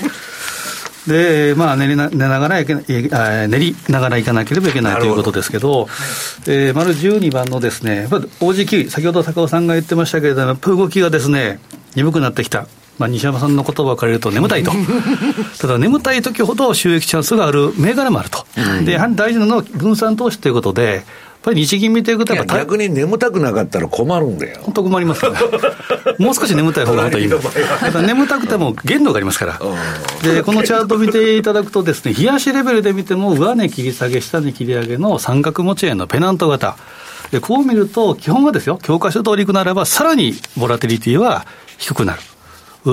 [1.08, 5.88] で、まあ練りな、寝ながらいけあ練りながらいかなければいけないということですけど、ど
[6.48, 11.60] えー、丸12番のですね、やっぱ OG 先ほど高尾さんが言ってましたけれども、やっぱ動きがですね、
[11.96, 12.68] 鈍くなってきた。
[12.98, 14.72] まあ、西山さんの言葉を借りると眠たいと。
[15.62, 18.46] ただ眠たい時ほど収益チャンスがある銘柄もあると。
[18.84, 21.04] で、やはり大事なのは分散投資ということで、
[21.48, 24.60] ぱり日銀見ていくとやっぱ逆に眠たくなかったら困るんだよ。
[24.64, 25.40] 本当困りますから
[26.20, 27.32] もう少し眠たい方が本当にいい
[28.06, 29.60] 眠たくても限度がありますから。
[30.24, 36.76] でこのチャート見ていただくとですね冷やしレベルで見ても上値切り下げ下値切り上げの三角持ち円のペナント型。
[37.32, 41.46] でこう見ると基本はですよ教科書通りいくならばさらにボラテリティは
[41.78, 42.22] 低くなる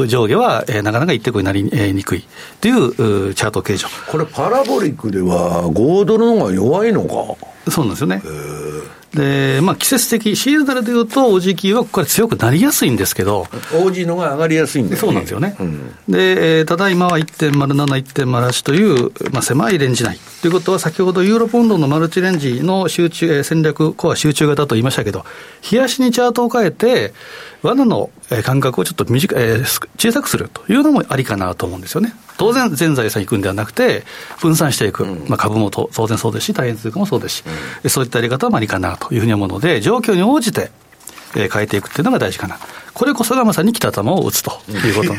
[0.06, 2.26] 上下は、えー、なかなか一定こになり、えー、にくい
[2.60, 3.88] というチャート形状。
[4.10, 7.36] これパラボリックでは5ドルの方が弱いのか。
[7.70, 8.22] そうなんですよね。
[9.14, 15.56] で、まあ、季節的、シーズナルでいうと、お時期はここから強くなりやすいんですけど、オーのが上がりやすいんで、ね、そうなんですよね。
[15.58, 20.18] うん、で、えー、ただ今は1.07、1.08という、まあ、狭いレンジ内。
[20.42, 25.24] ということは、先ほどユーロポンドのマルチレンジの集中、えー、戦略、コア集中型と言いましたけど、
[25.70, 27.14] 冷やしにチャートを変えて、
[27.62, 28.10] 罠の
[28.44, 32.14] 間隔をちょっと短、えー、小さくするというのもありかなと思うんですよね。
[32.36, 34.04] 当然、全財産いくんではなくて、
[34.40, 37.44] 分散していく、まあ、株も当然そうですし、大変通貨もそうですし、
[37.84, 40.70] うん、そういったやり方はありかなというふうに思うので、状況に応じて、
[41.36, 42.58] えー、変えていくっていうのが大事かな。
[42.94, 45.14] これこそがまさに北玉を打つということ。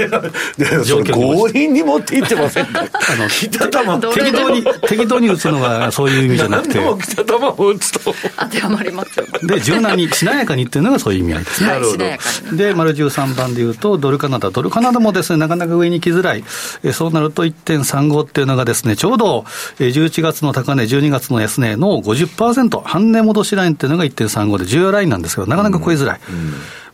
[0.86, 2.80] 状況強引に持っていってませんか？
[2.82, 2.86] あ
[3.18, 4.00] の北玉。
[4.00, 6.80] 適当に適当に打つのがそういう意味じゃなくて。
[7.14, 8.16] 北玉を打つと。
[8.40, 9.26] 当てはまりますよ。
[9.44, 11.64] で柔軟にしなやかにっていうのがそういう意味合いです
[11.98, 14.50] ね、はい、で丸13番でいうとドルカナダ。
[14.52, 16.44] ドルカナダもですねなかなか上に来づらい。
[16.84, 19.42] えそうなると1.35っていうのがですねちょうど
[19.80, 26.36] 11月の高値12月の安値の50%半値戻しラインっていうのが1.35で重要ラインなんですけどなかなか超えづらい、うん。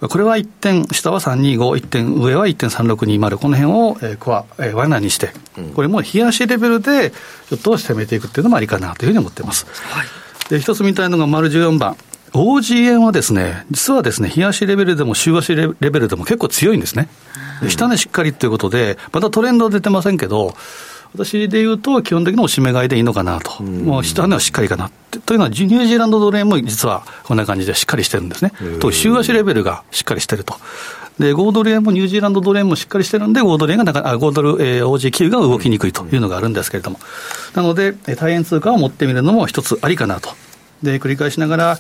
[0.02, 0.10] うん。
[0.10, 5.32] これは1点、下は325、1点上は1.3620、この辺を、えー、コア、えー、罠にして、
[5.76, 9.66] これも冷やしレベルで、ちょっと攻めていくっていうのもありかなというふうに思っています。
[9.66, 10.08] はい、
[10.50, 11.98] で、一つ見たいのが丸14番。
[12.34, 17.10] OGN はですね、実はですね、冷やしレベルでも週足レベルでも結構強いんですね。
[17.68, 20.56] 下値しっかりということで、まだトレンド出てませんけど、
[21.14, 24.90] 私で言うと、基本的におしめ買いでいいのかなと、もう下値はしっかりかな
[25.26, 30.56] というのは、ニュージーランドドル円も実はこんな感じでしっかりしてるんですね、と週足レベルがしっかりしてると。
[31.20, 37.00] で、5ドル円もニュージーランドドル円もしっかりしてるんで、5ドル円がなか、あ5ドル、えー、OG9 が動きにくいというのがあるんですけれども、
[37.54, 40.30] なので、大円通貨を持ってみるのも一つありかなと。
[40.82, 41.80] で、繰り返しながら、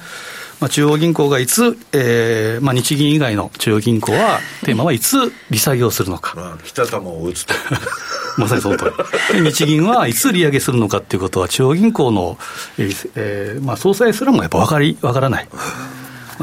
[0.61, 6.57] まあ、中央銀行がいつ、えーまあ、日銀以外の中央銀行は、テーマはいつ利下げをするのか。
[6.63, 7.55] 北玉を打つと。
[8.37, 8.93] まさにその通
[9.33, 9.41] り。
[9.41, 12.37] 日銀はいつ利上げするのかっていうことは、中央銀行の、
[13.15, 15.47] えーまあ、総裁すらもやっぱ分かり、分からない。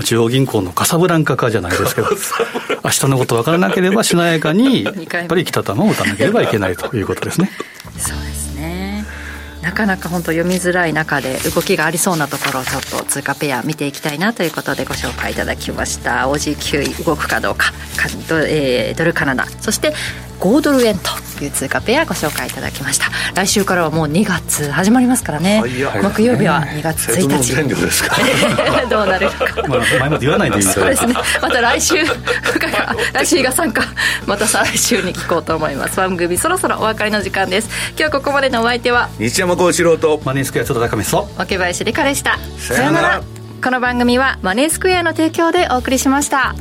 [0.02, 2.08] 中央銀行のカサブランカ化じゃないですけど、
[2.84, 7.52] 明日のこと分からなければ、しなやかに、 やっぱり北玉を打たなければいけないということですね。
[7.98, 8.47] そうですね
[9.62, 16.28] なかなか本当読みづらい中で動きがありそうなところをちょっと通貨ペア見ていきたいなということでご紹介いただきました。
[16.28, 17.72] OG9 動くかどうか。
[18.28, 19.46] ド,、えー、ドルカナダ。
[19.60, 19.92] そして
[20.40, 21.10] 5ドル円と
[21.44, 23.06] いう通貨ペアご紹介いただきました。
[23.34, 25.62] 来週からはもう2月始まりますからね。
[26.02, 27.54] 木曜日は2月1日。
[28.88, 31.14] どうなるの か、まあ、前まで言わないでいいそうですね。
[31.42, 31.94] また来週。
[33.12, 33.82] 来週が参加。
[34.26, 35.96] また再来週に聞こうと思います。
[35.96, 37.68] 番組そろそろお別れの時間です。
[37.98, 42.38] 今日ここまでのお相手は西山幸四郎とマネースクエア津田高見と若林理香でした。
[42.58, 43.22] さよなら。
[43.62, 46.54] この番組はマネースクエアの提供でお送りしました。